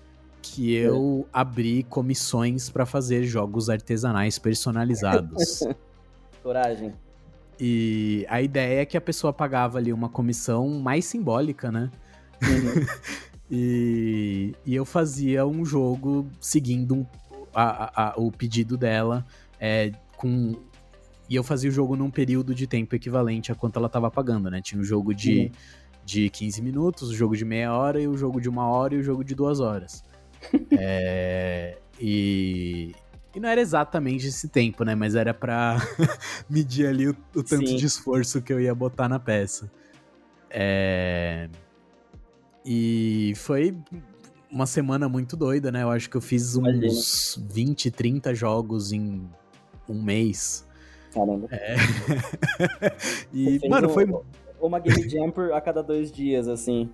que 0.45 0.77
é. 0.77 0.87
eu 0.87 1.27
abri 1.33 1.83
comissões 1.83 2.69
para 2.69 2.85
fazer 2.85 3.23
jogos 3.23 3.67
artesanais 3.69 4.37
personalizados. 4.37 5.61
Coragem. 6.43 6.93
E 7.59 8.25
a 8.29 8.41
ideia 8.41 8.81
é 8.81 8.85
que 8.85 8.97
a 8.97 9.01
pessoa 9.01 9.31
pagava 9.31 9.77
ali 9.77 9.93
uma 9.93 10.09
comissão 10.09 10.79
mais 10.79 11.05
simbólica, 11.05 11.71
né? 11.71 11.89
Uhum. 12.41 12.85
e, 13.49 14.53
e 14.65 14.75
eu 14.75 14.85
fazia 14.85 15.45
um 15.45 15.63
jogo 15.63 16.27
seguindo 16.39 16.95
um, 16.95 17.05
a, 17.53 18.09
a, 18.09 18.13
o 18.17 18.31
pedido 18.31 18.77
dela, 18.77 19.25
é, 19.59 19.91
com 20.17 20.55
e 21.27 21.35
eu 21.35 21.43
fazia 21.43 21.69
o 21.69 21.73
jogo 21.73 21.95
num 21.95 22.09
período 22.09 22.53
de 22.53 22.67
tempo 22.67 22.95
equivalente 22.95 23.51
a 23.51 23.55
quanto 23.55 23.77
ela 23.77 23.87
estava 23.87 24.11
pagando, 24.11 24.49
né? 24.49 24.61
Tinha 24.61 24.79
um 24.79 24.83
jogo 24.83 25.13
de, 25.13 25.45
uhum. 25.45 25.51
de 26.05 26.29
15 26.29 26.61
minutos, 26.61 27.09
o 27.09 27.15
jogo 27.15 27.35
de 27.35 27.43
meia 27.43 27.73
hora, 27.73 27.99
e 27.99 28.07
o 28.07 28.15
jogo 28.15 28.39
de 28.39 28.47
uma 28.47 28.67
hora 28.67 28.93
e 28.93 28.99
o 28.99 29.03
jogo 29.03 29.23
de 29.23 29.33
duas 29.33 29.59
horas. 29.59 30.03
é, 30.77 31.77
e, 31.99 32.93
e 33.35 33.39
não 33.39 33.49
era 33.49 33.59
exatamente 33.59 34.27
esse 34.27 34.47
tempo, 34.47 34.85
né? 34.85 34.95
Mas 34.95 35.13
era 35.13 35.33
pra 35.33 35.77
medir 36.49 36.87
ali 36.87 37.09
o, 37.09 37.15
o 37.35 37.43
tanto 37.43 37.67
Sim. 37.67 37.75
de 37.75 37.85
esforço 37.85 38.41
que 38.41 38.53
eu 38.53 38.61
ia 38.61 38.73
botar 38.73 39.09
na 39.09 39.19
peça. 39.19 39.69
É... 40.49 41.49
E 42.65 43.33
foi 43.35 43.75
uma 44.49 44.65
semana 44.65 45.09
muito 45.09 45.35
doida, 45.35 45.69
né? 45.71 45.83
Eu 45.83 45.91
acho 45.91 46.09
que 46.09 46.15
eu 46.15 46.21
fiz 46.21 46.55
uns 46.55 47.35
Imagina. 47.35 47.53
20, 47.53 47.91
30 47.91 48.33
jogos 48.33 48.93
em 48.93 49.29
um 49.89 50.01
mês. 50.01 50.65
Caramba. 51.13 51.49
É. 51.51 51.75
e, 53.33 53.59
mano, 53.67 53.89
foi. 53.89 54.07
Uma 54.61 54.79
Game 54.79 55.09
Jam 55.09 55.31
a 55.53 55.59
cada 55.59 55.83
dois 55.83 56.09
dias, 56.11 56.47
assim 56.47 56.89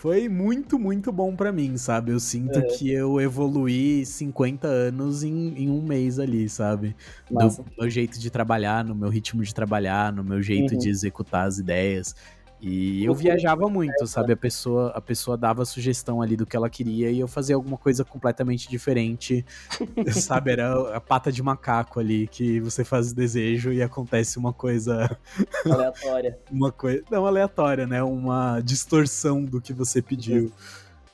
foi 0.00 0.28
muito, 0.28 0.78
muito 0.78 1.10
bom 1.10 1.34
para 1.34 1.50
mim, 1.50 1.76
sabe? 1.76 2.12
Eu 2.12 2.20
sinto 2.20 2.60
é. 2.60 2.62
que 2.62 2.88
eu 2.88 3.20
evoluí 3.20 4.06
50 4.06 4.68
anos 4.68 5.24
em, 5.24 5.54
em 5.56 5.68
um 5.68 5.82
mês 5.82 6.20
ali, 6.20 6.48
sabe? 6.48 6.94
No 7.28 7.64
meu 7.76 7.90
jeito 7.90 8.16
de 8.20 8.30
trabalhar, 8.30 8.84
no 8.84 8.94
meu 8.94 9.08
ritmo 9.08 9.42
de 9.42 9.52
trabalhar, 9.52 10.12
no 10.12 10.22
meu 10.22 10.40
jeito 10.40 10.74
uhum. 10.74 10.78
de 10.78 10.88
executar 10.88 11.48
as 11.48 11.58
ideias. 11.58 12.14
E 12.60 13.04
eu 13.04 13.14
viajava 13.14 13.68
muito, 13.68 14.06
sabe? 14.06 14.32
A 14.32 14.36
pessoa, 14.36 14.90
a 14.94 15.00
pessoa 15.00 15.36
dava 15.36 15.64
sugestão 15.64 16.20
ali 16.20 16.36
do 16.36 16.44
que 16.44 16.56
ela 16.56 16.68
queria 16.68 17.10
e 17.10 17.20
eu 17.20 17.28
fazia 17.28 17.54
alguma 17.54 17.78
coisa 17.78 18.04
completamente 18.04 18.68
diferente, 18.68 19.44
sabe? 20.10 20.52
Era 20.52 20.96
a 20.96 21.00
pata 21.00 21.30
de 21.30 21.42
macaco 21.42 22.00
ali 22.00 22.26
que 22.26 22.58
você 22.60 22.84
faz 22.84 23.12
desejo 23.12 23.72
e 23.72 23.80
acontece 23.80 24.38
uma 24.38 24.52
coisa 24.52 25.16
aleatória. 25.64 26.38
uma 26.50 26.72
coisa 26.72 27.04
não 27.10 27.26
aleatória, 27.26 27.86
né? 27.86 28.02
Uma 28.02 28.60
distorção 28.60 29.44
do 29.44 29.60
que 29.60 29.72
você 29.72 30.02
pediu. 30.02 30.52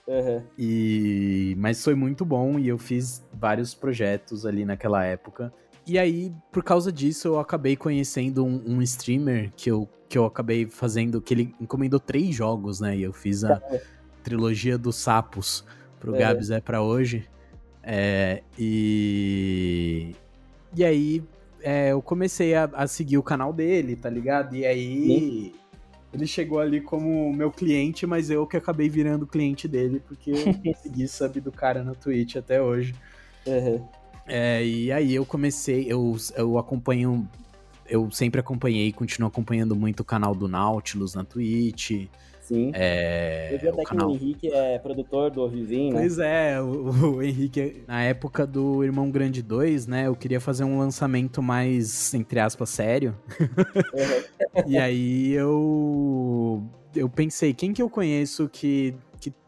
Uhum. 0.07 0.43
E 0.59 1.55
mas 1.59 1.83
foi 1.83 1.95
muito 1.95 2.25
bom 2.25 2.59
e 2.59 2.69
eu 2.69 2.79
fiz 2.79 3.23
vários 3.33 3.75
projetos 3.75 4.47
ali 4.47 4.65
naquela 4.65 5.05
época. 5.05 5.53
E 5.87 5.99
aí, 5.99 6.33
por 6.51 6.65
causa 6.65 6.91
disso, 6.91 7.29
eu 7.29 7.39
acabei 7.39 7.77
conhecendo 7.77 8.45
um, 8.45 8.63
um, 8.67 8.83
streamer 8.83 9.53
que 9.55 9.71
eu, 9.71 9.87
que 10.15 10.19
eu 10.19 10.25
acabei 10.25 10.67
fazendo, 10.67 11.21
que 11.21 11.35
ele 11.35 11.55
encomendou 11.61 11.99
três 11.99 12.33
jogos, 12.33 12.79
né? 12.79 12.97
E 12.97 13.03
eu 13.03 13.13
fiz 13.13 13.43
a 13.43 13.61
trilogia 14.23 14.79
dos 14.79 14.95
sapos 14.95 15.65
pro 15.99 16.15
é. 16.15 16.19
Gabs 16.21 16.51
é 16.51 16.61
pra 16.61 16.81
hoje. 16.81 17.29
É, 17.83 18.41
e. 18.57 20.15
E 20.73 20.85
aí, 20.85 21.21
é, 21.61 21.91
eu 21.91 22.01
comecei 22.01 22.55
a, 22.55 22.71
a, 22.75 22.87
seguir 22.87 23.19
o 23.19 23.25
canal 23.25 23.53
dele, 23.53 23.97
tá 23.97 24.09
ligado? 24.09 24.55
E 24.55 24.65
aí. 24.65 25.07
Sim. 25.07 25.53
Ele 26.13 26.29
chegou 26.29 26.61
ali 26.61 26.81
como 26.81 27.33
meu 27.33 27.51
cliente, 27.51 28.07
mas 28.07 28.31
eu 28.31 28.47
que 28.47 28.57
acabei 28.57 28.89
virando 28.89 29.27
cliente 29.27 29.67
dele, 29.67 30.01
porque 30.07 30.31
eu 30.31 30.75
segui 30.81 31.09
sub 31.09 31.41
do 31.41 31.51
cara 31.51 31.83
na 31.83 31.93
Twitch 31.93 32.37
até 32.37 32.63
hoje. 32.63 32.95
Uhum. 33.45 33.85
É, 34.29 34.65
e 34.65 34.93
aí 34.93 35.13
eu 35.13 35.27
comecei, 35.27 35.87
eu, 35.89 36.17
eu 36.37 36.57
acompanho, 36.57 37.29
eu 37.89 38.11
sempre 38.11 38.41
acompanhei 38.41 38.89
e 38.89 38.93
continuo 38.93 39.29
acompanhando 39.29 39.75
muito 39.77 40.01
o 40.01 40.05
canal 40.05 40.35
do 40.35 40.49
Nautilus 40.49 41.15
na 41.15 41.25
Twitch. 41.25 42.09
Sim. 42.41 42.73
É, 42.75 43.55
eu 43.55 43.59
vi 43.59 43.69
até 43.69 43.83
o 43.83 43.85
canal... 43.85 44.11
que 44.11 44.13
o 44.13 44.17
Henrique 44.17 44.53
é 44.53 44.79
produtor 44.79 45.31
do 45.31 45.49
Vizinho, 45.49 45.95
né? 45.95 46.01
Pois 46.01 46.19
é, 46.19 46.61
o, 46.61 47.15
o, 47.17 47.23
Henrique, 47.23 47.83
na 47.89 48.03
época 48.03 48.47
do 48.47 48.85
Irmão 48.85 49.11
Grande 49.11 49.43
2, 49.43 49.87
né, 49.87 50.09
eu 50.09 50.15
queria 50.15 50.41
fazer 50.41 50.63
um 50.63 50.79
lançamento 50.79 51.43
mais, 51.43 52.13
entre 52.13 52.39
aspas, 52.39 52.69
sério. 52.69 53.17
Uhum. 53.41 54.63
e 54.69 54.77
aí 54.77 55.33
eu, 55.33 56.63
eu 56.95 57.09
pensei, 57.09 57.55
quem 57.55 57.73
que 57.73 57.81
eu 57.81 57.89
conheço 57.89 58.47
que 58.47 58.95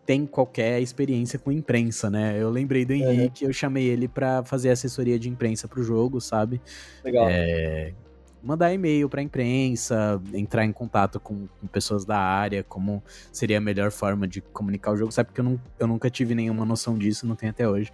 tem 0.07 0.25
qualquer 0.25 0.81
experiência 0.81 1.37
com 1.37 1.51
imprensa, 1.51 2.09
né? 2.09 2.41
Eu 2.41 2.49
lembrei 2.49 2.85
do 2.85 2.93
Henrique, 2.93 3.45
eu 3.45 3.53
chamei 3.53 3.87
ele 3.87 4.07
para 4.07 4.45
fazer 4.45 4.71
assessoria 4.71 5.19
de 5.19 5.29
imprensa 5.29 5.67
pro 5.67 5.83
jogo, 5.83 6.21
sabe? 6.21 6.61
Legal. 7.05 7.27
É, 7.29 7.93
mandar 8.47 8.73
e-mail 8.73 9.09
pra 9.09 9.21
imprensa, 9.21 10.23
entrar 10.33 10.65
em 10.65 10.73
contato 10.73 11.19
com, 11.19 11.49
com, 11.61 11.67
pessoas 11.67 12.05
da 12.05 12.19
área, 12.19 12.63
como 12.63 13.03
seria 13.33 13.59
a 13.59 13.61
melhor 13.61 13.91
forma 13.91 14.27
de 14.29 14.41
comunicar 14.41 14.93
o 14.93 14.97
jogo, 14.97 15.11
sabe? 15.11 15.29
Porque 15.29 15.41
eu, 15.41 15.45
não, 15.45 15.61
eu 15.79 15.87
nunca 15.87 16.09
tive 16.09 16.35
nenhuma 16.35 16.65
noção 16.65 16.97
disso, 16.97 17.27
não 17.27 17.35
tenho 17.35 17.51
até 17.51 17.69
hoje. 17.69 17.93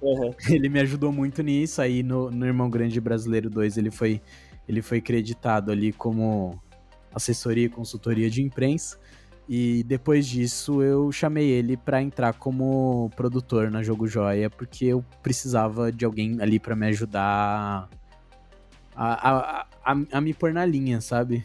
Uhum. 0.00 0.34
Ele 0.50 0.68
me 0.68 0.80
ajudou 0.80 1.10
muito 1.10 1.42
nisso, 1.42 1.80
aí 1.80 2.02
no, 2.02 2.30
no 2.30 2.44
Irmão 2.44 2.68
Grande 2.68 3.00
Brasileiro 3.00 3.48
2 3.48 3.78
ele 3.78 3.90
foi, 3.90 4.20
ele 4.68 4.82
foi 4.82 5.00
creditado 5.00 5.72
ali 5.72 5.92
como 5.92 6.60
assessoria 7.14 7.66
e 7.66 7.68
consultoria 7.68 8.28
de 8.28 8.42
imprensa. 8.42 8.98
E 9.48 9.82
depois 9.84 10.26
disso 10.26 10.82
eu 10.82 11.10
chamei 11.10 11.48
ele 11.48 11.76
para 11.76 12.00
entrar 12.00 12.34
como 12.34 13.10
produtor 13.16 13.70
na 13.70 13.82
Jogo 13.82 14.06
Joia, 14.06 14.48
porque 14.48 14.86
eu 14.86 15.04
precisava 15.22 15.90
de 15.90 16.04
alguém 16.04 16.40
ali 16.40 16.58
para 16.58 16.76
me 16.76 16.86
ajudar 16.86 17.88
a, 18.94 19.30
a, 19.30 19.66
a, 19.84 19.96
a, 20.12 20.20
me 20.20 20.34
pôr 20.34 20.52
na 20.52 20.64
linha, 20.64 21.00
sabe? 21.00 21.44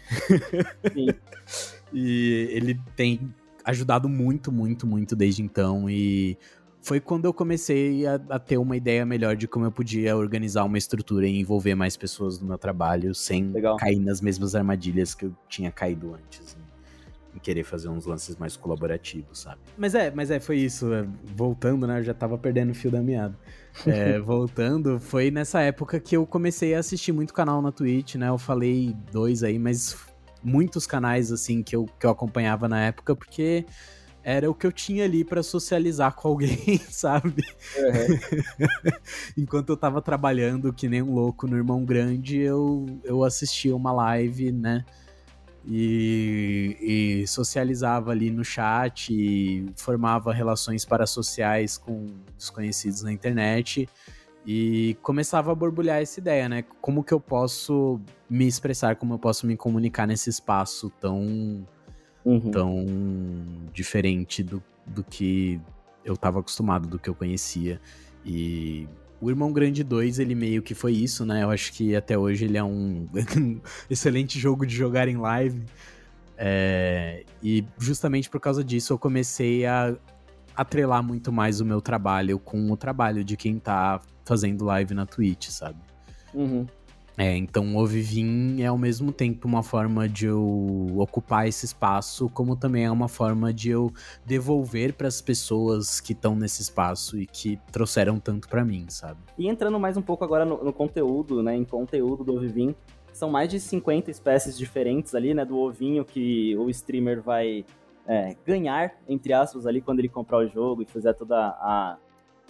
Sim. 0.94 1.08
e 1.94 2.50
ele 2.52 2.80
tem 2.96 3.34
ajudado 3.64 4.08
muito, 4.08 4.52
muito, 4.52 4.86
muito 4.88 5.16
desde 5.16 5.42
então. 5.42 5.90
E 5.90 6.38
foi 6.82 7.00
quando 7.00 7.26
eu 7.26 7.34
comecei 7.34 8.06
a, 8.06 8.16
a, 8.30 8.40
ter 8.40 8.58
uma 8.58 8.78
ideia 8.78 9.06
melhor 9.06 9.36
de 9.36 9.48
como 9.48 9.66
eu 9.66 9.72
podia 9.72 10.16
organizar 10.16 10.64
uma 10.64 10.78
estrutura 10.78 11.28
e 11.28 11.40
envolver 11.40 11.76
mais 11.76 11.98
pessoas 11.98 12.40
no 12.40 12.48
meu 12.48 12.58
trabalho 12.58 13.14
sem 13.14 13.50
Legal. 13.52 13.78
cair 13.78 14.00
nas 14.00 14.22
mesmas 14.22 14.56
armadilhas 14.56 15.14
que 15.14 15.26
eu 15.26 15.36
tinha 15.50 15.72
caído 15.72 16.14
antes. 16.14 16.56
Né? 16.56 16.68
em 17.38 17.40
querer 17.40 17.64
fazer 17.64 17.88
uns 17.88 18.06
lances 18.06 18.36
mais 18.36 18.58
colaborativos, 18.58 19.40
sabe? 19.40 19.60
Mas 19.78 19.94
é, 19.94 20.10
mas 20.10 20.32
é, 20.32 20.40
foi 20.40 20.58
isso. 20.58 20.92
É, 20.92 21.08
voltando, 21.24 21.86
né? 21.86 22.00
Eu 22.00 22.04
já 22.04 22.14
tava 22.14 22.36
perdendo 22.36 22.72
o 22.72 22.74
fio 22.74 22.90
da 22.90 23.02
meada. 23.02 23.38
É, 23.88 24.20
voltando, 24.20 25.00
foi 25.00 25.32
nessa 25.32 25.62
época 25.62 26.00
que 26.00 26.16
eu 26.16 26.26
comecei 26.26 26.74
a 26.76 26.80
assistir 26.80 27.12
muito 27.12 27.34
canal 27.34 27.62
na 27.62 27.72
Twitch, 27.72 28.16
né? 28.16 28.30
Eu 28.30 28.38
falei 28.38 28.96
dois 29.12 29.44
aí, 29.44 29.60
mas 29.60 29.96
muitos 30.44 30.88
canais, 30.88 31.32
assim, 31.32 31.62
que 31.62 31.76
eu, 31.76 31.86
que 32.00 32.06
eu 32.06 32.10
acompanhava 32.10 32.68
na 32.68 32.82
época, 32.82 33.16
porque 33.16 33.66
era 34.24 34.50
o 34.50 34.54
que 34.54 34.68
eu 34.68 34.72
tinha 34.72 35.06
ali 35.06 35.24
para 35.24 35.42
socializar 35.42 36.14
com 36.14 36.28
alguém, 36.28 36.78
sabe? 36.90 37.44
Uhum. 37.78 38.92
Enquanto 39.38 39.70
eu 39.70 39.78
tava 39.78 40.02
trabalhando 40.02 40.74
que 40.74 40.90
nem 40.90 41.02
um 41.02 41.14
louco 41.14 41.48
no 41.48 41.56
Irmão 41.56 41.86
Grande, 41.86 42.40
eu, 42.40 42.86
eu 43.04 43.24
assistia 43.24 43.76
uma 43.76 43.94
live, 43.94 44.52
né? 44.52 44.84
E, 45.70 46.78
e, 47.22 47.28
socializava 47.28 48.12
ali 48.12 48.32
no 48.32 48.44
chat, 48.44 49.14
e 49.14 49.66
formava 49.76 50.32
relações 50.32 50.86
parasociais 50.86 51.78
com 51.78 52.08
desconhecidos 52.38 53.02
na 53.02 53.12
internet 53.12 53.90
e 54.46 54.96
começava 55.02 55.52
a 55.52 55.56
borbulhar 55.56 56.02
essa 56.02 56.22
ideia, 56.22 56.48
né? 56.48 56.64
Como 56.80 57.04
que 57.04 57.14
eu 57.14 57.20
posso 57.20 58.00
me 58.30 58.48
expressar, 58.48 58.96
como 58.96 59.16
eu 59.16 59.20
posso 59.20 59.46
me 59.46 59.58
comunicar 59.58 60.08
nesse 60.08 60.30
espaço 60.30 60.90
tão, 61.02 61.68
uhum. 62.24 62.50
tão 62.50 62.86
diferente 63.74 64.42
do, 64.42 64.64
do 64.86 65.04
que 65.04 65.60
eu 66.06 66.14
estava 66.14 66.40
acostumado, 66.40 66.88
do 66.88 66.98
que 66.98 67.10
eu 67.10 67.16
conhecia. 67.16 67.82
E 68.26 68.88
o 69.20 69.30
Irmão 69.30 69.52
Grande 69.52 69.84
2, 69.84 70.20
ele 70.20 70.36
meio 70.36 70.62
que 70.62 70.76
foi 70.76 70.94
isso, 70.94 71.26
né? 71.26 71.44
Eu 71.44 71.50
acho 71.50 71.74
que 71.74 71.96
até 71.96 72.18
hoje 72.18 72.46
ele 72.46 72.58
é 72.58 72.64
um 72.64 73.08
excelente 73.90 74.40
jogo 74.40 74.66
de 74.66 74.76
jogar 74.76 75.08
em 75.08 75.18
live. 75.18 75.64
É... 76.38 77.24
E 77.42 77.66
justamente 77.78 78.30
por 78.30 78.40
causa 78.40 78.64
disso 78.64 78.94
eu 78.94 79.00
comecei 79.00 79.66
a 79.66 79.96
atrelar 80.56 81.04
muito 81.04 81.32
mais 81.32 81.60
o 81.62 81.66
meu 81.66 81.82
trabalho 81.82 82.40
com 82.40 82.72
o 82.72 82.78
trabalho 82.78 83.24
de 83.24 83.36
quem 83.36 83.60
tá 83.60 84.02
fazendo 84.26 84.66
live 84.66 84.94
na 84.94 85.06
Twitch, 85.06 85.50
sabe? 85.50 85.80
Uhum. 86.34 86.68
É, 87.18 87.36
então 87.36 87.76
o 87.76 87.86
Vivim 87.88 88.62
é 88.62 88.68
ao 88.68 88.78
mesmo 88.78 89.12
tempo 89.12 89.48
uma 89.48 89.64
forma 89.64 90.08
de 90.08 90.28
eu 90.28 90.88
ocupar 90.98 91.48
esse 91.48 91.66
espaço, 91.66 92.30
como 92.30 92.56
também 92.56 92.86
é 92.86 92.92
uma 92.92 93.08
forma 93.08 93.52
de 93.52 93.72
eu 93.72 93.92
devolver 94.24 94.94
para 94.94 95.08
as 95.08 95.20
pessoas 95.20 96.00
que 96.00 96.14
estão 96.14 96.36
nesse 96.36 96.62
espaço 96.62 97.20
e 97.20 97.26
que 97.26 97.60
trouxeram 97.72 98.20
tanto 98.20 98.48
para 98.48 98.64
mim, 98.64 98.86
sabe? 98.88 99.20
E 99.36 99.48
entrando 99.48 99.80
mais 99.80 99.98
um 99.98 100.02
pouco 100.02 100.24
agora 100.24 100.46
no, 100.46 100.64
no 100.64 100.72
conteúdo, 100.72 101.42
né, 101.42 101.56
em 101.56 101.66
conteúdo 101.66 102.24
do 102.24 102.40
Vivim, 102.40 102.76
são 103.12 103.32
mais 103.32 103.50
de 103.50 103.60
50 103.60 104.12
espécies 104.12 104.56
diferentes 104.56 105.16
ali, 105.16 105.34
né, 105.34 105.44
do 105.44 105.58
ovinho 105.58 106.06
que 106.06 106.56
o 106.56 106.70
streamer 106.70 107.20
vai 107.20 107.66
é, 108.08 108.36
ganhar, 108.46 108.94
entre 109.10 109.34
aspas, 109.34 109.66
ali 109.66 109.82
quando 109.82 110.00
ele 110.00 110.08
comprar 110.08 110.38
o 110.38 110.48
jogo 110.48 110.84
e 110.84 110.86
fizer 110.86 111.14
toda 111.14 111.36
a, 111.36 111.98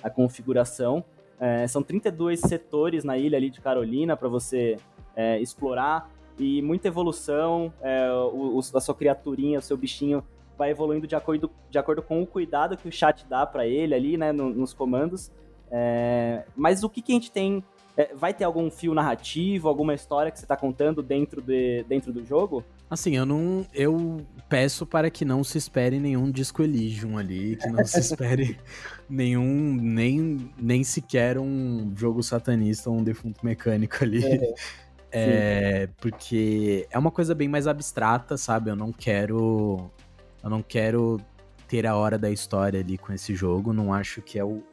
a 0.03 0.09
configuração. 0.09 1.05
É, 1.39 1.67
são 1.67 1.83
32 1.83 2.39
setores 2.39 3.03
na 3.03 3.17
ilha 3.17 3.38
ali 3.38 3.49
de 3.49 3.61
Carolina 3.61 4.17
para 4.17 4.27
você 4.27 4.77
é, 5.15 5.39
explorar 5.39 6.09
e 6.38 6.61
muita 6.61 6.88
evolução. 6.88 7.71
É, 7.81 8.11
o, 8.11 8.57
o, 8.57 8.59
a 8.59 8.81
sua 8.81 8.95
criaturinha, 8.95 9.59
o 9.59 9.61
seu 9.61 9.77
bichinho 9.77 10.23
vai 10.57 10.71
evoluindo 10.71 11.05
de 11.05 11.15
acordo, 11.15 11.51
de 11.69 11.77
acordo 11.77 12.01
com 12.01 12.21
o 12.21 12.25
cuidado 12.25 12.75
que 12.75 12.88
o 12.88 12.91
chat 12.91 13.25
dá 13.27 13.45
para 13.45 13.67
ele 13.67 13.93
ali, 13.93 14.17
né, 14.17 14.31
no, 14.31 14.49
nos 14.49 14.73
comandos. 14.73 15.31
É, 15.69 16.45
mas 16.55 16.83
o 16.83 16.89
que, 16.89 17.01
que 17.01 17.11
a 17.11 17.15
gente 17.15 17.31
tem? 17.31 17.63
É, 17.95 18.13
vai 18.13 18.33
ter 18.33 18.43
algum 18.43 18.69
fio 18.69 18.93
narrativo, 18.93 19.67
alguma 19.67 19.93
história 19.93 20.31
que 20.31 20.39
você 20.39 20.45
está 20.45 20.55
contando 20.55 21.01
dentro, 21.01 21.41
de, 21.41 21.83
dentro 21.88 22.11
do 22.11 22.23
jogo? 22.23 22.63
Assim, 22.89 23.15
eu 23.17 23.25
não. 23.25 23.65
Eu 23.73 24.25
peço 24.47 24.85
para 24.85 25.09
que 25.09 25.25
não 25.25 25.43
se 25.43 25.57
espere 25.57 25.99
nenhum 25.99 26.31
Disco 26.31 26.63
Elysium 26.63 27.17
ali, 27.17 27.57
que 27.57 27.67
não 27.67 27.85
se 27.85 27.99
espere 27.99 28.57
nenhum. 29.09 29.75
Nem, 29.75 30.49
nem 30.57 30.83
sequer 30.83 31.38
um 31.38 31.91
jogo 31.95 32.23
satanista 32.23 32.89
ou 32.89 32.97
um 32.97 33.03
defunto 33.03 33.45
mecânico 33.45 34.03
ali. 34.03 34.23
É, 34.25 34.53
é 35.11 35.89
porque 35.99 36.88
é 36.89 36.97
uma 36.97 37.11
coisa 37.11 37.35
bem 37.35 37.49
mais 37.49 37.67
abstrata, 37.67 38.38
sabe? 38.38 38.69
Eu 38.69 38.75
não 38.75 38.93
quero. 38.93 39.91
Eu 40.41 40.49
não 40.49 40.61
quero 40.61 41.19
ter 41.67 41.85
a 41.85 41.95
hora 41.95 42.17
da 42.17 42.31
história 42.31 42.79
ali 42.79 42.97
com 42.97 43.11
esse 43.11 43.35
jogo. 43.35 43.73
Não 43.73 43.93
acho 43.93 44.21
que 44.21 44.39
é 44.39 44.45
o. 44.45 44.63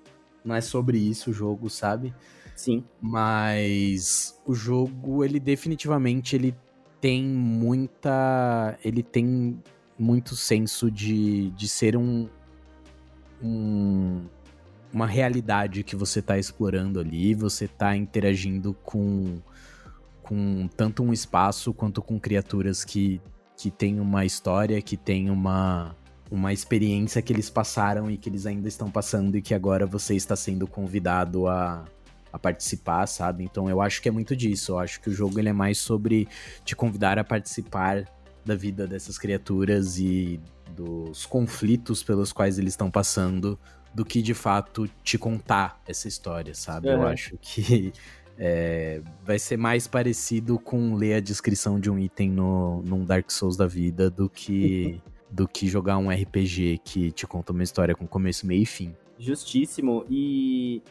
Não 0.44 0.54
é 0.54 0.60
sobre 0.60 0.98
isso 0.98 1.30
o 1.30 1.32
jogo, 1.32 1.68
sabe? 1.68 2.14
Sim. 2.54 2.84
Mas 3.00 4.40
o 4.46 4.54
jogo, 4.54 5.24
ele 5.24 5.40
definitivamente 5.40 6.36
ele 6.36 6.54
tem 7.04 7.22
muita. 7.22 8.78
Ele 8.82 9.02
tem 9.02 9.62
muito 9.98 10.34
senso 10.34 10.90
de, 10.90 11.50
de 11.50 11.68
ser 11.68 11.98
um, 11.98 12.26
um 13.42 14.22
uma 14.90 15.06
realidade 15.06 15.84
que 15.84 15.94
você 15.94 16.20
está 16.20 16.38
explorando 16.38 16.98
ali, 16.98 17.34
você 17.34 17.66
está 17.66 17.94
interagindo 17.94 18.72
com, 18.82 19.38
com 20.22 20.66
tanto 20.78 21.02
um 21.02 21.12
espaço 21.12 21.74
quanto 21.74 22.00
com 22.00 22.18
criaturas 22.18 22.84
que, 22.84 23.20
que 23.54 23.70
têm 23.70 24.00
uma 24.00 24.24
história, 24.24 24.80
que 24.80 24.96
têm 24.96 25.28
uma, 25.28 25.94
uma 26.30 26.54
experiência 26.54 27.20
que 27.20 27.34
eles 27.34 27.50
passaram 27.50 28.10
e 28.10 28.16
que 28.16 28.30
eles 28.30 28.46
ainda 28.46 28.66
estão 28.66 28.90
passando 28.90 29.36
e 29.36 29.42
que 29.42 29.52
agora 29.52 29.84
você 29.84 30.14
está 30.14 30.36
sendo 30.36 30.66
convidado 30.66 31.48
a, 31.48 31.84
a 32.34 32.38
participar, 32.38 33.06
sabe? 33.06 33.44
Então 33.44 33.70
eu 33.70 33.80
acho 33.80 34.02
que 34.02 34.08
é 34.08 34.12
muito 34.12 34.34
disso. 34.34 34.72
Eu 34.72 34.80
acho 34.80 35.00
que 35.00 35.08
o 35.08 35.12
jogo 35.12 35.38
ele 35.38 35.48
é 35.48 35.52
mais 35.52 35.78
sobre 35.78 36.26
te 36.64 36.74
convidar 36.74 37.16
a 37.16 37.22
participar 37.22 38.04
da 38.44 38.56
vida 38.56 38.88
dessas 38.88 39.16
criaturas 39.16 39.98
e 40.00 40.40
dos 40.74 41.24
conflitos 41.24 42.02
pelos 42.02 42.32
quais 42.32 42.58
eles 42.58 42.72
estão 42.72 42.90
passando, 42.90 43.56
do 43.94 44.04
que 44.04 44.20
de 44.20 44.34
fato 44.34 44.90
te 45.04 45.16
contar 45.16 45.80
essa 45.86 46.08
história, 46.08 46.54
sabe? 46.54 46.88
Uhum. 46.88 46.94
Eu 46.94 47.06
acho 47.06 47.38
que 47.40 47.92
é, 48.36 49.00
vai 49.24 49.38
ser 49.38 49.56
mais 49.56 49.86
parecido 49.86 50.58
com 50.58 50.96
ler 50.96 51.14
a 51.14 51.20
descrição 51.20 51.78
de 51.78 51.88
um 51.88 51.96
item 51.96 52.32
no, 52.32 52.82
num 52.82 53.04
Dark 53.04 53.30
Souls 53.30 53.56
da 53.56 53.68
vida 53.68 54.10
do 54.10 54.28
que, 54.28 55.00
do 55.30 55.46
que 55.46 55.68
jogar 55.68 55.98
um 55.98 56.10
RPG 56.10 56.80
que 56.84 57.12
te 57.12 57.28
conta 57.28 57.52
uma 57.52 57.62
história 57.62 57.94
com 57.94 58.08
começo, 58.08 58.44
meio 58.44 58.64
e 58.64 58.66
fim. 58.66 58.92
Justíssimo. 59.20 60.04
E 60.10 60.82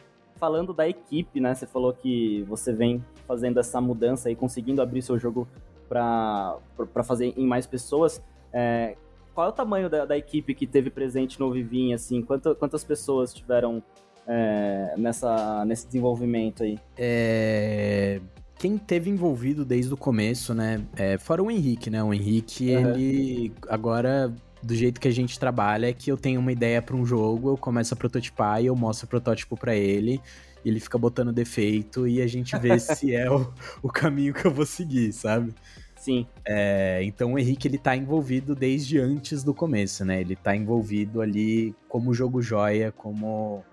falando 0.44 0.74
da 0.74 0.86
equipe, 0.86 1.40
né? 1.40 1.54
Você 1.54 1.66
falou 1.66 1.94
que 1.94 2.42
você 2.42 2.70
vem 2.70 3.02
fazendo 3.26 3.58
essa 3.58 3.80
mudança 3.80 4.30
e 4.30 4.36
conseguindo 4.36 4.82
abrir 4.82 5.00
seu 5.00 5.18
jogo 5.18 5.48
para 5.88 6.58
fazer 7.02 7.32
em 7.34 7.46
mais 7.46 7.66
pessoas. 7.66 8.22
É, 8.52 8.94
qual 9.34 9.46
é 9.46 9.50
o 9.50 9.52
tamanho 9.52 9.88
da, 9.88 10.04
da, 10.04 10.18
equipe 10.18 10.54
que 10.54 10.66
teve 10.66 10.90
presente 10.90 11.40
no 11.40 11.50
Vivim, 11.50 11.94
assim? 11.94 12.20
Quanto, 12.20 12.54
quantas 12.56 12.84
pessoas 12.84 13.32
tiveram 13.32 13.82
é, 14.26 14.94
nessa, 14.98 15.64
nesse 15.64 15.86
desenvolvimento 15.86 16.62
aí? 16.62 16.78
É... 16.94 18.20
Quem 18.58 18.76
teve 18.76 19.08
envolvido 19.08 19.64
desde 19.64 19.92
o 19.94 19.96
começo, 19.96 20.52
né? 20.54 20.84
É, 20.94 21.16
fora 21.16 21.42
o 21.42 21.50
Henrique, 21.50 21.88
né? 21.88 22.02
O 22.02 22.12
Henrique, 22.12 22.76
uhum. 22.76 22.90
ele 22.90 23.52
agora 23.68 24.32
do 24.64 24.74
jeito 24.74 25.00
que 25.00 25.08
a 25.08 25.12
gente 25.12 25.38
trabalha 25.38 25.88
é 25.88 25.92
que 25.92 26.10
eu 26.10 26.16
tenho 26.16 26.40
uma 26.40 26.52
ideia 26.52 26.80
para 26.80 26.96
um 26.96 27.04
jogo, 27.04 27.50
eu 27.50 27.56
começo 27.56 27.92
a 27.94 27.96
prototipar 27.96 28.62
e 28.62 28.66
eu 28.66 28.74
mostro 28.74 29.06
o 29.06 29.08
protótipo 29.08 29.56
para 29.56 29.74
ele, 29.74 30.20
e 30.64 30.68
ele 30.68 30.80
fica 30.80 30.96
botando 30.96 31.32
defeito 31.32 32.08
e 32.08 32.22
a 32.22 32.26
gente 32.26 32.56
vê 32.58 32.78
se 32.80 33.14
é 33.14 33.30
o, 33.30 33.52
o 33.82 33.88
caminho 33.88 34.32
que 34.32 34.44
eu 34.44 34.50
vou 34.50 34.66
seguir, 34.66 35.12
sabe? 35.12 35.54
Sim. 35.96 36.26
É, 36.46 37.00
então 37.02 37.32
o 37.32 37.38
Henrique 37.38 37.66
ele 37.66 37.78
tá 37.78 37.96
envolvido 37.96 38.54
desde 38.54 38.98
antes 38.98 39.42
do 39.42 39.54
começo, 39.54 40.04
né? 40.04 40.20
Ele 40.20 40.36
tá 40.36 40.54
envolvido 40.54 41.20
ali 41.20 41.74
como 41.88 42.12
jogo 42.12 42.42
joia, 42.42 42.92
como, 42.92 43.64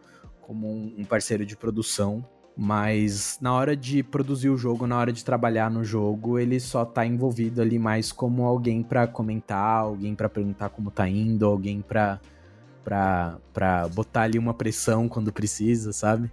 como 0.41 0.67
um 0.97 1.03
parceiro 1.03 1.45
de 1.45 1.57
produção. 1.57 2.25
Mas 2.55 3.37
na 3.41 3.53
hora 3.53 3.75
de 3.75 4.03
produzir 4.03 4.49
o 4.49 4.57
jogo, 4.57 4.85
na 4.85 4.97
hora 4.97 5.11
de 5.11 5.23
trabalhar 5.23 5.71
no 5.71 5.83
jogo, 5.83 6.37
ele 6.37 6.59
só 6.59 6.83
tá 6.85 7.05
envolvido 7.05 7.61
ali 7.61 7.79
mais 7.79 8.11
como 8.11 8.45
alguém 8.45 8.83
para 8.83 9.07
comentar, 9.07 9.79
alguém 9.79 10.13
para 10.13 10.29
perguntar 10.29 10.69
como 10.69 10.91
tá 10.91 11.07
indo, 11.07 11.45
alguém 11.45 11.81
pra, 11.81 12.19
pra, 12.83 13.37
pra 13.53 13.87
botar 13.87 14.23
ali 14.23 14.37
uma 14.37 14.53
pressão 14.53 15.07
quando 15.07 15.31
precisa, 15.31 15.93
sabe? 15.93 16.31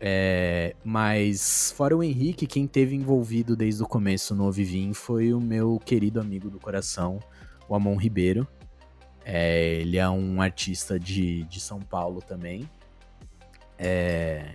É, 0.00 0.76
mas 0.84 1.72
fora 1.76 1.96
o 1.96 2.02
Henrique, 2.02 2.46
quem 2.46 2.66
teve 2.66 2.94
envolvido 2.94 3.56
desde 3.56 3.82
o 3.82 3.86
começo 3.86 4.34
no 4.34 4.50
Vivim 4.50 4.92
foi 4.94 5.34
o 5.34 5.40
meu 5.40 5.78
querido 5.84 6.20
amigo 6.20 6.48
do 6.48 6.58
coração, 6.58 7.18
o 7.68 7.74
Amon 7.74 7.96
Ribeiro. 7.96 8.46
É, 9.24 9.74
ele 9.80 9.98
é 9.98 10.08
um 10.08 10.40
artista 10.40 10.98
de, 10.98 11.44
de 11.44 11.60
São 11.60 11.80
Paulo 11.80 12.22
também. 12.22 12.68
É, 13.76 14.54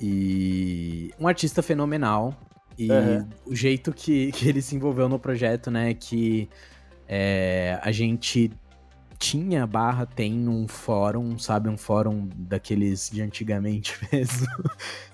e 0.00 1.12
um 1.18 1.26
artista 1.26 1.62
fenomenal. 1.62 2.34
E 2.78 2.90
uhum. 2.90 3.28
o 3.46 3.54
jeito 3.54 3.92
que, 3.92 4.30
que 4.32 4.48
ele 4.48 4.62
se 4.62 4.76
envolveu 4.76 5.08
no 5.08 5.18
projeto, 5.18 5.70
né? 5.70 5.94
Que 5.94 6.48
é, 7.08 7.78
a 7.82 7.90
gente 7.90 8.50
tinha 9.18 9.66
barra 9.66 10.06
tem 10.06 10.48
um 10.48 10.68
fórum, 10.68 11.36
sabe? 11.38 11.68
Um 11.68 11.76
fórum 11.76 12.28
daqueles 12.36 13.10
de 13.10 13.20
antigamente 13.20 13.98
mesmo. 14.12 14.46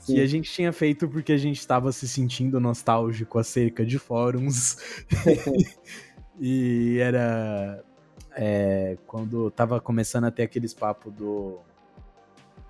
Sim. 0.00 0.14
que 0.14 0.20
a 0.20 0.26
gente 0.26 0.52
tinha 0.52 0.72
feito 0.72 1.08
porque 1.08 1.32
a 1.32 1.38
gente 1.38 1.58
estava 1.58 1.90
se 1.90 2.06
sentindo 2.06 2.60
nostálgico 2.60 3.38
acerca 3.38 3.84
de 3.84 3.98
fóruns. 3.98 4.76
e 6.38 6.98
era. 7.00 7.82
É, 8.36 8.98
quando 9.06 9.50
tava 9.50 9.80
começando 9.80 10.24
a 10.24 10.30
ter 10.30 10.42
aqueles 10.42 10.74
papos 10.74 11.12
do. 11.14 11.60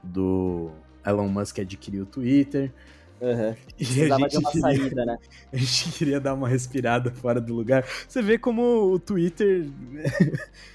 Do 0.03 0.71
Elon 1.07 1.29
Musk 1.29 1.59
adquiriu 1.59 2.05
o 2.05 2.07
Twitter. 2.07 2.73
Uhum. 3.21 3.55
Precisava 3.77 4.29
de 4.29 4.37
uma 4.37 4.51
queria, 4.51 4.61
saída, 4.61 5.05
né? 5.07 5.19
A 5.53 5.57
gente 5.57 5.93
queria 5.93 6.21
dar 6.21 6.35
uma 6.35 6.49
respirada 6.49 7.11
fora 7.11 7.41
do 7.41 7.55
lugar. 7.55 7.85
Você 8.07 8.21
vê 8.21 8.37
como 8.37 8.93
o 8.93 8.99
Twitter 8.99 9.67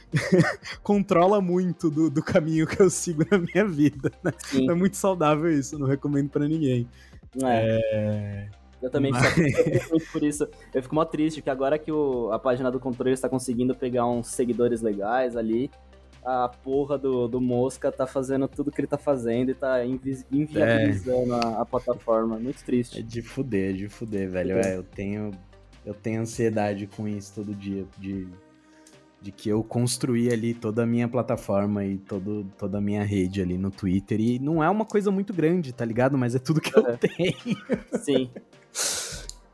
controla 0.81 1.39
muito 1.41 1.91
do, 1.91 2.09
do, 2.09 2.23
caminho 2.23 2.65
que 2.65 2.81
eu 2.81 2.89
sigo 2.89 3.23
na 3.29 3.37
minha 3.37 3.65
vida. 3.65 4.11
Né? 4.23 4.31
É 4.69 4.73
muito 4.73 4.97
saudável 4.97 5.51
isso, 5.51 5.77
não 5.77 5.87
recomendo 5.87 6.29
para 6.29 6.47
ninguém. 6.47 6.87
É. 7.43 7.79
é... 7.93 8.59
Eu 8.81 8.89
também 8.89 9.11
Mas... 9.11 9.25
fico 9.33 9.89
muito 9.91 10.11
por 10.11 10.23
isso. 10.23 10.47
Eu 10.73 10.81
fico 10.81 10.95
mó 10.95 11.03
triste 11.03 11.41
que 11.41 11.49
agora 11.49 11.77
que 11.77 11.91
o, 11.91 12.31
a 12.31 12.39
página 12.39 12.71
do 12.71 12.79
controle 12.79 13.13
está 13.13 13.27
conseguindo 13.27 13.75
pegar 13.75 14.05
uns 14.07 14.27
seguidores 14.27 14.81
legais 14.81 15.35
ali, 15.35 15.69
a 16.23 16.49
porra 16.49 16.97
do, 16.97 17.27
do 17.27 17.39
Mosca 17.39 17.91
tá 17.91 18.05
fazendo 18.05 18.47
tudo 18.47 18.71
que 18.71 18.81
ele 18.81 18.87
tá 18.87 18.97
fazendo 18.97 19.51
e 19.51 19.53
tá 19.53 19.83
inviabilizando 19.85 21.33
é. 21.33 21.39
a, 21.45 21.61
a, 21.61 21.65
plataforma. 21.65 22.37
Muito 22.37 22.63
triste. 22.63 22.99
É 22.99 23.01
de 23.01 23.21
fuder, 23.21 23.73
de 23.73 23.87
fuder, 23.87 24.29
velho. 24.29 24.57
É, 24.57 24.75
eu 24.75 24.83
tenho. 24.83 25.31
Eu 25.85 25.93
tenho 25.93 26.21
ansiedade 26.21 26.87
com 26.87 27.07
isso 27.07 27.33
todo 27.35 27.55
dia. 27.55 27.85
De, 27.97 28.27
de 29.21 29.31
que 29.31 29.49
eu 29.49 29.63
construí 29.63 30.31
ali 30.31 30.53
toda 30.53 30.83
a 30.83 30.85
minha 30.85 31.07
plataforma 31.07 31.85
e 31.85 31.97
todo, 31.97 32.45
toda 32.57 32.77
a 32.77 32.81
minha 32.81 33.03
rede 33.03 33.41
ali 33.41 33.57
no 33.57 33.71
Twitter. 33.71 34.19
E 34.19 34.39
não 34.39 34.63
é 34.63 34.69
uma 34.69 34.85
coisa 34.85 35.09
muito 35.09 35.33
grande, 35.33 35.73
tá 35.73 35.85
ligado? 35.85 36.17
Mas 36.17 36.35
é 36.35 36.39
tudo 36.39 36.61
que 36.61 36.77
eu 36.77 36.97
tenho. 36.97 37.33
Sim. 38.03 38.29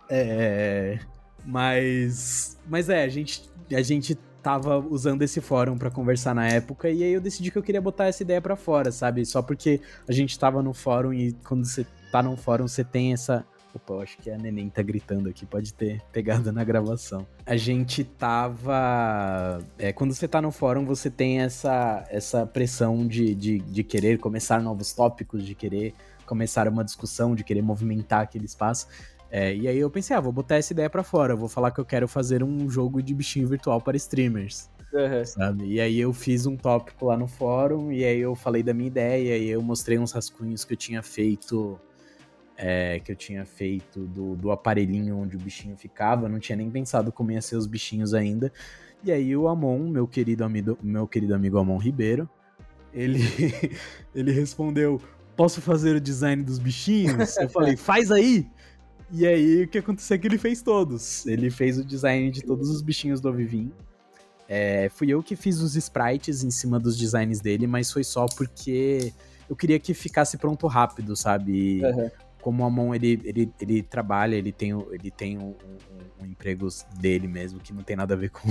É. 0.09 0.99
Mas. 1.45 2.57
Mas 2.67 2.89
é, 2.89 3.03
a 3.03 3.07
gente. 3.07 3.49
A 3.71 3.81
gente 3.81 4.17
tava 4.45 4.77
usando 4.77 5.23
esse 5.23 5.41
fórum 5.41 5.75
para 5.75 5.89
conversar 5.89 6.35
na 6.35 6.47
época 6.47 6.87
e 6.87 7.03
aí 7.03 7.11
eu 7.11 7.19
decidi 7.19 7.49
que 7.49 7.57
eu 7.57 7.63
queria 7.63 7.81
botar 7.81 8.05
essa 8.05 8.21
ideia 8.21 8.39
para 8.39 8.55
fora, 8.55 8.91
sabe? 8.91 9.25
Só 9.25 9.41
porque 9.41 9.81
a 10.07 10.11
gente 10.11 10.37
tava 10.37 10.61
no 10.61 10.71
fórum 10.71 11.11
e 11.11 11.33
quando 11.47 11.65
você 11.65 11.83
tá 12.11 12.21
no 12.21 12.37
fórum 12.37 12.67
você 12.67 12.83
tem 12.83 13.11
essa 13.11 13.43
Opa, 13.73 13.93
eu 13.93 14.01
acho 14.01 14.17
que 14.19 14.29
a 14.29 14.37
neném 14.37 14.69
tá 14.69 14.81
gritando 14.83 15.27
aqui, 15.27 15.45
pode 15.47 15.73
ter 15.73 15.99
pegado 16.11 16.49
na 16.51 16.63
gravação. 16.63 17.27
A 17.45 17.57
gente 17.57 18.05
tava. 18.05 19.59
É, 19.77 19.91
quando 19.91 20.13
você 20.13 20.29
tá 20.29 20.41
no 20.41 20.49
fórum, 20.49 20.85
você 20.85 21.09
tem 21.09 21.41
essa, 21.41 22.05
essa 22.09 22.45
pressão 22.45 23.05
de, 23.05 23.35
de, 23.35 23.59
de 23.59 23.83
querer 23.83 24.17
começar 24.19 24.61
novos 24.61 24.93
tópicos, 24.93 25.43
de 25.43 25.53
querer 25.53 25.93
começar 26.25 26.69
uma 26.69 26.85
discussão, 26.85 27.35
de 27.35 27.43
querer 27.43 27.61
movimentar 27.61 28.21
aquele 28.21 28.45
espaço. 28.45 28.87
É, 29.29 29.55
e 29.55 29.67
aí 29.67 29.77
eu 29.77 29.89
pensei, 29.89 30.15
ah, 30.15 30.19
vou 30.19 30.31
botar 30.31 30.55
essa 30.55 30.71
ideia 30.71 30.89
para 30.89 31.03
fora, 31.03 31.35
vou 31.35 31.49
falar 31.49 31.71
que 31.71 31.79
eu 31.79 31.85
quero 31.85 32.07
fazer 32.07 32.43
um 32.43 32.69
jogo 32.69 33.01
de 33.01 33.13
bichinho 33.13 33.47
virtual 33.47 33.81
para 33.81 33.97
streamers. 33.97 34.69
Uhum. 34.93 35.25
Sabe? 35.25 35.65
E 35.65 35.81
aí 35.81 35.99
eu 35.99 36.13
fiz 36.13 36.45
um 36.45 36.55
tópico 36.55 37.05
lá 37.05 37.17
no 37.17 37.27
fórum, 37.27 37.91
e 37.91 38.05
aí 38.05 38.19
eu 38.19 38.33
falei 38.35 38.63
da 38.63 38.73
minha 38.73 38.87
ideia, 38.87 39.37
e 39.37 39.49
eu 39.49 39.61
mostrei 39.61 39.99
uns 39.99 40.11
rascunhos 40.11 40.63
que 40.63 40.73
eu 40.73 40.77
tinha 40.77 41.01
feito. 41.01 41.79
É, 42.57 43.01
que 43.01 43.11
eu 43.11 43.17
tinha 43.17 43.45
feito 43.45 44.05
do, 44.05 44.33
do 44.33 44.49
aparelhinho 44.49 45.17
onde 45.17 45.35
o 45.35 45.39
bichinho 45.39 45.75
ficava, 45.75 46.29
não 46.29 46.39
tinha 46.39 46.55
nem 46.55 46.71
pensado 46.71 47.11
como 47.11 47.29
ia 47.29 47.41
ser 47.41 47.57
os 47.57 47.67
bichinhos 47.67 48.13
ainda. 48.13 48.49
E 49.03 49.11
aí 49.11 49.35
o 49.35 49.49
Amon, 49.49 49.89
meu 49.89 50.07
querido 50.07 50.45
amigo, 50.45 50.77
meu 50.81 51.05
querido 51.05 51.35
amigo 51.35 51.57
Amon 51.57 51.77
Ribeiro, 51.77 52.29
ele, 52.93 53.19
ele 54.15 54.31
respondeu: 54.31 55.01
Posso 55.35 55.61
fazer 55.61 55.97
o 55.97 56.01
design 56.01 56.41
dos 56.41 56.57
bichinhos? 56.57 57.35
Eu 57.37 57.49
falei, 57.49 57.75
faz 57.75 58.09
aí! 58.09 58.47
E 59.11 59.25
aí, 59.25 59.63
o 59.63 59.67
que 59.67 59.77
aconteceu 59.77 60.15
é 60.15 60.17
que 60.17 60.27
ele 60.27 60.37
fez 60.37 60.61
todos. 60.61 61.25
Ele 61.25 61.49
fez 61.49 61.77
o 61.77 61.85
design 61.85 62.31
de 62.31 62.41
todos 62.41 62.69
os 62.69 62.81
bichinhos 62.81 63.21
do 63.21 63.29
Ovivim. 63.29 63.71
É, 64.47 64.89
fui 64.89 65.09
eu 65.09 65.23
que 65.23 65.35
fiz 65.35 65.59
os 65.59 65.75
sprites 65.75 66.43
em 66.43 66.51
cima 66.51 66.79
dos 66.79 66.97
designs 66.97 67.39
dele, 67.39 67.65
mas 67.65 67.91
foi 67.91 68.03
só 68.03 68.25
porque 68.25 69.11
eu 69.49 69.55
queria 69.55 69.79
que 69.79 69.93
ficasse 69.93 70.37
pronto 70.37 70.67
rápido, 70.67 71.15
sabe? 71.15 71.81
Uhum. 71.83 72.09
Como 72.41 72.61
o 72.61 72.65
Amon, 72.67 72.93
ele, 72.93 73.19
ele, 73.23 73.51
ele 73.59 73.81
trabalha, 73.81 74.35
ele 74.35 74.51
tem, 74.51 74.69
ele 74.91 75.09
tem 75.09 75.35
um, 75.35 75.49
um, 75.49 76.23
um, 76.23 76.25
emprego 76.27 76.67
dele 76.99 77.27
mesmo, 77.27 77.59
que 77.59 77.73
não 77.73 77.81
tem 77.81 77.95
nada 77.95 78.13
a 78.13 78.17
ver 78.17 78.29
com, 78.29 78.47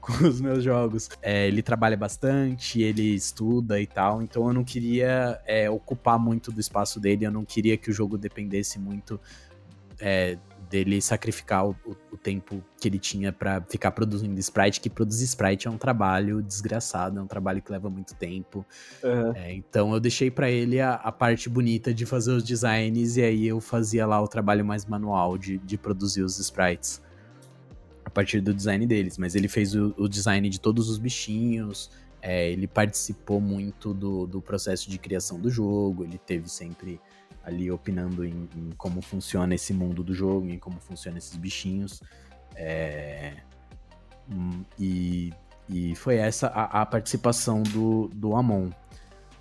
com 0.00 0.26
os 0.26 0.38
meus 0.38 0.62
jogos. 0.62 1.08
É, 1.22 1.48
ele 1.48 1.62
trabalha 1.62 1.96
bastante, 1.96 2.82
ele 2.82 3.14
estuda 3.14 3.80
e 3.80 3.86
tal, 3.86 4.20
então 4.20 4.46
eu 4.46 4.52
não 4.52 4.64
queria 4.64 5.40
é, 5.46 5.70
ocupar 5.70 6.18
muito 6.18 6.52
do 6.52 6.60
espaço 6.60 7.00
dele, 7.00 7.24
eu 7.24 7.30
não 7.30 7.44
queria 7.44 7.78
que 7.78 7.90
o 7.90 7.92
jogo 7.92 8.18
dependesse 8.18 8.78
muito 8.78 9.18
é, 10.00 10.38
dele 10.68 11.00
sacrificar 11.00 11.66
o, 11.66 11.76
o, 12.10 12.16
tempo 12.16 12.62
que 12.80 12.88
ele 12.88 12.98
tinha 12.98 13.32
para 13.32 13.60
ficar 13.62 13.92
produzindo 13.92 14.38
sprite, 14.40 14.80
que 14.80 14.90
produzir 14.90 15.24
sprite 15.24 15.68
é 15.68 15.70
um 15.70 15.78
trabalho 15.78 16.42
desgraçado, 16.42 17.18
é 17.18 17.22
um 17.22 17.26
trabalho 17.26 17.62
que 17.62 17.70
leva 17.70 17.88
muito 17.88 18.14
tempo. 18.14 18.66
Uhum. 19.02 19.32
É, 19.34 19.54
então 19.54 19.92
eu 19.92 20.00
deixei 20.00 20.30
para 20.30 20.50
ele 20.50 20.80
a, 20.80 20.94
a, 20.94 21.12
parte 21.12 21.48
bonita 21.48 21.94
de 21.94 22.04
fazer 22.04 22.32
os 22.32 22.42
designs 22.42 23.16
e 23.16 23.22
aí 23.22 23.46
eu 23.46 23.60
fazia 23.60 24.06
lá 24.06 24.20
o 24.20 24.26
trabalho 24.26 24.64
mais 24.64 24.84
manual 24.84 25.38
de, 25.38 25.58
de 25.58 25.78
produzir 25.78 26.22
os 26.22 26.38
sprites 26.38 27.00
a 28.04 28.10
partir 28.10 28.40
do 28.40 28.52
design 28.52 28.86
deles. 28.86 29.18
Mas 29.18 29.34
ele 29.34 29.48
fez 29.48 29.74
o, 29.74 29.94
o 29.96 30.08
design 30.08 30.48
de 30.48 30.60
todos 30.60 30.88
os 30.88 30.98
bichinhos, 30.98 31.90
é, 32.20 32.50
ele 32.50 32.66
participou 32.66 33.40
muito 33.40 33.94
do, 33.94 34.26
do 34.26 34.40
processo 34.40 34.90
de 34.90 34.98
criação 34.98 35.38
do 35.38 35.48
jogo, 35.48 36.02
ele 36.02 36.18
teve 36.18 36.48
sempre 36.48 37.00
ali 37.46 37.70
opinando 37.70 38.24
em, 38.24 38.48
em, 38.56 38.70
como 38.76 39.00
funciona 39.00 39.54
esse 39.54 39.72
mundo 39.72 40.02
do 40.02 40.12
jogo, 40.12 40.48
em 40.48 40.58
como 40.58 40.80
funcionam 40.80 41.16
esses 41.16 41.36
bichinhos. 41.36 42.02
É, 42.56 43.34
hum, 44.28 44.64
e, 44.76 45.32
e 45.68 45.94
foi 45.94 46.16
essa 46.16 46.48
a, 46.48 46.82
a 46.82 46.86
participação 46.86 47.62
do, 47.62 48.08
do 48.12 48.34
Amon. 48.34 48.70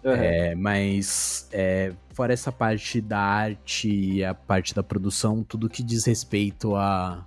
Uhum. 0.03 0.11
É, 0.11 0.53
mas 0.53 1.49
é, 1.51 1.93
fora 2.13 2.31
essa 2.31 2.51
parte 2.51 3.01
da 3.01 3.19
arte 3.19 3.89
e 3.89 4.23
a 4.23 4.35
parte 4.35 4.75
da 4.75 4.83
produção, 4.83 5.43
tudo 5.43 5.67
que 5.67 5.81
diz 5.81 6.05
respeito 6.05 6.75
a 6.75 7.25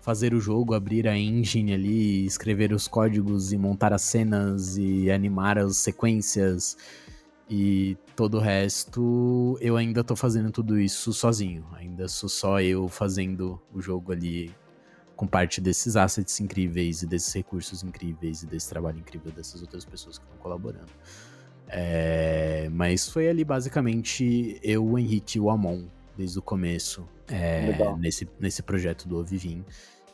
fazer 0.00 0.32
o 0.32 0.40
jogo, 0.40 0.72
abrir 0.72 1.08
a 1.08 1.18
engine 1.18 1.74
ali, 1.74 2.24
escrever 2.24 2.72
os 2.72 2.86
códigos 2.86 3.52
e 3.52 3.58
montar 3.58 3.92
as 3.92 4.02
cenas 4.02 4.76
e 4.76 5.10
animar 5.10 5.58
as 5.58 5.78
sequências 5.78 6.76
e 7.54 7.98
todo 8.16 8.38
o 8.38 8.40
resto, 8.40 9.58
eu 9.60 9.76
ainda 9.76 10.02
tô 10.02 10.16
fazendo 10.16 10.50
tudo 10.50 10.80
isso 10.80 11.12
sozinho. 11.12 11.66
Ainda 11.74 12.08
sou 12.08 12.26
só 12.26 12.62
eu 12.62 12.88
fazendo 12.88 13.60
o 13.74 13.78
jogo 13.78 14.10
ali 14.10 14.50
com 15.14 15.26
parte 15.26 15.60
desses 15.60 15.94
assets 15.94 16.40
incríveis 16.40 17.02
e 17.02 17.06
desses 17.06 17.30
recursos 17.34 17.82
incríveis 17.82 18.42
e 18.42 18.46
desse 18.46 18.70
trabalho 18.70 18.98
incrível 19.00 19.30
dessas 19.30 19.60
outras 19.60 19.84
pessoas 19.84 20.16
que 20.16 20.24
estão 20.24 20.38
colaborando. 20.38 20.88
É, 21.68 22.70
mas 22.72 23.06
foi 23.06 23.28
ali 23.28 23.44
basicamente 23.44 24.58
eu, 24.62 24.82
o 24.82 24.98
Henrique 24.98 25.36
e 25.36 25.40
o 25.40 25.50
Amon 25.50 25.84
desde 26.16 26.38
o 26.38 26.42
começo 26.42 27.06
é, 27.28 27.76
nesse, 27.98 28.26
nesse 28.40 28.62
projeto 28.62 29.06
do 29.06 29.18
Ovivim. 29.18 29.62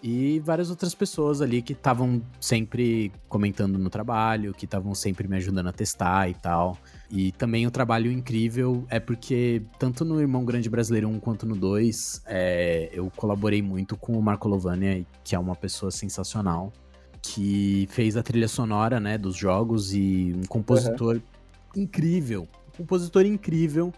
E 0.03 0.39
várias 0.41 0.71
outras 0.71 0.95
pessoas 0.95 1.41
ali 1.41 1.61
que 1.61 1.73
estavam 1.73 2.23
sempre 2.41 3.11
comentando 3.29 3.79
no 3.79 3.91
trabalho, 3.91 4.55
que 4.55 4.65
estavam 4.65 4.95
sempre 4.95 5.27
me 5.27 5.37
ajudando 5.37 5.69
a 5.69 5.73
testar 5.73 6.31
e 6.31 6.35
tal. 6.35 6.79
E 7.11 7.33
também 7.33 7.67
o 7.67 7.71
trabalho 7.71 8.11
incrível 8.13 8.87
é 8.89 9.01
porque, 9.01 9.63
tanto 9.79 10.05
no 10.05 10.21
Irmão 10.21 10.45
Grande 10.45 10.71
Brasileiro 10.71 11.09
1 11.09 11.19
quanto 11.19 11.47
no 11.47 11.57
2, 11.57 12.23
é, 12.27 12.91
eu 12.93 13.11
colaborei 13.17 13.61
muito 13.61 13.97
com 13.97 14.13
o 14.13 14.23
Marco 14.23 14.49
Lovania, 14.49 15.05
que 15.25 15.35
é 15.35 15.39
uma 15.39 15.57
pessoa 15.57 15.91
sensacional, 15.91 16.73
que 17.21 17.89
fez 17.91 18.17
a 18.17 18.23
trilha 18.23 18.47
sonora 18.47 19.01
né, 19.01 19.19
dos 19.19 19.37
jogos 19.37 19.93
e 19.93 20.33
um 20.37 20.47
compositor 20.47 21.17
uhum. 21.17 21.83
incrível. 21.83 22.49
Um 22.69 22.79
compositor 22.79 23.27
incrível 23.27 23.93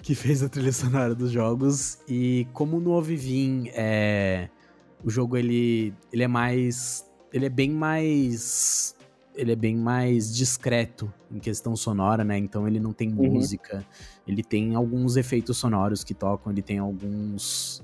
que 0.00 0.14
fez 0.14 0.42
a 0.42 0.48
trilha 0.48 0.72
sonora 0.72 1.14
dos 1.14 1.30
jogos. 1.30 1.98
E 2.08 2.46
como 2.54 2.80
no 2.80 2.92
Ovivim 2.92 3.68
é 3.74 4.48
o 5.04 5.10
jogo 5.10 5.36
ele, 5.36 5.92
ele 6.12 6.22
é 6.22 6.28
mais. 6.28 7.04
Ele 7.32 7.46
é 7.46 7.50
bem 7.50 7.70
mais. 7.70 8.96
Ele 9.34 9.52
é 9.52 9.56
bem 9.56 9.76
mais 9.76 10.34
discreto 10.34 11.12
em 11.30 11.38
questão 11.38 11.74
sonora, 11.74 12.22
né? 12.24 12.38
Então 12.38 12.66
ele 12.66 12.80
não 12.80 12.92
tem 12.92 13.12
uhum. 13.12 13.32
música. 13.32 13.84
Ele 14.26 14.42
tem 14.42 14.74
alguns 14.74 15.16
efeitos 15.16 15.58
sonoros 15.58 16.02
que 16.04 16.14
tocam, 16.14 16.52
ele 16.52 16.62
tem 16.62 16.78
alguns 16.78 17.82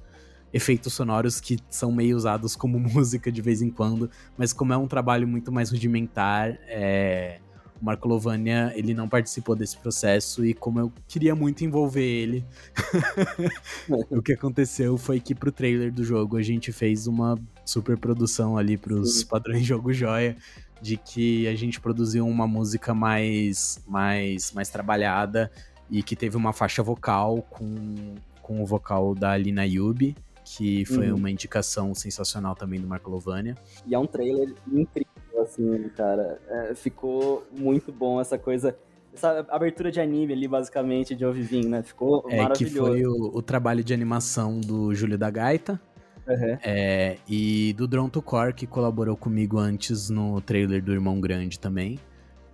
efeitos 0.53 0.93
sonoros 0.95 1.41
que 1.41 1.59
são 1.69 1.93
meio 1.93 2.17
usados 2.17 2.57
como 2.57 2.79
música 2.81 3.31
de 3.31 3.43
vez 3.43 3.63
em 3.63 3.71
quando, 3.71 4.11
mas 4.37 4.53
como 4.53 4.73
é 4.73 4.77
um 4.77 4.87
trabalho 4.87 5.27
muito 5.27 5.53
mais 5.53 5.71
rudimentar, 5.71 6.59
é, 6.67 7.41
o 7.81 7.85
Marco 7.85 8.07
Lovania, 8.07 8.73
ele 8.77 8.93
não 8.93 9.09
participou 9.09 9.57
desse 9.57 9.77
processo 9.77 10.45
e 10.45 10.53
como 10.53 10.79
eu 10.79 10.93
queria 11.09 11.35
muito 11.35 11.65
envolver 11.65 12.05
ele, 12.05 12.45
o 14.11 14.21
que 14.21 14.35
aconteceu 14.35 14.99
foi 14.99 15.19
que 15.21 15.35
pro 15.35 15.51
trailer 15.51 15.93
do 15.93 16.05
jogo 16.05 16.37
a 16.37 16.43
gente 16.43 16.73
fez 16.73 17.07
uma 17.07 17.39
super 17.65 17.97
produção 17.97 18.59
ali 18.59 18.77
pros 18.77 19.21
Sim. 19.21 19.27
padrões 19.27 19.65
jogo 19.65 19.93
joia, 19.93 20.37
de 20.81 20.97
que 20.97 21.47
a 21.47 21.55
gente 21.55 21.81
produziu 21.81 22.27
uma 22.27 22.47
música 22.47 22.95
mais, 22.95 23.83
mais, 23.87 24.53
mais 24.53 24.69
trabalhada 24.69 25.51
e 25.91 26.03
que 26.03 26.17
teve 26.17 26.37
uma 26.37 26.53
faixa 26.53 26.83
vocal 26.83 27.43
com, 27.43 28.15
com 28.41 28.63
o 28.63 28.67
vocal 28.67 29.15
da 29.15 29.33
Alina 29.33 29.67
Yubi, 29.67 30.17
que 30.45 30.85
foi 30.87 31.11
uhum. 31.11 31.19
uma 31.19 31.31
indicação 31.31 31.95
sensacional 31.95 32.57
também 32.57 32.81
do 32.81 32.87
Marco 32.87 33.11
Lovania. 33.11 33.57
E 33.87 33.95
é 33.95 33.99
um 33.99 34.07
trailer 34.07 34.55
incrível 34.67 35.20
assim, 35.39 35.89
cara. 35.97 36.41
É, 36.49 36.75
ficou 36.75 37.47
muito 37.53 37.93
bom 37.93 38.21
essa 38.21 38.39
coisa. 38.39 38.77
Essa 39.13 39.45
abertura 39.51 39.91
de 39.91 40.01
anime 40.01 40.33
ali, 40.33 40.47
basicamente, 40.47 41.15
de 41.15 41.25
Ovivin, 41.25 41.69
né? 41.69 41.83
Ficou 41.83 42.25
é, 42.29 42.37
maravilhoso. 42.43 42.75
Que 42.75 42.81
foi 42.81 43.05
o, 43.05 43.37
o, 43.37 43.43
trabalho 43.43 43.83
de 43.83 43.93
animação 43.93 44.61
do 44.61 44.95
Júlio 44.95 45.19
da 45.19 45.31
Gaita. 45.31 45.81
Uhum. 46.29 46.59
É, 46.63 47.17
e 47.29 47.73
do 47.73 47.89
Drone 47.89 48.11
to 48.11 48.23
Core, 48.23 48.55
que 48.55 48.67
colaborou 48.67 49.17
comigo 49.17 49.59
antes 49.59 50.11
no 50.11 50.41
trailer 50.41 50.83
do 50.83 50.93
Irmão 50.93 51.21
Grande 51.21 51.59
também. 51.59 51.99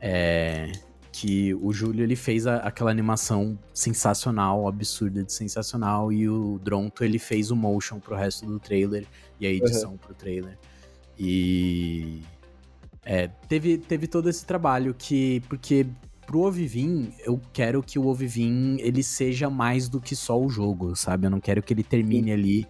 É, 0.00 0.72
que 1.12 1.54
o 1.54 1.72
Júlio 1.72 2.02
ele 2.02 2.14
fez 2.14 2.46
a, 2.46 2.56
aquela 2.56 2.90
animação 2.90 3.58
sensacional, 3.72 4.68
absurda 4.68 5.24
de 5.24 5.32
sensacional, 5.32 6.12
e 6.12 6.28
o 6.28 6.58
Dronto 6.62 7.02
ele 7.02 7.18
fez 7.18 7.50
o 7.50 7.56
motion 7.56 7.98
pro 7.98 8.14
resto 8.14 8.44
do 8.44 8.58
trailer 8.58 9.06
e 9.40 9.46
a 9.46 9.50
edição 9.50 9.92
uhum. 9.92 9.96
pro 9.96 10.14
trailer. 10.14 10.58
E 11.18 12.22
é, 13.09 13.28
teve, 13.48 13.78
teve 13.78 14.09
todo 14.09 14.28
esse 14.28 14.44
trabalho 14.44 14.92
que. 14.92 15.40
Porque 15.48 15.86
pro 16.26 16.40
Ovivin, 16.40 17.12
eu 17.24 17.40
quero 17.52 17.80
que 17.80 18.00
o 18.00 18.07
Ovivin 18.09 18.78
ele 18.80 19.00
seja 19.00 19.48
mais 19.48 19.88
do 19.88 20.00
que 20.00 20.16
só 20.16 20.38
o 20.38 20.50
jogo, 20.50 20.96
sabe? 20.96 21.28
Eu 21.28 21.30
não 21.30 21.40
quero 21.40 21.62
que 21.62 21.72
ele 21.72 21.84
termine 21.84 22.32
ali 22.32 22.66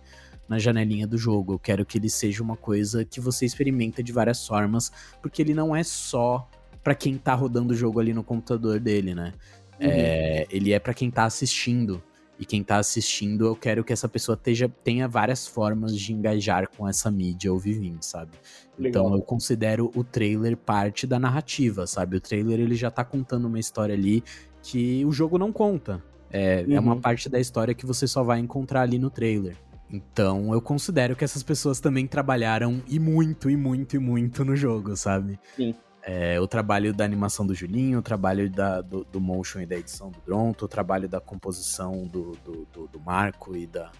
na 0.47 0.59
janelinha 0.59 1.07
do 1.07 1.17
jogo. 1.17 1.55
Eu 1.55 1.59
quero 1.59 1.87
que 1.87 1.97
ele 1.97 2.11
seja 2.11 2.43
uma 2.43 2.55
coisa 2.55 3.03
que 3.03 3.19
você 3.19 3.47
experimenta 3.47 4.03
de 4.03 4.13
várias 4.13 4.47
formas, 4.47 4.93
porque 5.23 5.41
ele 5.41 5.55
não 5.55 5.75
é 5.75 5.83
só 5.83 6.47
para 6.85 6.95
quem 6.95 7.17
tá 7.17 7.35
rodando 7.35 7.73
o 7.73 7.77
jogo 7.77 7.99
ali 7.99 8.13
no 8.13 8.23
computador 8.23 8.79
dele, 8.79 9.15
né? 9.15 9.33
Uhum. 9.81 9.89
É, 9.89 10.47
ele 10.51 10.75
é 10.75 10.79
para 10.79 10.93
quem 10.93 11.11
tá 11.11 11.25
assistindo. 11.25 12.03
E 12.39 12.45
quem 12.45 12.63
tá 12.63 12.77
assistindo, 12.77 13.47
eu 13.47 13.57
quero 13.57 13.83
que 13.83 13.93
essa 13.93 14.09
pessoa 14.09 14.37
teja, 14.37 14.69
tenha 14.85 15.09
várias 15.09 15.47
formas 15.47 15.97
de 15.97 16.13
engajar 16.13 16.69
com 16.77 16.87
essa 16.87 17.11
mídia 17.11 17.53
ou 17.53 17.59
vivim, 17.59 17.97
sabe? 18.01 18.33
Legal. 18.79 19.05
Então 19.07 19.15
eu 19.15 19.23
considero 19.23 19.91
o 19.95 20.05
trailer 20.05 20.57
parte 20.57 21.07
da 21.07 21.19
narrativa, 21.19 21.87
sabe? 21.87 22.17
O 22.17 22.21
trailer 22.21 22.61
ele 22.61 22.75
já 22.75 22.91
tá 22.91 23.05
contando 23.05 23.47
uma 23.47 23.59
história 23.59 23.95
ali 23.95 24.23
que 24.63 25.05
o 25.05 25.13
jogo 25.13 25.39
não 25.39 25.51
conta. 25.51 26.03
É, 26.31 26.65
uhum. 26.67 26.75
é 26.75 26.81
uma 26.81 26.95
uhum. 26.95 27.01
parte 27.01 27.29
da 27.29 27.41
história 27.41 27.75
que 27.75 27.87
você 27.87 28.07
só 28.07 28.23
vai 28.23 28.39
encontrar 28.39 28.83
ali 28.83 28.99
no 28.99 29.09
trailer. 29.09 29.57
Então 29.91 30.53
eu 30.53 30.61
considero 30.61 31.15
que 31.17 31.25
essas 31.25 31.43
pessoas 31.43 31.81
também 31.81 32.07
trabalharam 32.07 32.83
e 32.89 32.99
muito, 32.99 33.49
e 33.49 33.57
muito, 33.57 33.97
e 33.97 33.99
muito 33.99 34.45
no 34.45 34.57
jogo, 34.57 34.97
sabe? 34.97 35.39
Sim. 35.57 35.75
É, 36.09 36.41
o 36.41 36.47
trabalho 36.47 36.95
da 36.95 37.05
animação 37.05 37.45
do 37.45 37.53
Julinho, 37.53 37.99
o 37.99 38.03
trabalho 38.03 38.49
da, 38.49 38.81
do, 38.81 39.03
do, 39.03 39.21
motion 39.21 39.59
e 39.59 39.67
da 39.67 39.75
edição 39.75 40.09
do 40.09 40.21
Dronto, 40.21 40.67
o 40.67 40.69
trabalho 40.69 41.09
da 41.09 41.21
composição 41.21 42.07
do, 42.07 42.31
do, 42.45 42.87
do, 42.87 43.01
Marco 43.01 43.57
e, 43.57 43.67
da, 43.67 43.91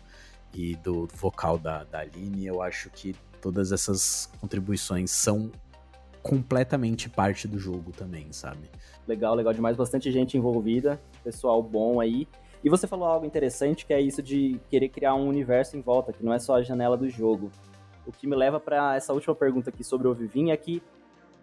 e 0.55 0.77
do 0.77 1.09
vocal 1.13 1.59
da, 1.59 1.83
da 1.83 1.99
Aline. 1.99 2.47
Eu 2.47 2.63
acho 2.63 2.91
que 2.91 3.13
todas 3.43 3.73
essas 3.73 4.31
contribuições 4.41 5.11
são 5.11 5.51
completamente 6.23 7.11
parte 7.11 7.49
do 7.49 7.59
jogo 7.59 7.91
também, 7.91 8.33
sabe? 8.33 8.71
Legal, 9.05 9.35
legal 9.35 9.53
demais. 9.53 9.77
Bastante 9.77 10.13
gente 10.13 10.39
envolvida, 10.39 11.01
pessoal 11.25 11.61
bom 11.61 11.99
aí. 11.99 12.29
E 12.63 12.71
você 12.71 12.87
falou 12.87 13.09
algo 13.09 13.27
interessante 13.27 13.85
que 13.85 13.93
é 13.93 14.01
isso 14.01 14.23
de 14.23 14.61
querer 14.71 14.91
criar 14.91 15.17
um 15.17 15.27
universo 15.27 15.77
em 15.77 15.81
volta, 15.81 16.13
que 16.13 16.25
não 16.25 16.33
é 16.33 16.39
só 16.39 16.55
a 16.55 16.63
janela 16.63 16.97
do 16.97 17.11
jogo. 17.11 17.51
O 18.07 18.13
que 18.13 18.29
me 18.29 18.37
leva 18.37 18.61
para 18.61 18.95
essa 18.95 19.13
última 19.13 19.35
pergunta 19.35 19.71
aqui 19.71 19.83
sobre 19.83 20.07
o 20.07 20.15
Vivim 20.15 20.53
é 20.53 20.57
que 20.57 20.81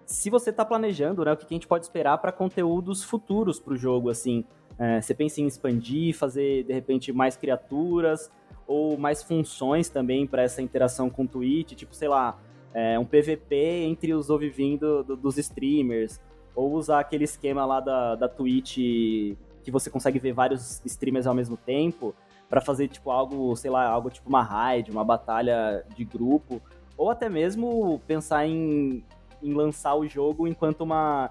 se 0.05 0.29
você 0.29 0.49
está 0.49 0.65
planejando, 0.65 1.23
né, 1.23 1.31
o 1.33 1.37
que 1.37 1.45
a 1.45 1.53
gente 1.53 1.67
pode 1.67 1.85
esperar 1.85 2.17
para 2.17 2.31
conteúdos 2.31 3.03
futuros 3.03 3.59
para 3.59 3.73
o 3.73 3.77
jogo, 3.77 4.09
assim, 4.09 4.45
é, 4.77 5.01
você 5.01 5.13
pensa 5.13 5.41
em 5.41 5.47
expandir, 5.47 6.15
fazer 6.15 6.63
de 6.63 6.73
repente 6.73 7.11
mais 7.11 7.35
criaturas 7.35 8.31
ou 8.67 8.97
mais 8.97 9.21
funções 9.21 9.89
também 9.89 10.25
para 10.25 10.41
essa 10.41 10.61
interação 10.61 11.09
com 11.09 11.23
o 11.23 11.27
Twitch, 11.27 11.73
tipo, 11.73 11.95
sei 11.95 12.07
lá, 12.07 12.39
é, 12.73 12.97
um 12.97 13.05
PVP 13.05 13.55
entre 13.85 14.13
os 14.13 14.29
Ovivim 14.29 14.77
do, 14.77 15.03
do, 15.03 15.15
dos 15.15 15.37
streamers, 15.37 16.19
ou 16.55 16.73
usar 16.73 16.99
aquele 16.99 17.23
esquema 17.23 17.65
lá 17.65 17.79
da, 17.79 18.15
da 18.15 18.27
Twitch 18.27 18.77
que 19.63 19.71
você 19.71 19.89
consegue 19.89 20.19
ver 20.19 20.33
vários 20.33 20.81
streamers 20.85 21.25
ao 21.25 21.33
mesmo 21.33 21.57
tempo 21.57 22.13
para 22.49 22.61
fazer 22.61 22.87
tipo 22.87 23.09
algo, 23.09 23.55
sei 23.55 23.71
lá, 23.71 23.87
algo 23.87 24.09
tipo 24.09 24.29
uma 24.29 24.43
raid, 24.43 24.91
uma 24.91 25.03
batalha 25.03 25.83
de 25.95 26.03
grupo, 26.03 26.61
ou 26.97 27.09
até 27.09 27.29
mesmo 27.29 27.99
pensar 28.05 28.45
em 28.45 29.03
em 29.43 29.53
lançar 29.53 29.95
o 29.95 30.07
jogo 30.07 30.47
enquanto 30.47 30.81
uma 30.81 31.29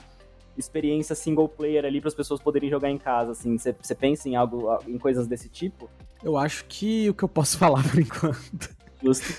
experiência 0.57 1.15
single 1.15 1.49
player 1.49 1.85
ali 1.85 2.01
para 2.01 2.09
as 2.09 2.15
pessoas 2.15 2.41
poderem 2.41 2.69
jogar 2.69 2.91
em 2.91 2.99
casa, 2.99 3.33
assim. 3.33 3.57
Você 3.59 3.95
pensa 3.95 4.29
em 4.29 4.37
algo, 4.37 4.69
em 4.87 4.99
coisas 4.99 5.27
desse 5.27 5.49
tipo? 5.49 5.89
Eu 6.23 6.37
acho 6.37 6.65
que 6.67 7.09
o 7.09 7.15
que 7.15 7.23
eu 7.23 7.29
posso 7.29 7.57
falar 7.59 7.83
por 7.89 7.99
enquanto. 7.99 8.71
Justo. 9.03 9.35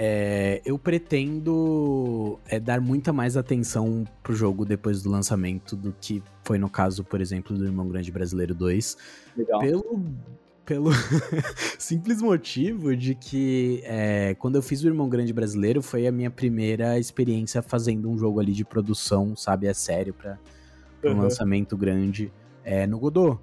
É, 0.00 0.62
eu 0.64 0.78
pretendo 0.78 2.38
é, 2.46 2.60
dar 2.60 2.80
muita 2.80 3.12
mais 3.12 3.36
atenção 3.36 4.04
pro 4.22 4.32
jogo 4.32 4.64
depois 4.64 5.02
do 5.02 5.10
lançamento 5.10 5.74
do 5.74 5.92
que 6.00 6.22
foi 6.44 6.56
no 6.56 6.70
caso, 6.70 7.02
por 7.02 7.20
exemplo, 7.20 7.56
do 7.56 7.64
Irmão 7.64 7.88
Grande 7.88 8.12
Brasileiro 8.12 8.54
2. 8.54 8.96
Legal. 9.36 9.60
Pelo 9.60 10.04
pelo 10.68 10.90
simples 11.78 12.20
motivo 12.20 12.94
de 12.94 13.14
que 13.14 13.80
é, 13.86 14.34
quando 14.34 14.56
eu 14.56 14.62
fiz 14.62 14.82
o 14.82 14.86
Irmão 14.86 15.08
Grande 15.08 15.32
Brasileiro 15.32 15.80
foi 15.80 16.06
a 16.06 16.12
minha 16.12 16.30
primeira 16.30 16.98
experiência 16.98 17.62
fazendo 17.62 18.10
um 18.10 18.18
jogo 18.18 18.38
ali 18.38 18.52
de 18.52 18.66
produção, 18.66 19.34
sabe? 19.34 19.66
É 19.66 19.72
sério, 19.72 20.12
pra, 20.12 20.38
pra 21.00 21.10
um 21.10 21.14
uhum. 21.14 21.22
lançamento 21.22 21.74
grande 21.74 22.30
é, 22.62 22.86
no 22.86 22.98
Godot. 22.98 23.40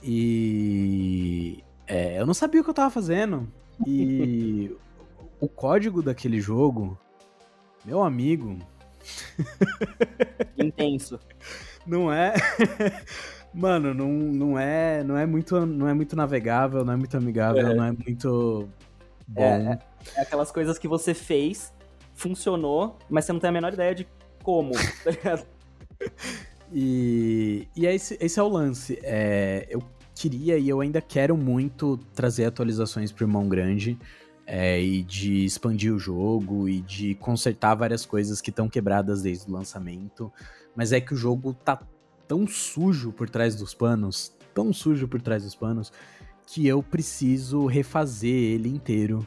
E 0.00 1.64
é, 1.84 2.20
eu 2.20 2.24
não 2.24 2.32
sabia 2.32 2.60
o 2.60 2.64
que 2.64 2.70
eu 2.70 2.74
tava 2.74 2.90
fazendo. 2.90 3.48
E 3.84 4.70
o 5.40 5.48
código 5.48 6.00
daquele 6.00 6.40
jogo, 6.40 6.96
meu 7.84 8.04
amigo. 8.04 8.56
Intenso. 10.56 11.18
Não 11.84 12.12
é? 12.12 12.32
Mano, 13.54 13.92
não, 13.92 14.08
não, 14.08 14.58
é, 14.58 15.04
não, 15.04 15.16
é 15.16 15.26
muito, 15.26 15.66
não 15.66 15.86
é 15.86 15.92
muito 15.92 16.16
navegável, 16.16 16.84
não 16.84 16.92
é 16.94 16.96
muito 16.96 17.16
amigável, 17.16 17.66
é. 17.66 17.74
não 17.74 17.84
é 17.84 17.92
muito 17.92 18.68
bom. 19.28 19.42
É, 19.42 19.78
é, 20.16 20.22
aquelas 20.22 20.50
coisas 20.50 20.78
que 20.78 20.88
você 20.88 21.12
fez, 21.12 21.72
funcionou, 22.14 22.98
mas 23.10 23.24
você 23.24 23.32
não 23.32 23.40
tem 23.40 23.50
a 23.50 23.52
menor 23.52 23.74
ideia 23.74 23.94
de 23.94 24.08
como, 24.42 24.72
tá 25.04 25.10
ligado? 25.10 25.46
E, 26.72 27.68
e 27.76 27.86
esse, 27.86 28.16
esse 28.20 28.40
é 28.40 28.42
o 28.42 28.48
lance. 28.48 28.98
É, 29.02 29.66
eu 29.68 29.82
queria 30.14 30.56
e 30.56 30.68
eu 30.68 30.80
ainda 30.80 31.02
quero 31.02 31.36
muito 31.36 31.98
trazer 32.14 32.46
atualizações 32.46 33.12
pro 33.12 33.24
Irmão 33.24 33.48
Grande. 33.48 33.98
É, 34.44 34.82
e 34.82 35.04
de 35.04 35.44
expandir 35.44 35.94
o 35.94 36.00
jogo 36.00 36.68
e 36.68 36.80
de 36.80 37.14
consertar 37.14 37.76
várias 37.76 38.04
coisas 38.04 38.40
que 38.40 38.50
estão 38.50 38.68
quebradas 38.68 39.22
desde 39.22 39.48
o 39.48 39.54
lançamento. 39.54 40.32
Mas 40.74 40.92
é 40.92 41.00
que 41.00 41.14
o 41.14 41.16
jogo 41.16 41.54
tá 41.54 41.80
tão 42.32 42.46
sujo 42.46 43.12
por 43.12 43.28
trás 43.28 43.54
dos 43.54 43.74
panos, 43.74 44.32
tão 44.54 44.72
sujo 44.72 45.06
por 45.06 45.20
trás 45.20 45.44
dos 45.44 45.54
panos, 45.54 45.92
que 46.46 46.66
eu 46.66 46.82
preciso 46.82 47.66
refazer 47.66 48.32
ele 48.32 48.70
inteiro 48.70 49.26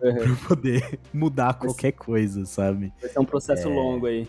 uhum. 0.00 0.14
pra 0.14 0.48
poder 0.48 0.98
mudar 1.12 1.52
qualquer 1.52 1.92
coisa, 1.92 2.46
sabe? 2.46 2.94
Vai 2.98 3.10
ser 3.10 3.18
um 3.18 3.26
processo 3.26 3.68
é... 3.68 3.74
longo 3.74 4.06
aí. 4.06 4.26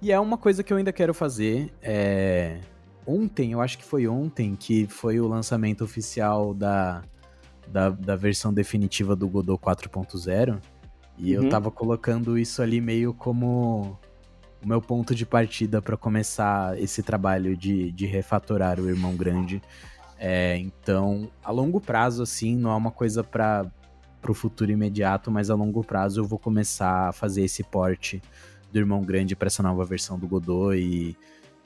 E 0.00 0.12
é 0.12 0.20
uma 0.20 0.38
coisa 0.38 0.62
que 0.62 0.72
eu 0.72 0.76
ainda 0.76 0.92
quero 0.92 1.12
fazer. 1.12 1.74
É... 1.82 2.60
Ontem, 3.04 3.50
eu 3.50 3.60
acho 3.60 3.76
que 3.76 3.84
foi 3.84 4.06
ontem, 4.06 4.54
que 4.54 4.86
foi 4.86 5.18
o 5.18 5.26
lançamento 5.26 5.82
oficial 5.82 6.54
da, 6.54 7.02
da, 7.66 7.90
da 7.90 8.14
versão 8.14 8.54
definitiva 8.54 9.16
do 9.16 9.28
Godot 9.28 9.60
4.0. 9.60 10.60
E 11.18 11.36
uhum. 11.36 11.42
eu 11.42 11.50
tava 11.50 11.72
colocando 11.72 12.38
isso 12.38 12.62
ali 12.62 12.80
meio 12.80 13.12
como 13.12 13.98
o 14.64 14.68
meu 14.68 14.80
ponto 14.80 15.14
de 15.14 15.26
partida 15.26 15.82
para 15.82 15.96
começar 15.96 16.80
esse 16.80 17.02
trabalho 17.02 17.56
de, 17.56 17.92
de 17.92 18.06
refatorar 18.06 18.80
o 18.80 18.88
Irmão 18.88 19.14
Grande. 19.14 19.62
É, 20.18 20.56
então, 20.56 21.30
a 21.42 21.50
longo 21.50 21.80
prazo, 21.80 22.22
assim, 22.22 22.56
não 22.56 22.70
é 22.70 22.74
uma 22.74 22.90
coisa 22.90 23.22
para 23.22 23.70
o 24.26 24.32
futuro 24.32 24.70
imediato, 24.70 25.30
mas 25.30 25.50
a 25.50 25.54
longo 25.54 25.84
prazo 25.84 26.20
eu 26.20 26.24
vou 26.24 26.38
começar 26.38 27.08
a 27.08 27.12
fazer 27.12 27.42
esse 27.42 27.62
porte 27.62 28.22
do 28.72 28.78
Irmão 28.78 29.02
Grande 29.02 29.36
para 29.36 29.48
essa 29.48 29.62
nova 29.62 29.84
versão 29.84 30.18
do 30.18 30.26
Godot 30.26 30.74
e 30.76 31.14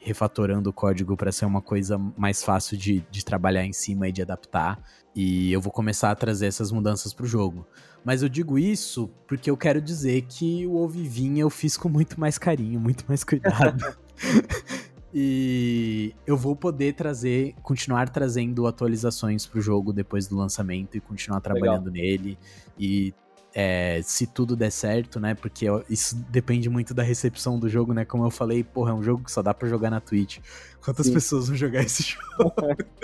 refatorando 0.01 0.71
o 0.71 0.73
código 0.73 1.17
para 1.17 1.31
ser 1.31 1.45
uma 1.45 1.63
coisa 1.63 1.99
mais 2.17 2.43
fácil 2.43 2.77
de, 2.77 3.05
de 3.11 3.25
trabalhar 3.25 3.65
em 3.65 3.73
cima 3.73 4.09
e 4.09 4.13
de 4.13 4.23
adaptar. 4.23 4.81
E 5.15 5.53
eu 5.53 5.61
vou 5.61 5.73
começar 5.73 6.11
a 6.11 6.17
trazer 6.17 6.47
essas 6.47 6.73
mudanças 6.73 7.13
para 7.13 7.25
o 7.25 7.29
jogo. 7.29 7.67
Mas 8.09 8.23
eu 8.23 8.29
digo 8.31 8.59
isso 8.59 9.11
porque 9.27 9.51
eu 9.51 9.57
quero 9.59 9.83
dizer 9.83 10.23
que 10.23 10.67
o 10.67 10.77
Ovivinha 10.77 11.43
eu 11.43 11.51
fiz 11.51 11.77
com 11.77 11.91
muito 11.91 12.19
mais 12.19 12.39
carinho, 12.39 12.81
muito 12.81 13.05
mais 13.07 13.23
cuidado. 13.23 13.85
e 15.13 16.15
eu 16.27 16.35
vou 16.35 16.57
poder 16.57 16.95
trazer, 16.95 17.55
continuar 17.63 18.09
trazendo 18.09 18.67
atualizações 18.67 19.45
pro 19.45 19.61
jogo 19.61 19.93
depois 19.93 20.27
do 20.27 20.39
lançamento 20.39 20.97
e 20.97 21.01
continuar 21.01 21.43
trabalhando 21.43 21.91
Legal. 21.91 22.03
nele. 22.03 22.39
E 22.79 23.13
é, 23.55 24.01
se 24.03 24.27
tudo 24.27 24.57
der 24.57 24.71
certo, 24.71 25.21
né? 25.21 25.35
Porque 25.35 25.67
isso 25.91 26.17
depende 26.31 26.71
muito 26.71 26.95
da 26.95 27.03
recepção 27.03 27.59
do 27.59 27.69
jogo, 27.69 27.93
né? 27.93 28.07
Como 28.07 28.25
eu 28.25 28.31
falei, 28.31 28.65
porra, 28.65 28.93
é 28.93 28.95
um 28.95 29.03
jogo 29.03 29.25
que 29.25 29.31
só 29.31 29.43
dá 29.43 29.53
para 29.53 29.69
jogar 29.69 29.91
na 29.91 30.01
Twitch. 30.01 30.39
Quantas 30.83 31.07
Sim. 31.07 31.13
pessoas 31.13 31.49
vão 31.49 31.57
jogar 31.57 31.83
esse 31.83 32.03
jogo? 32.03 32.53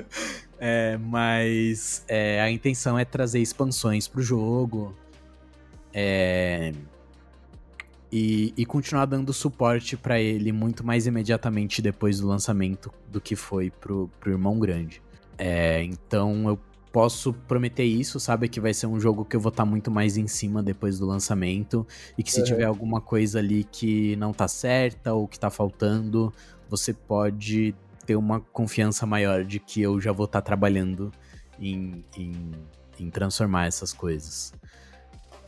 é, 0.58 0.96
mas 0.96 2.04
é, 2.08 2.40
a 2.40 2.50
intenção 2.50 2.98
é 2.98 3.04
trazer 3.04 3.40
expansões 3.40 4.08
pro 4.08 4.22
jogo. 4.22 4.94
É, 5.92 6.72
e, 8.16 8.54
e, 8.56 8.64
continuar 8.64 9.06
dando 9.06 9.32
suporte 9.32 9.96
para 9.96 10.20
ele 10.20 10.52
muito 10.52 10.84
mais 10.84 11.04
imediatamente 11.06 11.82
depois 11.82 12.20
do 12.20 12.28
lançamento 12.28 12.92
do 13.08 13.20
que 13.20 13.34
foi 13.34 13.70
pro, 13.70 14.08
pro 14.20 14.30
Irmão 14.30 14.58
Grande. 14.58 15.02
É, 15.36 15.82
então 15.82 16.48
eu 16.48 16.58
posso 16.92 17.32
prometer 17.32 17.82
isso, 17.82 18.20
sabe? 18.20 18.48
Que 18.48 18.60
vai 18.60 18.72
ser 18.72 18.86
um 18.86 19.00
jogo 19.00 19.24
que 19.24 19.34
eu 19.34 19.40
vou 19.40 19.50
estar 19.50 19.64
tá 19.64 19.68
muito 19.68 19.90
mais 19.90 20.16
em 20.16 20.28
cima 20.28 20.62
depois 20.62 20.96
do 20.96 21.06
lançamento. 21.06 21.84
E 22.16 22.22
que 22.22 22.30
se 22.30 22.38
uhum. 22.38 22.46
tiver 22.46 22.64
alguma 22.66 23.00
coisa 23.00 23.40
ali 23.40 23.64
que 23.64 24.14
não 24.14 24.32
tá 24.32 24.46
certa 24.46 25.12
ou 25.12 25.26
que 25.26 25.36
tá 25.36 25.50
faltando, 25.50 26.32
você 26.68 26.92
pode 26.92 27.74
ter 28.06 28.16
uma 28.16 28.40
confiança 28.40 29.06
maior 29.06 29.44
de 29.44 29.58
que 29.58 29.80
eu 29.80 30.00
já 30.00 30.12
vou 30.12 30.26
estar 30.26 30.40
tá 30.40 30.44
trabalhando 30.44 31.10
em, 31.58 32.04
em, 32.16 32.50
em, 32.98 33.10
transformar 33.10 33.66
essas 33.66 33.92
coisas. 33.92 34.52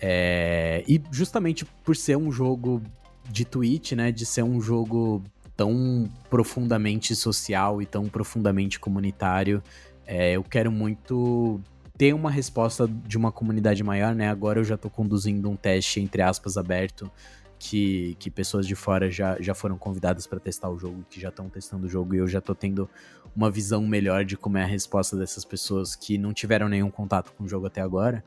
É, 0.00 0.84
e 0.86 1.02
justamente 1.10 1.64
por 1.64 1.96
ser 1.96 2.16
um 2.16 2.30
jogo 2.30 2.82
de 3.30 3.44
Twitch, 3.44 3.92
né? 3.92 4.12
De 4.12 4.24
ser 4.24 4.42
um 4.42 4.60
jogo 4.60 5.22
tão 5.56 6.08
profundamente 6.28 7.14
social 7.16 7.80
e 7.80 7.86
tão 7.86 8.08
profundamente 8.08 8.78
comunitário, 8.78 9.62
é, 10.06 10.32
eu 10.32 10.42
quero 10.42 10.70
muito 10.70 11.60
ter 11.96 12.12
uma 12.14 12.30
resposta 12.30 12.86
de 12.86 13.16
uma 13.16 13.32
comunidade 13.32 13.82
maior, 13.82 14.14
né? 14.14 14.28
Agora 14.28 14.60
eu 14.60 14.64
já 14.64 14.76
tô 14.76 14.90
conduzindo 14.90 15.48
um 15.48 15.56
teste, 15.56 16.00
entre 16.00 16.20
aspas, 16.20 16.56
aberto, 16.56 17.10
que, 17.58 18.16
que 18.18 18.30
pessoas 18.30 18.66
de 18.66 18.74
fora 18.74 19.10
já, 19.10 19.40
já 19.40 19.54
foram 19.54 19.78
convidadas 19.78 20.26
para 20.26 20.38
testar 20.38 20.68
o 20.68 20.78
jogo, 20.78 21.04
que 21.08 21.20
já 21.20 21.28
estão 21.28 21.48
testando 21.48 21.86
o 21.86 21.88
jogo, 21.88 22.14
e 22.14 22.18
eu 22.18 22.28
já 22.28 22.40
tô 22.40 22.54
tendo 22.54 22.88
uma 23.34 23.50
visão 23.50 23.86
melhor 23.86 24.24
de 24.24 24.36
como 24.36 24.58
é 24.58 24.62
a 24.62 24.66
resposta 24.66 25.16
dessas 25.16 25.44
pessoas 25.44 25.94
que 25.94 26.16
não 26.16 26.32
tiveram 26.32 26.68
nenhum 26.68 26.90
contato 26.90 27.32
com 27.32 27.44
o 27.44 27.48
jogo 27.48 27.66
até 27.66 27.80
agora. 27.80 28.24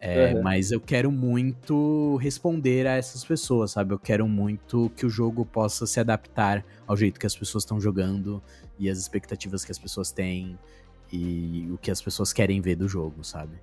É, 0.00 0.34
uhum. 0.34 0.42
Mas 0.42 0.70
eu 0.70 0.80
quero 0.80 1.10
muito 1.10 2.16
responder 2.16 2.86
a 2.86 2.96
essas 2.96 3.24
pessoas, 3.24 3.70
sabe? 3.70 3.94
Eu 3.94 3.98
quero 3.98 4.28
muito 4.28 4.90
que 4.94 5.06
o 5.06 5.08
jogo 5.08 5.46
possa 5.46 5.86
se 5.86 5.98
adaptar 5.98 6.64
ao 6.86 6.94
jeito 6.94 7.18
que 7.18 7.26
as 7.26 7.34
pessoas 7.34 7.64
estão 7.64 7.80
jogando 7.80 8.42
e 8.78 8.90
as 8.90 8.98
expectativas 8.98 9.64
que 9.64 9.72
as 9.72 9.78
pessoas 9.78 10.12
têm. 10.12 10.58
e 11.12 11.70
o 11.72 11.78
que 11.78 11.90
as 11.90 12.02
pessoas 12.02 12.32
querem 12.32 12.60
ver 12.60 12.76
do 12.76 12.88
jogo, 12.88 13.24
sabe? 13.24 13.56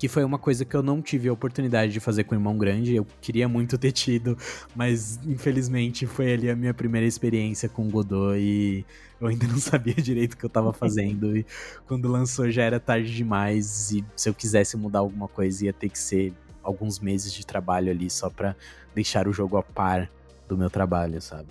Que 0.00 0.08
foi 0.08 0.24
uma 0.24 0.38
coisa 0.38 0.64
que 0.64 0.74
eu 0.74 0.82
não 0.82 1.02
tive 1.02 1.28
a 1.28 1.32
oportunidade 1.34 1.92
de 1.92 2.00
fazer 2.00 2.24
com 2.24 2.34
o 2.34 2.38
Irmão 2.38 2.56
Grande, 2.56 2.96
eu 2.96 3.06
queria 3.20 3.46
muito 3.46 3.76
ter 3.76 3.92
tido, 3.92 4.34
mas 4.74 5.20
infelizmente 5.26 6.06
foi 6.06 6.32
ali 6.32 6.48
a 6.48 6.56
minha 6.56 6.72
primeira 6.72 7.06
experiência 7.06 7.68
com 7.68 7.86
o 7.86 7.90
Godot 7.90 8.38
e 8.38 8.82
eu 9.20 9.26
ainda 9.26 9.46
não 9.46 9.58
sabia 9.60 9.92
direito 9.92 10.32
o 10.32 10.36
que 10.38 10.44
eu 10.46 10.48
tava 10.48 10.72
fazendo. 10.72 11.36
e 11.36 11.44
quando 11.86 12.08
lançou 12.08 12.50
já 12.50 12.62
era 12.62 12.80
tarde 12.80 13.14
demais, 13.14 13.92
e 13.92 14.02
se 14.16 14.26
eu 14.26 14.32
quisesse 14.32 14.74
mudar 14.74 15.00
alguma 15.00 15.28
coisa 15.28 15.66
ia 15.66 15.72
ter 15.74 15.90
que 15.90 15.98
ser 15.98 16.32
alguns 16.62 16.98
meses 16.98 17.30
de 17.30 17.44
trabalho 17.44 17.90
ali 17.90 18.08
só 18.08 18.30
pra 18.30 18.56
deixar 18.94 19.28
o 19.28 19.34
jogo 19.34 19.58
a 19.58 19.62
par 19.62 20.10
do 20.48 20.56
meu 20.56 20.70
trabalho, 20.70 21.20
sabe? 21.20 21.48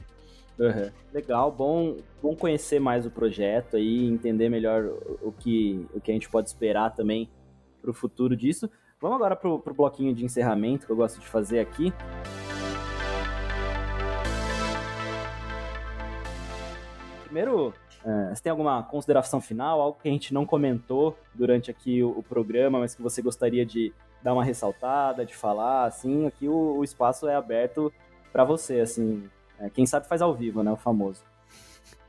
Uhum. 0.57 0.89
Legal, 1.13 1.51
bom, 1.51 1.97
bom 2.19 2.35
conhecer 2.35 2.79
mais 2.79 3.05
o 3.05 3.11
projeto 3.11 3.77
aí, 3.77 4.07
entender 4.07 4.49
melhor 4.49 4.85
o 5.21 5.31
que, 5.31 5.85
o 5.93 6.01
que 6.01 6.09
a 6.09 6.13
gente 6.15 6.27
pode 6.27 6.49
esperar 6.49 6.95
também 6.95 7.29
para 7.79 7.89
o 7.89 7.93
futuro 7.93 8.35
disso. 8.35 8.69
Vamos 9.01 9.15
agora 9.15 9.35
para 9.35 9.49
o 9.49 9.73
bloquinho 9.73 10.13
de 10.13 10.25
encerramento 10.25 10.85
que 10.85 10.91
eu 10.91 10.95
gosto 10.95 11.19
de 11.19 11.27
fazer 11.27 11.59
aqui. 11.59 11.93
Primeiro, 17.23 17.69
uh, 18.03 18.29
você 18.35 18.43
tem 18.43 18.49
alguma 18.49 18.83
consideração 18.83 19.39
final, 19.39 19.79
algo 19.79 19.99
que 20.01 20.09
a 20.09 20.11
gente 20.11 20.33
não 20.33 20.45
comentou 20.45 21.17
durante 21.33 21.69
aqui 21.71 22.03
o, 22.03 22.09
o, 22.09 22.23
programa, 22.23 22.79
mas 22.79 22.95
que 22.95 23.01
você 23.01 23.21
gostaria 23.21 23.65
de 23.65 23.93
dar 24.21 24.33
uma 24.33 24.43
ressaltada, 24.43 25.25
de 25.25 25.35
falar, 25.35 25.85
assim, 25.85 26.25
aqui 26.27 26.47
o, 26.47 26.77
o 26.77 26.83
espaço 26.83 27.27
é 27.27 27.35
aberto 27.35 27.93
para 28.33 28.43
você, 28.43 28.79
assim, 28.79 29.29
é, 29.59 29.69
quem 29.69 29.85
sabe 29.85 30.07
faz 30.07 30.21
ao 30.21 30.33
vivo, 30.33 30.63
né? 30.63 30.71
O 30.71 30.75
famoso. 30.75 31.23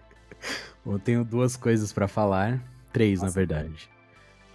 Eu 0.85 0.99
tenho 0.99 1.25
duas 1.25 1.57
coisas 1.57 1.93
para 1.93 2.09
falar. 2.09 2.63
Três, 2.93 3.21
Nossa, 3.21 3.27
na 3.27 3.35
verdade. 3.35 3.91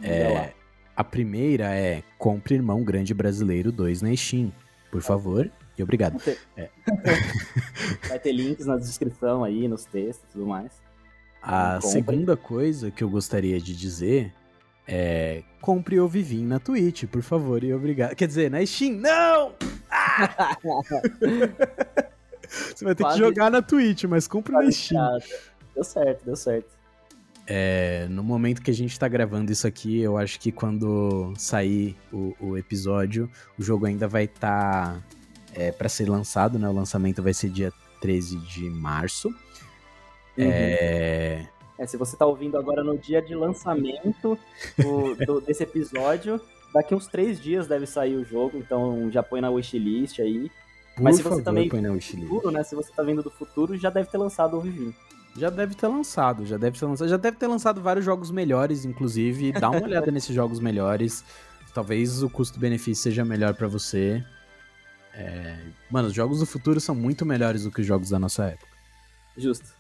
É, 0.02 0.54
a 0.96 1.04
primeira 1.04 1.74
é 1.76 2.04
compre 2.18 2.56
Irmão 2.56 2.84
Grande 2.84 3.14
Brasileiro 3.14 3.72
2 3.72 4.02
na 4.02 4.16
Steam, 4.16 4.52
por 4.92 5.02
favor. 5.02 5.52
E 5.78 5.84
obrigado. 5.84 6.18
Vai 6.18 6.22
ter, 6.22 6.40
é. 6.56 6.70
Vai 8.08 8.20
ter 8.20 8.32
links 8.32 8.66
na 8.66 8.78
descrição 8.78 9.44
aí, 9.44 9.68
nos 9.68 9.84
textos 9.86 10.26
e 10.30 10.32
tudo 10.34 10.48
mais. 10.48 10.72
A 11.42 11.82
segunda 11.82 12.38
coisa 12.38 12.90
que 12.90 13.04
eu 13.04 13.10
gostaria 13.10 13.60
de 13.60 13.76
dizer 13.76 14.34
é 14.88 15.44
compre 15.62 16.00
o 16.00 16.08
Vivim 16.08 16.46
na 16.46 16.60
Twitch, 16.60 17.06
por 17.06 17.22
favor, 17.22 17.64
e 17.64 17.74
obrigado. 17.74 18.16
Quer 18.16 18.28
dizer, 18.28 18.50
na 18.50 18.66
Steam, 18.66 18.94
não! 18.94 19.54
Ah! 19.98 20.58
Você 22.50 22.84
vai 22.84 22.96
ter 22.96 23.04
Quase... 23.04 23.18
que 23.18 23.24
jogar 23.24 23.50
na 23.50 23.62
Twitch, 23.62 24.04
mas 24.06 24.28
compre 24.28 24.54
na 24.54 24.70
Steam. 24.72 25.20
Deu 25.74 25.84
certo, 25.84 26.26
deu 26.26 26.36
certo. 26.36 26.75
É, 27.48 28.08
no 28.10 28.24
momento 28.24 28.62
que 28.62 28.72
a 28.72 28.74
gente 28.74 28.98
tá 28.98 29.08
gravando 29.08 29.52
isso 29.52 29.68
aqui, 29.68 30.00
eu 30.00 30.18
acho 30.18 30.40
que 30.40 30.52
quando 30.52 31.32
sair 31.38 31.96
o, 32.12 32.36
o 32.40 32.58
episódio, 32.58 33.30
o 33.58 33.64
jogo 33.64 33.86
ainda 33.86 34.08
vai 34.08 34.24
estar 34.24 34.96
tá, 34.96 35.04
é, 35.54 35.72
para 35.72 35.88
ser 35.88 36.10
lançado, 36.10 36.58
né? 36.58 36.68
O 36.68 36.74
lançamento 36.74 37.22
vai 37.22 37.34
ser 37.34 37.50
dia 37.50 37.72
13 38.02 38.40
de 38.40 38.70
março. 38.70 39.30
Uhum. 40.38 40.44
É... 40.50 41.48
é... 41.78 41.86
se 41.86 41.98
você 41.98 42.18
tá 42.18 42.26
ouvindo 42.26 42.58
agora 42.58 42.84
no 42.84 42.98
dia 42.98 43.22
de 43.22 43.36
lançamento 43.36 44.38
do, 44.78 45.16
do, 45.26 45.42
desse 45.46 45.64
episódio, 45.64 46.42
daqui 46.74 46.96
uns 46.96 47.06
três 47.06 47.40
dias 47.40 47.68
deve 47.68 47.86
sair 47.86 48.16
o 48.16 48.26
jogo, 48.26 48.58
então 48.58 49.10
já 49.12 49.22
põe 49.22 49.40
na 49.40 49.52
wishlist 49.52 50.20
aí. 50.20 50.50
Por 50.96 51.04
Mas 51.04 51.18
se 51.18 51.24
você 51.24 51.30
favor, 51.30 51.44
também 51.44 51.70
põe 51.70 51.82
futuro, 52.00 52.52
né? 52.52 52.64
Se 52.64 52.74
você 52.74 52.92
tá 52.92 53.04
vendo 53.04 53.22
do 53.22 53.30
futuro, 53.30 53.78
já 53.78 53.90
deve 53.92 54.10
ter 54.10 54.18
lançado 54.18 54.58
o 54.58 54.60
review. 54.60 54.94
Já 55.38 55.50
deve 55.50 55.76
ter 55.76 55.88
lançado, 55.88 56.46
já 56.46 56.58
deve 56.58 56.80
ter 56.80 56.86
lançado. 56.86 57.10
Já 57.10 57.18
deve 57.18 57.38
ter 57.38 57.48
lançado 57.48 57.82
vários 57.82 58.06
jogos 58.06 58.32
melhores, 58.32 58.86
inclusive. 58.86 59.52
Dá 59.52 59.70
uma 59.70 59.84
olhada 59.84 60.10
nesses 60.12 60.34
jogos 60.34 60.60
melhores. 60.60 61.26
Talvez 61.74 62.24
o 62.24 62.30
custo-benefício 62.30 63.04
seja 63.04 63.26
melhor 63.26 63.54
para 63.54 63.68
você. 63.68 64.24
É... 65.14 65.58
Mano, 65.92 66.08
os 66.08 66.14
jogos 66.14 66.40
do 66.40 66.46
futuro 66.46 66.80
são 66.80 66.96
muito 66.96 67.26
melhores 67.26 67.64
do 67.64 67.72
que 67.72 67.82
os 67.82 67.88
jogos 67.88 68.10
da 68.10 68.18
nossa 68.18 68.46
época. 68.46 68.72
Justo. 69.38 69.74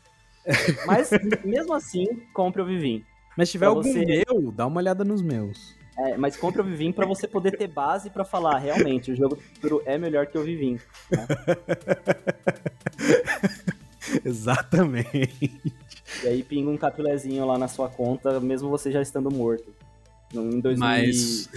Mas, 0.85 1.09
mesmo 1.43 1.73
assim, 1.73 2.05
compre 2.33 2.61
o 2.61 2.65
Vivim. 2.65 3.05
Mas 3.37 3.47
se 3.47 3.53
tiver 3.53 3.67
algum 3.67 3.81
você... 3.81 4.05
meu, 4.05 4.51
dá 4.51 4.67
uma 4.67 4.77
olhada 4.77 5.05
nos 5.05 5.21
meus. 5.21 5.73
É, 5.97 6.17
mas 6.17 6.35
compre 6.35 6.61
o 6.61 6.63
Vivim 6.63 6.91
para 6.91 7.05
você 7.05 7.25
poder 7.25 7.57
ter 7.57 7.67
base 7.67 8.09
para 8.09 8.25
falar, 8.25 8.57
realmente, 8.57 9.11
o 9.11 9.15
jogo 9.15 9.35
do 9.35 9.41
futuro 9.41 9.81
é 9.85 9.97
melhor 9.97 10.27
que 10.27 10.37
o 10.37 10.43
Vivim. 10.43 10.77
Né? 11.09 11.25
Exatamente. 14.23 15.53
E 16.23 16.27
aí 16.27 16.43
pinga 16.43 16.69
um 16.69 16.77
capilézinho 16.77 17.45
lá 17.45 17.57
na 17.57 17.67
sua 17.67 17.89
conta, 17.89 18.39
mesmo 18.39 18.69
você 18.69 18.91
já 18.91 19.01
estando 19.01 19.31
morto. 19.31 19.73
Em 20.33 20.59
2000 20.59 20.77
mas... 20.79 21.49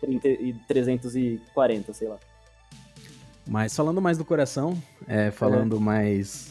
340, 0.68 1.92
sei 1.92 2.08
lá. 2.08 2.18
Mas 3.46 3.74
falando 3.74 4.00
mais 4.00 4.18
do 4.18 4.24
coração, 4.24 4.80
é, 5.06 5.30
falando 5.30 5.76
é. 5.76 5.80
mais. 5.80 6.50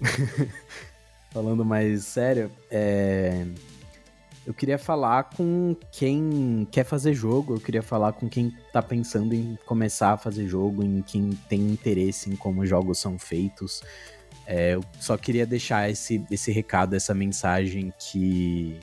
falando 1.32 1.64
mais 1.64 2.04
sério, 2.04 2.50
é 2.70 3.46
eu 4.46 4.54
queria 4.54 4.78
falar 4.78 5.24
com 5.24 5.74
quem 5.90 6.66
quer 6.70 6.84
fazer 6.84 7.12
jogo, 7.12 7.54
eu 7.54 7.60
queria 7.60 7.82
falar 7.82 8.12
com 8.12 8.28
quem 8.28 8.56
tá 8.72 8.80
pensando 8.80 9.34
em 9.34 9.58
começar 9.66 10.12
a 10.12 10.16
fazer 10.16 10.46
jogo, 10.46 10.84
em 10.84 11.02
quem 11.02 11.30
tem 11.48 11.60
interesse 11.60 12.30
em 12.30 12.36
como 12.36 12.64
jogos 12.64 13.00
são 13.00 13.18
feitos. 13.18 13.82
É, 14.46 14.74
eu 14.74 14.84
só 15.00 15.16
queria 15.16 15.44
deixar 15.44 15.90
esse, 15.90 16.24
esse 16.30 16.52
recado, 16.52 16.94
essa 16.94 17.12
mensagem 17.12 17.92
que 17.98 18.78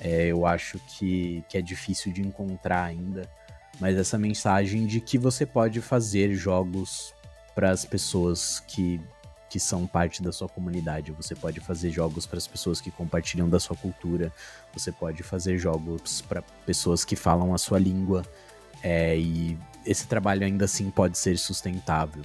é, 0.00 0.28
eu 0.28 0.46
acho 0.46 0.78
que, 0.78 1.44
que 1.50 1.58
é 1.58 1.60
difícil 1.60 2.10
de 2.10 2.22
encontrar 2.22 2.84
ainda, 2.84 3.28
mas 3.78 3.94
essa 3.94 4.16
mensagem 4.16 4.86
de 4.86 5.02
que 5.02 5.18
você 5.18 5.44
pode 5.44 5.82
fazer 5.82 6.32
jogos 6.32 7.12
para 7.54 7.70
as 7.70 7.84
pessoas 7.84 8.58
que 8.60 8.98
que 9.48 9.58
são 9.58 9.86
parte 9.86 10.22
da 10.22 10.30
sua 10.30 10.48
comunidade. 10.48 11.12
Você 11.12 11.34
pode 11.34 11.60
fazer 11.60 11.90
jogos 11.90 12.26
para 12.26 12.38
as 12.38 12.46
pessoas 12.46 12.80
que 12.80 12.90
compartilham 12.90 13.48
da 13.48 13.58
sua 13.58 13.76
cultura. 13.76 14.32
Você 14.78 14.92
pode 14.92 15.22
fazer 15.22 15.58
jogos 15.58 16.22
para 16.22 16.42
pessoas 16.64 17.04
que 17.04 17.16
falam 17.16 17.54
a 17.54 17.58
sua 17.58 17.78
língua. 17.78 18.24
É, 18.82 19.18
e 19.18 19.58
esse 19.84 20.06
trabalho 20.06 20.44
ainda 20.44 20.64
assim 20.64 20.90
pode 20.90 21.18
ser 21.18 21.36
sustentável. 21.38 22.22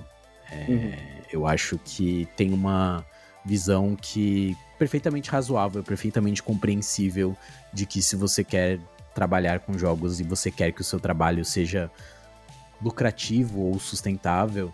É, 0.51 0.65
uhum. 0.69 0.93
Eu 1.31 1.47
acho 1.47 1.79
que 1.79 2.27
tem 2.35 2.53
uma 2.53 3.05
visão 3.45 3.95
que 3.95 4.55
perfeitamente 4.77 5.29
razoável, 5.29 5.83
perfeitamente 5.83 6.41
compreensível 6.41 7.35
de 7.73 7.85
que 7.85 8.01
se 8.01 8.15
você 8.15 8.43
quer 8.43 8.79
trabalhar 9.13 9.59
com 9.59 9.77
jogos 9.77 10.19
e 10.19 10.23
você 10.23 10.51
quer 10.51 10.71
que 10.71 10.81
o 10.81 10.83
seu 10.83 10.99
trabalho 10.99 11.45
seja 11.45 11.91
lucrativo 12.81 13.61
ou 13.61 13.79
sustentável, 13.79 14.73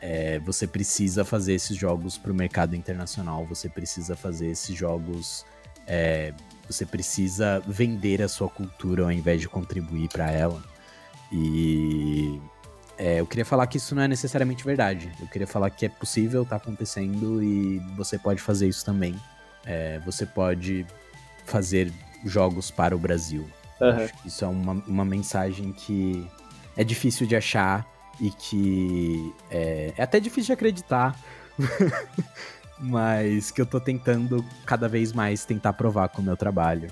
é, 0.00 0.38
você 0.40 0.66
precisa 0.66 1.24
fazer 1.24 1.54
esses 1.54 1.76
jogos 1.76 2.16
para 2.16 2.30
o 2.30 2.34
mercado 2.34 2.76
internacional, 2.76 3.44
você 3.46 3.68
precisa 3.68 4.14
fazer 4.16 4.48
esses 4.48 4.76
jogos. 4.76 5.44
É, 5.86 6.34
você 6.68 6.84
precisa 6.86 7.62
vender 7.66 8.22
a 8.22 8.28
sua 8.28 8.48
cultura 8.48 9.04
ao 9.04 9.12
invés 9.12 9.40
de 9.40 9.48
contribuir 9.48 10.08
para 10.08 10.30
ela. 10.30 10.62
E 11.32 12.40
é, 12.96 13.20
eu 13.20 13.26
queria 13.26 13.44
falar 13.44 13.66
que 13.66 13.76
isso 13.76 13.94
não 13.94 14.02
é 14.02 14.08
necessariamente 14.08 14.64
verdade. 14.64 15.12
Eu 15.20 15.26
queria 15.28 15.46
falar 15.46 15.70
que 15.70 15.86
é 15.86 15.88
possível, 15.88 16.44
tá 16.44 16.56
acontecendo 16.56 17.42
e 17.42 17.78
você 17.96 18.18
pode 18.18 18.40
fazer 18.40 18.68
isso 18.68 18.84
também. 18.84 19.14
É, 19.64 19.98
você 20.00 20.26
pode 20.26 20.86
fazer 21.44 21.92
jogos 22.24 22.70
para 22.70 22.94
o 22.94 22.98
Brasil. 22.98 23.48
Uhum. 23.80 24.08
isso 24.24 24.44
é 24.44 24.48
uma, 24.48 24.72
uma 24.88 25.04
mensagem 25.04 25.72
que 25.72 26.26
é 26.76 26.82
difícil 26.82 27.28
de 27.28 27.36
achar 27.36 27.86
e 28.20 28.30
que 28.30 29.32
é, 29.50 29.92
é 29.96 30.02
até 30.02 30.18
difícil 30.18 30.46
de 30.46 30.52
acreditar, 30.52 31.16
mas 32.80 33.50
que 33.50 33.60
eu 33.60 33.66
tô 33.66 33.80
tentando 33.80 34.44
cada 34.64 34.88
vez 34.88 35.12
mais 35.12 35.44
tentar 35.44 35.72
provar 35.72 36.08
com 36.08 36.22
o 36.22 36.24
meu 36.24 36.36
trabalho 36.36 36.90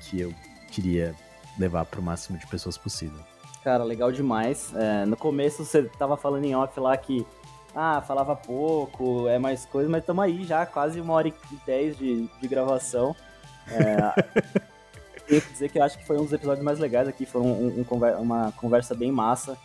que 0.00 0.20
eu 0.20 0.32
queria 0.70 1.14
levar 1.58 1.84
para 1.84 2.00
o 2.00 2.02
máximo 2.02 2.38
de 2.38 2.46
pessoas 2.46 2.78
possível. 2.78 3.18
Cara, 3.62 3.84
legal 3.84 4.12
demais. 4.12 4.72
É, 4.74 5.04
no 5.04 5.16
começo 5.16 5.64
você 5.64 5.82
tava 5.82 6.16
falando 6.16 6.44
em 6.44 6.54
off 6.54 6.78
lá 6.78 6.96
que 6.96 7.26
ah, 7.74 8.00
falava 8.00 8.34
pouco, 8.34 9.28
é 9.28 9.38
mais 9.38 9.66
coisa, 9.66 9.88
mas 9.88 10.00
estamos 10.00 10.24
aí 10.24 10.44
já, 10.44 10.64
quase 10.64 11.00
uma 11.00 11.14
hora 11.14 11.28
e 11.28 11.34
dez 11.66 11.96
de, 11.96 12.28
de 12.40 12.48
gravação. 12.48 13.14
É, 13.70 14.68
tenho 15.28 15.42
que 15.42 15.52
dizer 15.52 15.70
que 15.70 15.78
eu 15.78 15.82
acho 15.82 15.98
que 15.98 16.06
foi 16.06 16.16
um 16.16 16.24
dos 16.24 16.32
episódios 16.32 16.64
mais 16.64 16.78
legais 16.78 17.06
aqui, 17.06 17.26
foi 17.26 17.42
um, 17.42 17.78
um, 17.80 18.20
uma 18.20 18.52
conversa 18.52 18.94
bem 18.94 19.12
massa. 19.12 19.56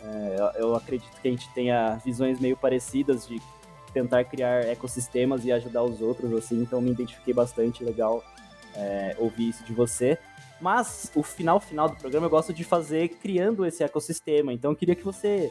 É, 0.00 0.56
eu 0.56 0.74
acredito 0.74 1.20
que 1.20 1.28
a 1.28 1.30
gente 1.30 1.48
tenha 1.54 1.94
visões 2.04 2.40
meio 2.40 2.56
parecidas 2.56 3.26
de 3.26 3.40
tentar 3.92 4.24
criar 4.24 4.64
ecossistemas 4.66 5.44
e 5.44 5.52
ajudar 5.52 5.82
os 5.82 6.00
outros, 6.00 6.32
assim, 6.32 6.60
então 6.62 6.80
me 6.80 6.90
identifiquei 6.90 7.34
bastante, 7.34 7.84
legal 7.84 8.24
é, 8.74 9.14
ouvir 9.18 9.48
isso 9.48 9.64
de 9.64 9.72
você. 9.72 10.18
Mas 10.60 11.10
o 11.14 11.22
final 11.22 11.58
final 11.58 11.88
do 11.88 11.96
programa 11.96 12.26
eu 12.26 12.30
gosto 12.30 12.52
de 12.52 12.62
fazer 12.62 13.08
criando 13.08 13.66
esse 13.66 13.82
ecossistema, 13.82 14.52
então 14.52 14.70
eu 14.70 14.76
queria 14.76 14.94
que 14.94 15.04
você 15.04 15.50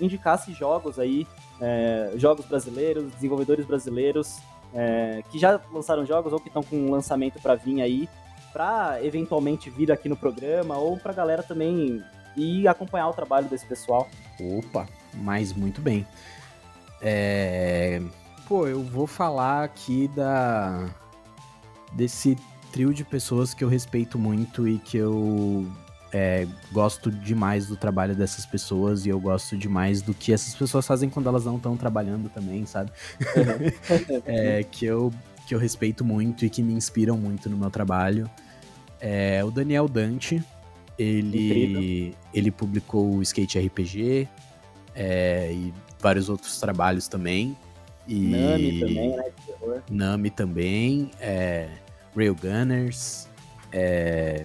indicasse 0.00 0.52
jogos 0.52 0.98
aí, 0.98 1.26
é, 1.60 2.12
jogos 2.16 2.46
brasileiros, 2.46 3.12
desenvolvedores 3.12 3.66
brasileiros, 3.66 4.38
é, 4.74 5.22
que 5.30 5.38
já 5.38 5.60
lançaram 5.72 6.06
jogos 6.06 6.32
ou 6.32 6.40
que 6.40 6.48
estão 6.48 6.62
com 6.62 6.76
um 6.76 6.90
lançamento 6.90 7.40
para 7.40 7.54
vir 7.54 7.82
aí, 7.82 8.08
para 8.52 8.98
eventualmente 9.02 9.70
vir 9.70 9.90
aqui 9.90 10.08
no 10.08 10.16
programa 10.16 10.76
ou 10.76 10.96
para 10.96 11.12
galera 11.12 11.42
também 11.42 12.02
ir 12.36 12.68
acompanhar 12.68 13.08
o 13.08 13.12
trabalho 13.12 13.48
desse 13.48 13.66
pessoal. 13.66 14.08
Opa, 14.40 14.86
mas 15.14 15.52
muito 15.52 15.80
bem. 15.80 16.06
É... 17.02 18.00
Pô, 18.48 18.66
eu 18.66 18.82
vou 18.82 19.06
falar 19.06 19.64
aqui 19.64 20.08
da 20.08 20.88
desse 21.92 22.36
trio 22.72 22.94
de 22.94 23.04
pessoas 23.04 23.52
que 23.52 23.62
eu 23.62 23.68
respeito 23.68 24.18
muito 24.18 24.66
e 24.66 24.78
que 24.78 24.96
eu 24.96 25.70
é, 26.12 26.46
gosto 26.70 27.10
demais 27.10 27.66
do 27.66 27.76
trabalho 27.76 28.14
dessas 28.14 28.44
pessoas 28.44 29.06
e 29.06 29.08
eu 29.08 29.18
gosto 29.18 29.56
demais 29.56 30.02
do 30.02 30.12
que 30.12 30.32
essas 30.32 30.54
pessoas 30.54 30.86
fazem 30.86 31.08
quando 31.08 31.28
elas 31.28 31.44
não 31.44 31.56
estão 31.56 31.76
trabalhando 31.76 32.28
também, 32.28 32.66
sabe? 32.66 32.90
Uhum. 33.20 34.22
é, 34.26 34.62
que, 34.62 34.84
eu, 34.84 35.12
que 35.46 35.54
eu 35.54 35.58
respeito 35.58 36.04
muito 36.04 36.44
e 36.44 36.50
que 36.50 36.62
me 36.62 36.74
inspiram 36.74 37.16
muito 37.16 37.48
no 37.48 37.56
meu 37.56 37.70
trabalho. 37.70 38.28
É, 39.00 39.42
o 39.42 39.50
Daniel 39.50 39.88
Dante, 39.88 40.42
ele, 40.98 42.14
ele 42.32 42.50
publicou 42.50 43.16
o 43.16 43.22
Skate 43.22 43.58
RPG 43.58 44.28
é, 44.94 45.50
e 45.50 45.74
vários 46.02 46.28
outros 46.28 46.58
trabalhos 46.58 47.08
também. 47.08 47.56
E... 48.06 48.28
Nami 48.28 48.80
também, 48.80 49.16
né? 49.16 49.24
Nami 49.88 50.30
também, 50.30 51.10
é, 51.20 51.68
Railgunners, 52.16 53.28
é, 53.70 54.44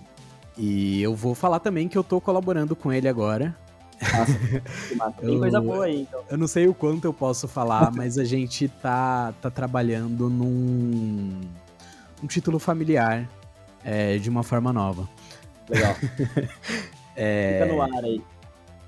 e 0.55 1.01
eu 1.01 1.15
vou 1.15 1.35
falar 1.35 1.59
também 1.59 1.87
que 1.87 1.97
eu 1.97 2.03
tô 2.03 2.21
colaborando 2.21 2.75
com 2.75 2.93
ele 2.93 3.07
agora. 3.07 3.55
Nossa, 4.01 5.13
Tem 5.19 5.33
eu, 5.33 5.39
coisa 5.39 5.59
boa 5.59 5.85
aí, 5.85 6.01
então. 6.01 6.23
Eu 6.29 6.37
não 6.37 6.47
sei 6.47 6.67
o 6.67 6.73
quanto 6.73 7.05
eu 7.05 7.13
posso 7.13 7.47
falar, 7.47 7.91
mas 7.95 8.17
a 8.17 8.23
gente 8.23 8.67
tá, 8.67 9.33
tá 9.41 9.49
trabalhando 9.49 10.29
num 10.29 11.41
um 12.21 12.27
título 12.27 12.57
familiar 12.57 13.27
é, 13.83 14.17
de 14.17 14.29
uma 14.29 14.43
forma 14.43 14.71
nova. 14.71 15.07
Legal. 15.69 15.95
é... 17.15 17.59
Fica 17.61 17.73
no 17.73 17.81
ar 17.81 18.03
aí. 18.03 18.21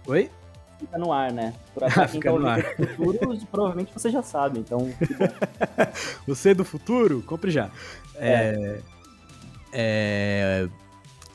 Oi? 0.08 0.32
Fica 0.80 0.98
no 0.98 1.12
ar, 1.12 1.32
né? 1.32 1.54
Por 1.74 1.84
pra 1.92 2.08
quem 2.08 2.22
tá 2.22 2.32
ouvindo 2.32 2.56
do 2.78 2.88
futuro, 2.96 3.48
provavelmente 3.52 3.94
você 3.94 4.10
já 4.10 4.24
sabe, 4.24 4.60
então. 4.60 4.90
você 6.26 6.54
do 6.54 6.64
futuro? 6.64 7.22
Compre 7.24 7.52
já. 7.52 7.70
É. 8.16 8.82
é... 9.72 10.68
é 10.68 10.70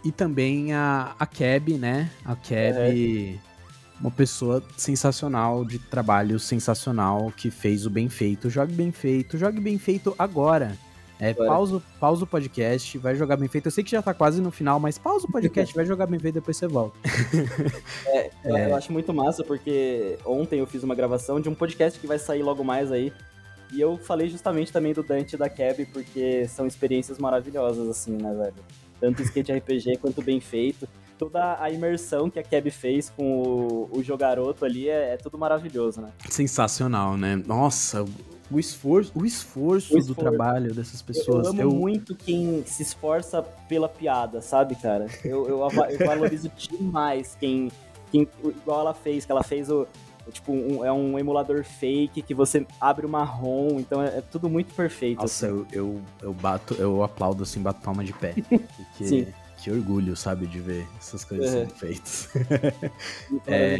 e 0.04 0.12
também 0.12 0.74
a, 0.74 1.16
a 1.18 1.24
Keb, 1.24 1.78
né? 1.78 2.10
A 2.26 2.36
Keb, 2.36 3.40
uma 3.98 4.10
pessoa 4.10 4.62
sensacional, 4.76 5.64
de 5.64 5.78
trabalho 5.78 6.38
sensacional, 6.38 7.32
que 7.34 7.50
fez 7.50 7.86
o 7.86 7.90
bem 7.90 8.10
feito. 8.10 8.50
Jogue 8.50 8.74
bem 8.74 8.92
feito, 8.92 9.38
jogue 9.38 9.60
bem 9.60 9.78
feito 9.78 10.14
agora. 10.18 10.76
É, 11.18 11.32
pausa, 11.32 11.82
pausa 12.00 12.24
o 12.24 12.26
podcast, 12.26 12.98
vai 12.98 13.14
jogar 13.14 13.36
bem 13.36 13.48
feito. 13.48 13.66
Eu 13.66 13.70
sei 13.70 13.84
que 13.84 13.90
já 13.90 14.02
tá 14.02 14.12
quase 14.12 14.40
no 14.40 14.50
final, 14.50 14.80
mas 14.80 14.98
pausa 14.98 15.26
o 15.26 15.30
podcast, 15.30 15.72
vai 15.74 15.84
jogar 15.84 16.06
bem 16.06 16.18
feito, 16.18 16.34
depois 16.34 16.56
você 16.56 16.66
volta. 16.66 16.98
é, 18.06 18.30
é. 18.44 18.70
Eu 18.70 18.76
acho 18.76 18.92
muito 18.92 19.12
massa, 19.12 19.44
porque 19.44 20.18
ontem 20.24 20.60
eu 20.60 20.66
fiz 20.66 20.82
uma 20.82 20.94
gravação 20.94 21.40
de 21.40 21.48
um 21.48 21.54
podcast 21.54 21.98
que 21.98 22.06
vai 22.06 22.18
sair 22.18 22.42
logo 22.42 22.64
mais 22.64 22.90
aí. 22.90 23.12
E 23.72 23.80
eu 23.80 23.96
falei 23.96 24.28
justamente 24.28 24.72
também 24.72 24.92
do 24.92 25.02
Dante 25.02 25.34
e 25.34 25.38
da 25.38 25.48
Keb, 25.48 25.86
porque 25.86 26.46
são 26.48 26.66
experiências 26.66 27.18
maravilhosas, 27.18 27.88
assim, 27.88 28.12
né, 28.12 28.32
velho? 28.32 28.54
tanto 29.04 29.22
skate 29.22 29.52
RPG 29.52 29.98
quanto 29.98 30.22
bem 30.22 30.40
feito. 30.40 30.88
Toda 31.18 31.60
a 31.60 31.70
imersão 31.70 32.30
que 32.30 32.38
a 32.38 32.42
Keb 32.42 32.70
fez 32.70 33.10
com 33.10 33.42
o, 33.42 33.98
o 33.98 34.02
Jogaroto 34.02 34.64
ali 34.64 34.88
é, 34.88 35.14
é 35.14 35.16
tudo 35.16 35.38
maravilhoso, 35.38 36.00
né? 36.00 36.10
Sensacional, 36.28 37.16
né? 37.16 37.36
Nossa, 37.46 38.04
o 38.50 38.58
esforço, 38.58 39.12
o 39.14 39.24
esforço, 39.24 39.94
o 39.94 39.98
esforço, 39.98 40.08
do 40.08 40.14
trabalho 40.14 40.74
dessas 40.74 41.00
pessoas. 41.00 41.46
Eu 41.46 41.52
amo 41.52 41.62
eu... 41.62 41.70
muito 41.70 42.14
quem 42.14 42.64
se 42.66 42.82
esforça 42.82 43.42
pela 43.68 43.88
piada, 43.88 44.40
sabe, 44.40 44.74
cara? 44.74 45.06
Eu, 45.24 45.48
eu, 45.48 45.60
eu 45.60 45.98
valorizo 46.06 46.50
demais 46.56 47.36
quem, 47.38 47.70
quem, 48.10 48.28
igual 48.44 48.80
ela 48.80 48.94
fez, 48.94 49.24
que 49.24 49.32
ela 49.32 49.42
fez 49.42 49.70
o, 49.70 49.86
tipo, 50.30 50.52
um, 50.52 50.84
é 50.84 50.92
um 50.92 51.18
emulador 51.18 51.64
fake 51.64 52.22
que 52.22 52.34
você 52.34 52.66
abre 52.80 53.06
uma 53.06 53.24
ROM, 53.24 53.78
então 53.78 54.02
é, 54.02 54.18
é 54.18 54.20
tudo 54.20 54.48
muito 54.48 54.72
perfeito. 54.74 55.20
Nossa, 55.20 55.46
assim. 55.46 55.54
eu, 55.54 55.66
eu, 55.72 56.00
eu, 56.22 56.32
bato, 56.32 56.74
eu 56.74 57.02
aplaudo 57.02 57.42
assim, 57.42 57.60
bato 57.60 57.80
palma 57.82 58.04
de 58.04 58.12
pé. 58.12 58.34
Porque 58.48 59.04
Sim. 59.04 59.26
que 59.58 59.70
orgulho, 59.70 60.16
sabe, 60.16 60.46
de 60.46 60.60
ver 60.60 60.86
essas 60.98 61.24
coisas 61.24 61.50
sendo 61.50 61.74
feitas. 61.74 62.28
é, 63.46 63.76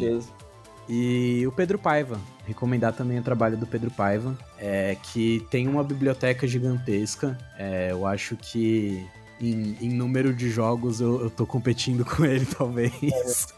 e 0.88 1.46
o 1.46 1.52
Pedro 1.52 1.78
Paiva, 1.78 2.20
recomendar 2.46 2.92
também 2.92 3.18
o 3.18 3.22
trabalho 3.22 3.56
do 3.56 3.66
Pedro 3.66 3.90
Paiva, 3.90 4.36
é, 4.58 4.96
que 5.02 5.46
tem 5.50 5.66
uma 5.68 5.82
biblioteca 5.82 6.46
gigantesca. 6.46 7.38
É, 7.58 7.88
eu 7.90 8.06
acho 8.06 8.36
que 8.36 9.06
em, 9.40 9.76
em, 9.80 9.90
número 9.90 10.32
de 10.34 10.50
jogos 10.50 11.00
eu, 11.00 11.22
eu 11.22 11.30
tô 11.30 11.46
competindo 11.46 12.04
com 12.06 12.24
ele, 12.24 12.46
talvez. 12.46 13.48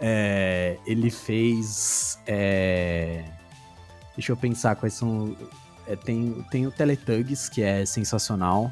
É. 0.00 0.76
Ele 0.86 1.10
fez. 1.10 2.18
É, 2.26 3.24
deixa 4.14 4.32
eu 4.32 4.36
pensar 4.36 4.76
quais 4.76 4.94
são. 4.94 5.36
É, 5.86 5.96
tem, 5.96 6.44
tem 6.50 6.66
o 6.66 6.70
Teletugs, 6.70 7.48
que 7.48 7.62
é 7.62 7.86
sensacional. 7.86 8.70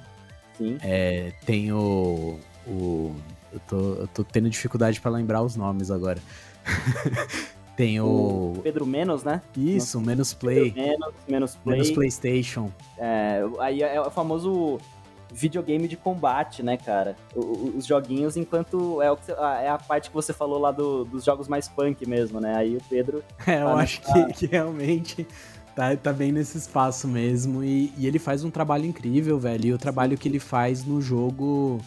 Sim. 0.58 0.78
É, 0.82 1.32
tem 1.46 1.72
o. 1.72 2.38
o 2.66 3.14
eu, 3.52 3.60
tô, 3.60 3.94
eu 3.94 4.06
tô 4.08 4.24
tendo 4.24 4.50
dificuldade 4.50 5.00
para 5.00 5.10
lembrar 5.10 5.42
os 5.42 5.56
nomes 5.56 5.90
agora. 5.90 6.20
tem 7.76 8.00
o... 8.00 8.54
o. 8.56 8.60
Pedro 8.62 8.86
Menos, 8.86 9.22
né? 9.22 9.42
Isso, 9.56 9.98
Nossa. 9.98 10.10
Menos 10.10 10.34
Play. 10.34 10.72
Menos, 10.72 11.14
menos 11.28 11.56
Play. 11.56 11.78
Menos 11.78 11.90
PlayStation. 11.90 12.70
É, 12.98 13.42
aí 13.60 13.82
é 13.82 14.00
o 14.00 14.10
famoso 14.10 14.78
videogame 15.32 15.88
de 15.88 15.96
combate, 15.96 16.62
né, 16.62 16.76
cara? 16.76 17.16
O, 17.34 17.74
os 17.76 17.84
joguinhos, 17.84 18.36
enquanto 18.36 19.02
é, 19.02 19.10
o 19.10 19.18
é 19.60 19.68
a 19.68 19.78
parte 19.78 20.08
que 20.08 20.14
você 20.14 20.32
falou 20.32 20.58
lá 20.58 20.70
do, 20.70 21.04
dos 21.04 21.24
jogos 21.24 21.48
mais 21.48 21.68
punk 21.68 22.08
mesmo, 22.08 22.40
né? 22.40 22.56
Aí 22.56 22.76
o 22.76 22.80
Pedro. 22.88 23.22
É, 23.46 23.60
eu 23.60 23.66
tá 23.66 23.74
acho 23.74 24.00
que, 24.00 24.32
que, 24.32 24.46
realmente 24.46 25.26
tá, 25.74 25.94
tá 25.96 26.12
bem 26.12 26.32
nesse 26.32 26.56
espaço 26.56 27.08
mesmo. 27.08 27.62
E, 27.62 27.92
e 27.98 28.06
ele 28.06 28.18
faz 28.18 28.44
um 28.44 28.50
trabalho 28.50 28.86
incrível, 28.86 29.38
velho. 29.38 29.66
E 29.66 29.72
o 29.72 29.78
trabalho 29.78 30.16
que 30.16 30.28
ele 30.28 30.38
faz 30.38 30.84
no 30.84 31.00
jogo 31.00 31.80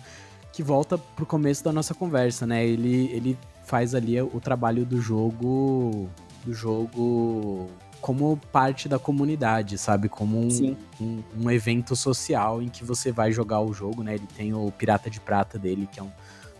que 0.51 0.61
volta 0.61 0.97
pro 0.97 1.25
começo 1.25 1.63
da 1.63 1.71
nossa 1.71 1.93
conversa, 1.93 2.45
né? 2.45 2.65
Ele, 2.65 3.11
ele 3.13 3.37
faz 3.67 3.93
ali 3.93 4.19
o 4.19 4.39
trabalho 4.39 4.85
do 4.85 4.99
jogo. 4.99 6.09
Do 6.43 6.53
jogo 6.53 7.69
como 7.99 8.37
parte 8.53 8.87
da 8.87 8.97
comunidade, 8.97 9.77
sabe? 9.77 10.07
Como 10.07 10.39
um, 10.39 10.77
um, 11.01 11.23
um, 11.41 11.51
evento 11.51 11.93
social 11.93 12.61
em 12.61 12.69
que 12.69 12.85
você 12.85 13.11
vai 13.11 13.33
jogar 13.33 13.59
o 13.59 13.73
jogo, 13.73 14.01
né? 14.01 14.15
Ele 14.15 14.27
tem 14.35 14.53
o 14.53 14.71
Pirata 14.71 15.09
de 15.09 15.19
Prata 15.19 15.59
dele, 15.59 15.89
que 15.91 15.99
é 15.99 16.03
um 16.03 16.11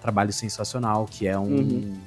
trabalho 0.02 0.34
sensacional, 0.34 1.06
que 1.06 1.26
é 1.26 1.40
um, 1.40 1.56
uhum. 1.56 1.98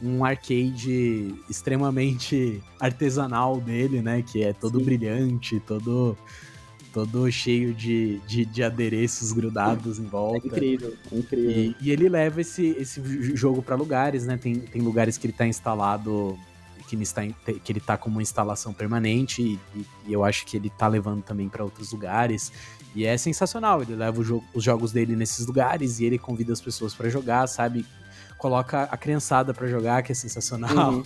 um 0.00 0.24
arcade 0.24 1.34
extremamente 1.50 2.62
artesanal 2.78 3.60
dele, 3.60 4.00
né? 4.00 4.22
Que 4.22 4.44
é 4.44 4.52
todo 4.52 4.78
Sim. 4.78 4.84
brilhante, 4.84 5.58
todo 5.60 6.16
todo 6.94 7.30
cheio 7.32 7.74
de, 7.74 8.20
de, 8.20 8.44
de, 8.44 8.62
adereços 8.62 9.32
grudados 9.32 9.98
em 9.98 10.04
volta. 10.04 10.46
É 10.46 10.48
incrível, 10.48 10.94
é 11.10 11.16
incrível. 11.18 11.50
E, 11.50 11.76
e, 11.80 11.90
ele 11.90 12.08
leva 12.08 12.40
esse, 12.40 12.68
esse 12.78 13.02
jogo 13.36 13.60
para 13.60 13.74
lugares, 13.74 14.24
né? 14.24 14.36
Tem, 14.36 14.60
tem 14.60 14.80
lugares 14.80 15.18
que 15.18 15.26
ele 15.26 15.34
tá 15.34 15.44
instalado 15.44 16.38
que 16.86 16.94
ele 16.94 17.02
está 17.02 17.22
que 17.26 17.72
ele 17.72 17.80
tá 17.80 17.96
como 17.96 18.20
instalação 18.20 18.72
permanente 18.72 19.42
e, 19.42 19.58
e, 20.06 20.12
eu 20.12 20.22
acho 20.22 20.46
que 20.46 20.56
ele 20.56 20.70
tá 20.70 20.86
levando 20.86 21.22
também 21.22 21.48
para 21.48 21.64
outros 21.64 21.90
lugares 21.90 22.52
e 22.94 23.04
é 23.04 23.18
sensacional. 23.18 23.82
Ele 23.82 23.96
leva 23.96 24.22
jogo, 24.22 24.44
os 24.54 24.62
jogos 24.62 24.92
dele 24.92 25.16
nesses 25.16 25.44
lugares 25.46 25.98
e 25.98 26.04
ele 26.04 26.16
convida 26.16 26.52
as 26.52 26.60
pessoas 26.60 26.94
para 26.94 27.08
jogar, 27.08 27.48
sabe? 27.48 27.84
Coloca 28.38 28.84
a 28.84 28.96
criançada 28.96 29.52
para 29.52 29.66
jogar, 29.66 30.02
que 30.04 30.12
é 30.12 30.14
sensacional. 30.14 30.92
Uhum. 30.92 31.04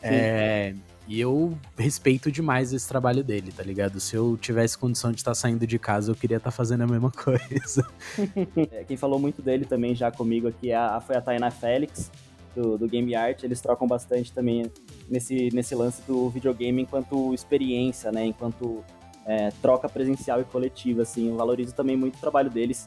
É, 0.00 0.74
e 1.08 1.18
eu 1.18 1.56
respeito 1.76 2.30
demais 2.30 2.74
esse 2.74 2.86
trabalho 2.86 3.24
dele, 3.24 3.50
tá 3.50 3.62
ligado? 3.62 3.98
Se 3.98 4.14
eu 4.14 4.36
tivesse 4.36 4.76
condição 4.76 5.10
de 5.10 5.16
estar 5.16 5.30
tá 5.30 5.34
saindo 5.34 5.66
de 5.66 5.78
casa, 5.78 6.12
eu 6.12 6.14
queria 6.14 6.36
estar 6.36 6.50
tá 6.50 6.56
fazendo 6.56 6.82
a 6.82 6.86
mesma 6.86 7.10
coisa. 7.24 7.88
É, 8.70 8.84
quem 8.84 8.96
falou 8.96 9.18
muito 9.18 9.40
dele 9.40 9.64
também 9.64 9.94
já 9.94 10.10
comigo 10.10 10.48
aqui 10.48 10.70
é 10.70 11.00
foi 11.00 11.16
a 11.16 11.20
Tainá 11.20 11.50
Félix 11.50 12.10
do, 12.54 12.76
do 12.76 12.86
Game 12.86 13.14
Art, 13.14 13.42
eles 13.42 13.60
trocam 13.60 13.86
bastante 13.86 14.32
também 14.32 14.70
nesse, 15.08 15.48
nesse 15.52 15.74
lance 15.74 16.02
do 16.02 16.28
videogame 16.28 16.82
enquanto 16.82 17.32
experiência, 17.32 18.12
né? 18.12 18.26
Enquanto 18.26 18.84
é, 19.24 19.50
troca 19.62 19.88
presencial 19.88 20.40
e 20.40 20.44
coletiva, 20.44 21.02
assim. 21.02 21.28
Eu 21.28 21.36
valorizo 21.36 21.74
também 21.74 21.96
muito 21.96 22.16
o 22.16 22.20
trabalho 22.20 22.50
deles. 22.50 22.86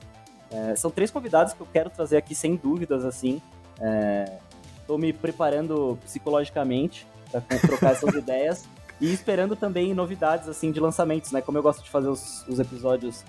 É, 0.52 0.76
são 0.76 0.92
três 0.92 1.10
convidados 1.10 1.54
que 1.54 1.62
eu 1.62 1.68
quero 1.72 1.90
trazer 1.90 2.18
aqui 2.18 2.36
sem 2.36 2.56
dúvidas, 2.56 3.04
assim. 3.06 3.42
Estou 4.80 4.98
é, 4.98 5.02
me 5.02 5.14
preparando 5.14 5.98
psicologicamente 6.04 7.08
para 7.40 7.60
trocar 7.60 7.92
essas 7.92 8.14
ideias 8.14 8.66
e 9.00 9.14
esperando 9.14 9.56
também 9.56 9.94
novidades, 9.94 10.50
assim, 10.50 10.72
de 10.72 10.80
lançamentos, 10.80 11.32
né? 11.32 11.42
Como 11.42 11.58
eu 11.58 11.64
gosto 11.64 11.84
de 11.84 11.90
fazer 11.90 12.10
os, 12.10 12.46
os 12.48 12.60
episódios 12.60 13.24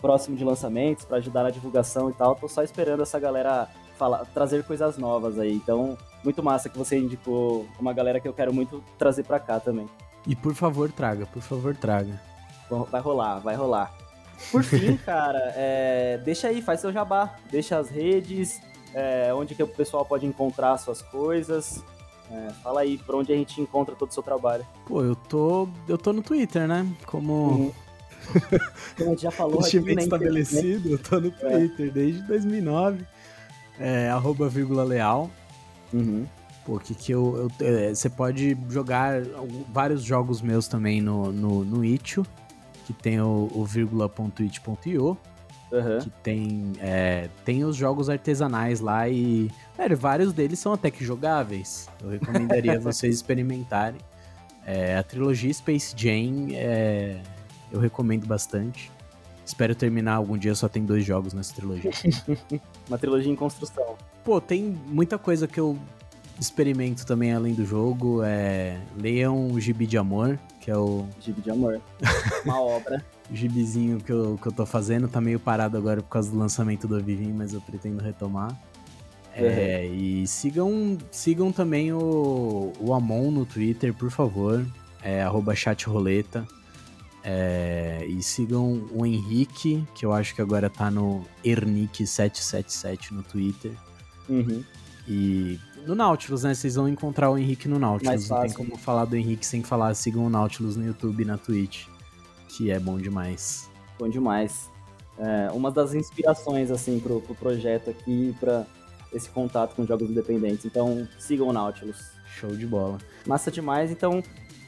próximos 0.00 0.38
de 0.38 0.44
lançamentos 0.44 1.04
para 1.04 1.16
ajudar 1.16 1.44
na 1.44 1.50
divulgação 1.50 2.10
e 2.10 2.12
tal, 2.12 2.34
tô 2.34 2.46
só 2.46 2.62
esperando 2.62 3.02
essa 3.02 3.18
galera 3.18 3.68
falar, 3.96 4.24
trazer 4.34 4.62
coisas 4.64 4.98
novas 4.98 5.38
aí. 5.38 5.54
Então, 5.54 5.96
muito 6.22 6.42
massa 6.42 6.68
que 6.68 6.76
você 6.76 6.98
indicou 6.98 7.66
uma 7.80 7.92
galera 7.92 8.20
que 8.20 8.28
eu 8.28 8.32
quero 8.34 8.52
muito 8.52 8.84
trazer 8.98 9.24
para 9.24 9.40
cá 9.40 9.58
também. 9.58 9.88
E 10.26 10.36
por 10.36 10.54
favor, 10.54 10.90
traga, 10.92 11.26
por 11.26 11.42
favor, 11.42 11.74
traga. 11.74 12.20
Vai 12.90 13.00
rolar, 13.00 13.38
vai 13.38 13.54
rolar. 13.54 13.94
Por 14.50 14.62
fim, 14.62 14.96
cara, 15.04 15.52
é, 15.56 16.18
deixa 16.24 16.48
aí, 16.48 16.60
faz 16.60 16.80
seu 16.80 16.92
jabá. 16.92 17.36
Deixa 17.50 17.78
as 17.78 17.88
redes, 17.88 18.60
é, 18.92 19.32
onde 19.32 19.54
que 19.54 19.62
o 19.62 19.68
pessoal 19.68 20.04
pode 20.04 20.26
encontrar 20.26 20.76
suas 20.78 21.00
coisas. 21.00 21.82
É, 22.30 22.50
fala 22.62 22.80
aí, 22.80 22.98
pra 22.98 23.16
onde 23.16 23.32
a 23.32 23.36
gente 23.36 23.60
encontra 23.60 23.94
todo 23.94 24.10
o 24.10 24.14
seu 24.14 24.22
trabalho. 24.22 24.66
Pô, 24.86 25.02
eu 25.02 25.14
tô. 25.14 25.68
Eu 25.86 25.98
tô 25.98 26.12
no 26.12 26.22
Twitter, 26.22 26.66
né? 26.66 26.86
Como. 27.06 27.32
Uhum. 27.32 27.72
Como 28.96 29.10
a 29.10 29.12
gente 29.12 29.22
já 29.22 29.30
falou 29.30 29.60
aqui, 29.60 29.80
né, 29.80 30.02
estabelecido, 30.02 30.88
eu 30.92 30.98
tô 30.98 31.20
no 31.20 31.28
é. 31.28 31.30
Twitter 31.30 31.92
desde 31.92 32.22
2009. 32.22 33.04
É, 33.78 34.08
arroba 34.08 34.48
vírgula 34.48 34.84
leal. 34.84 35.30
Uhum. 35.92 36.26
Pô, 36.64 36.78
que 36.78 36.94
que 36.94 37.12
eu, 37.12 37.50
eu 37.60 37.66
é, 37.66 37.94
Você 37.94 38.08
pode 38.08 38.56
jogar 38.70 39.20
vários 39.70 40.02
jogos 40.02 40.40
meus 40.40 40.66
também 40.66 41.02
no, 41.02 41.30
no, 41.30 41.64
no 41.64 41.84
Itch.io, 41.84 42.24
que 42.86 42.92
tem 42.92 43.20
o, 43.20 43.50
o 43.52 43.64
vírgula.it.io. 43.64 45.18
Uhum. 45.74 45.98
Que 45.98 46.10
tem, 46.22 46.72
é, 46.78 47.28
tem 47.44 47.64
os 47.64 47.74
jogos 47.74 48.08
artesanais 48.08 48.78
lá 48.78 49.08
e. 49.08 49.50
Velho, 49.76 49.96
vários 49.96 50.32
deles 50.32 50.60
são 50.60 50.72
até 50.72 50.88
que 50.88 51.04
jogáveis. 51.04 51.88
Eu 52.00 52.10
recomendaria 52.10 52.78
vocês 52.80 53.16
experimentarem. 53.16 53.98
É, 54.64 54.96
a 54.96 55.02
trilogia 55.02 55.52
Space 55.52 55.92
Jam 55.96 56.48
é, 56.52 57.20
eu 57.72 57.80
recomendo 57.80 58.24
bastante. 58.24 58.90
Espero 59.44 59.74
terminar 59.74 60.14
algum 60.14 60.38
dia, 60.38 60.54
só 60.54 60.68
tem 60.68 60.84
dois 60.84 61.04
jogos 61.04 61.34
nessa 61.34 61.54
trilogia. 61.54 61.90
Uma 62.88 62.96
trilogia 62.96 63.30
em 63.30 63.36
construção. 63.36 63.96
Pô, 64.24 64.40
tem 64.40 64.78
muita 64.86 65.18
coisa 65.18 65.46
que 65.46 65.60
eu 65.60 65.76
experimento 66.40 67.06
também 67.06 67.32
além 67.32 67.54
do 67.54 67.64
jogo. 67.64 68.22
É... 68.22 68.78
Leiam 68.96 69.50
o 69.50 69.60
Gibi 69.60 69.86
de 69.86 69.96
Amor, 69.98 70.38
que 70.60 70.70
é 70.70 70.76
o. 70.76 71.06
Gibi 71.20 71.40
de 71.40 71.50
Amor. 71.50 71.80
Uma 72.44 72.60
obra. 72.60 73.04
o 73.30 73.34
gibizinho 73.34 73.98
que 73.98 74.12
eu, 74.12 74.38
que 74.40 74.48
eu 74.48 74.52
tô 74.52 74.66
fazendo. 74.66 75.08
Tá 75.08 75.20
meio 75.20 75.38
parado 75.40 75.76
agora 75.76 76.02
por 76.02 76.08
causa 76.08 76.30
do 76.30 76.38
lançamento 76.38 76.86
do 76.88 77.00
Vivim, 77.02 77.32
mas 77.32 77.52
eu 77.52 77.60
pretendo 77.60 78.02
retomar. 78.02 78.56
É, 79.36 79.84
e 79.86 80.26
sigam, 80.28 80.96
sigam 81.10 81.50
também 81.50 81.92
o, 81.92 82.72
o 82.78 82.94
Amon 82.94 83.32
no 83.32 83.44
Twitter, 83.44 83.92
por 83.92 84.10
favor. 84.10 84.64
É 85.02 85.24
chatroleta. 85.56 86.46
É, 87.26 88.04
e 88.06 88.22
sigam 88.22 88.86
o 88.92 89.04
Henrique, 89.04 89.82
que 89.94 90.04
eu 90.04 90.12
acho 90.12 90.34
que 90.34 90.42
agora 90.42 90.68
tá 90.70 90.90
no 90.90 91.24
Ernick777 91.44 93.10
no 93.10 93.22
Twitter. 93.22 93.72
Uhum. 94.28 94.62
E 95.08 95.58
no 95.86 95.94
Nautilus, 95.94 96.42
né? 96.42 96.54
Vocês 96.54 96.74
vão 96.74 96.88
encontrar 96.88 97.30
o 97.30 97.38
Henrique 97.38 97.68
no 97.68 97.78
Nautilus. 97.78 98.28
Não 98.28 98.40
tem 98.40 98.52
como 98.52 98.76
falar 98.76 99.04
do 99.04 99.16
Henrique 99.16 99.44
sem 99.44 99.62
falar 99.62 99.94
sigam 99.94 100.26
o 100.26 100.30
Nautilus 100.30 100.76
no 100.76 100.86
YouTube 100.86 101.22
e 101.22 101.24
na 101.26 101.38
Twitch. 101.38 101.86
Que 102.48 102.70
é 102.70 102.78
bom 102.78 102.96
demais. 102.98 103.70
Bom 103.98 104.08
demais. 104.08 104.70
É, 105.18 105.50
uma 105.52 105.70
das 105.70 105.94
inspirações, 105.94 106.70
assim, 106.70 106.98
pro, 106.98 107.20
pro 107.20 107.34
projeto 107.34 107.90
aqui, 107.90 108.34
para 108.40 108.66
esse 109.12 109.28
contato 109.28 109.74
com 109.74 109.86
jogos 109.86 110.10
independentes. 110.10 110.64
Então, 110.64 111.06
sigam 111.18 111.48
o 111.48 111.52
Nautilus. 111.52 112.12
Show 112.26 112.50
de 112.50 112.66
bola. 112.66 112.98
Massa 113.26 113.50
demais. 113.50 113.90
Então, 113.90 114.22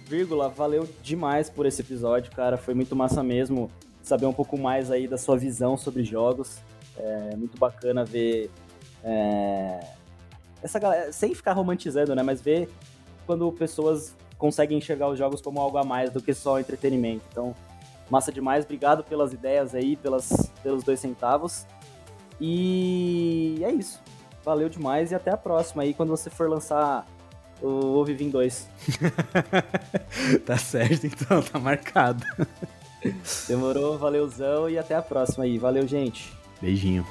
vírgula, 0.07 0.49
valeu 0.49 0.89
demais 1.03 1.51
por 1.51 1.67
esse 1.67 1.81
episódio, 1.81 2.31
cara. 2.33 2.57
Foi 2.57 2.75
muito 2.75 2.95
massa 2.95 3.23
mesmo 3.23 3.71
saber 4.03 4.27
um 4.27 4.33
pouco 4.33 4.57
mais 4.57 4.91
aí 4.91 5.09
da 5.09 5.19
sua 5.19 5.37
visão 5.37 5.77
sobre 5.77 6.05
jogos. 6.05 6.59
É 6.97 7.37
muito 7.37 7.59
bacana 7.59 8.05
ver 8.05 8.51
é, 9.03 9.81
essa 10.67 10.79
galera, 10.79 11.13
sem 11.13 11.35
ficar 11.35 11.53
romantizando, 11.53 12.15
né? 12.15 12.23
Mas 12.23 12.41
ver 12.41 12.69
quando 13.27 13.51
pessoas 13.53 14.15
conseguem 14.39 14.79
enxergar 14.79 15.09
os 15.09 15.19
jogos 15.19 15.41
como 15.41 15.61
algo 15.61 15.79
a 15.79 15.85
mais 15.85 16.11
do 16.11 16.21
que 16.21 16.35
só 16.35 16.61
entretenimento. 16.61 17.23
Então, 17.31 17.55
massa 18.11 18.31
demais. 18.31 18.65
Obrigado 18.65 19.03
pelas 19.03 19.33
ideias 19.33 19.75
aí, 19.75 19.97
pelas, 19.97 20.51
pelos 20.63 20.85
dois 20.85 21.01
centavos. 21.01 21.67
E 22.41 23.61
é 23.63 23.71
isso. 23.71 24.01
Valeu 24.45 24.69
demais 24.69 25.11
e 25.11 25.15
até 25.15 25.31
a 25.31 25.37
próxima 25.37 25.83
aí 25.83 25.95
quando 25.95 26.11
você 26.11 26.31
for 26.31 26.49
lançar 26.49 27.07
o 27.63 28.05
Vivim 28.05 28.29
2. 28.29 28.69
tá 30.45 30.57
certo, 30.59 31.07
então, 31.07 31.43
tá 31.43 31.59
marcado. 31.59 32.25
Demorou, 33.49 33.99
valeuzão 33.99 34.69
e 34.69 34.79
até 34.79 34.95
a 34.95 35.03
próxima 35.03 35.45
aí. 35.45 35.59
Valeu, 35.59 35.87
gente. 35.87 36.33
Beijinho. 36.61 37.07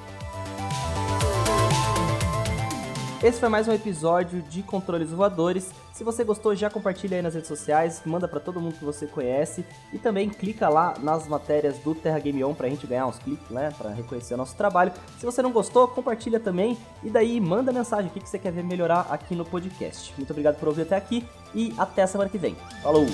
Esse 3.24 3.40
foi 3.40 3.50
mais 3.50 3.68
um 3.68 3.72
episódio 3.72 4.42
de 4.42 4.62
Controles 4.62 5.10
Voadores. 5.10 5.72
Se 5.94 6.04
você 6.04 6.24
gostou, 6.24 6.54
já 6.54 6.70
compartilha 6.70 7.18
aí 7.18 7.24
nas 7.24 7.34
redes 7.34 7.48
sociais, 7.48 8.02
manda 8.06 8.28
para 8.28 8.40
todo 8.40 8.60
mundo 8.60 8.76
que 8.76 8.84
você 8.84 9.08
conhece 9.08 9.66
e 9.94 9.98
também 9.98 10.30
clica 10.30 10.68
lá 10.68 10.94
nas 11.02 11.28
matérias 11.28 11.80
do 11.80 11.96
Terra 11.96 12.20
Game 12.20 12.44
On 12.44 12.54
pra 12.54 12.68
gente 12.68 12.86
ganhar 12.86 13.08
uns 13.08 13.18
cliques, 13.18 13.50
né, 13.50 13.72
para 13.78 13.90
reconhecer 13.90 14.34
o 14.34 14.38
nosso 14.38 14.56
trabalho. 14.56 14.92
Se 15.18 15.26
você 15.26 15.42
não 15.42 15.52
gostou, 15.52 15.88
compartilha 15.88 16.40
também 16.40 16.78
e 17.04 17.10
daí 17.10 17.40
manda 17.40 17.72
mensagem 17.72 18.12
o 18.12 18.14
que 18.14 18.20
você 18.30 18.38
quer 18.38 18.52
ver 18.52 18.64
melhorar 18.64 19.08
aqui 19.10 19.34
no 19.34 19.46
podcast. 19.46 20.14
Muito 20.18 20.32
obrigado 20.32 20.60
por 20.60 20.68
ouvir 20.68 20.82
até 20.82 20.98
aqui 20.98 21.26
e 21.54 21.74
até 21.78 22.06
semana 22.06 22.30
que 22.30 22.38
vem. 22.38 22.56
Falou! 22.84 23.06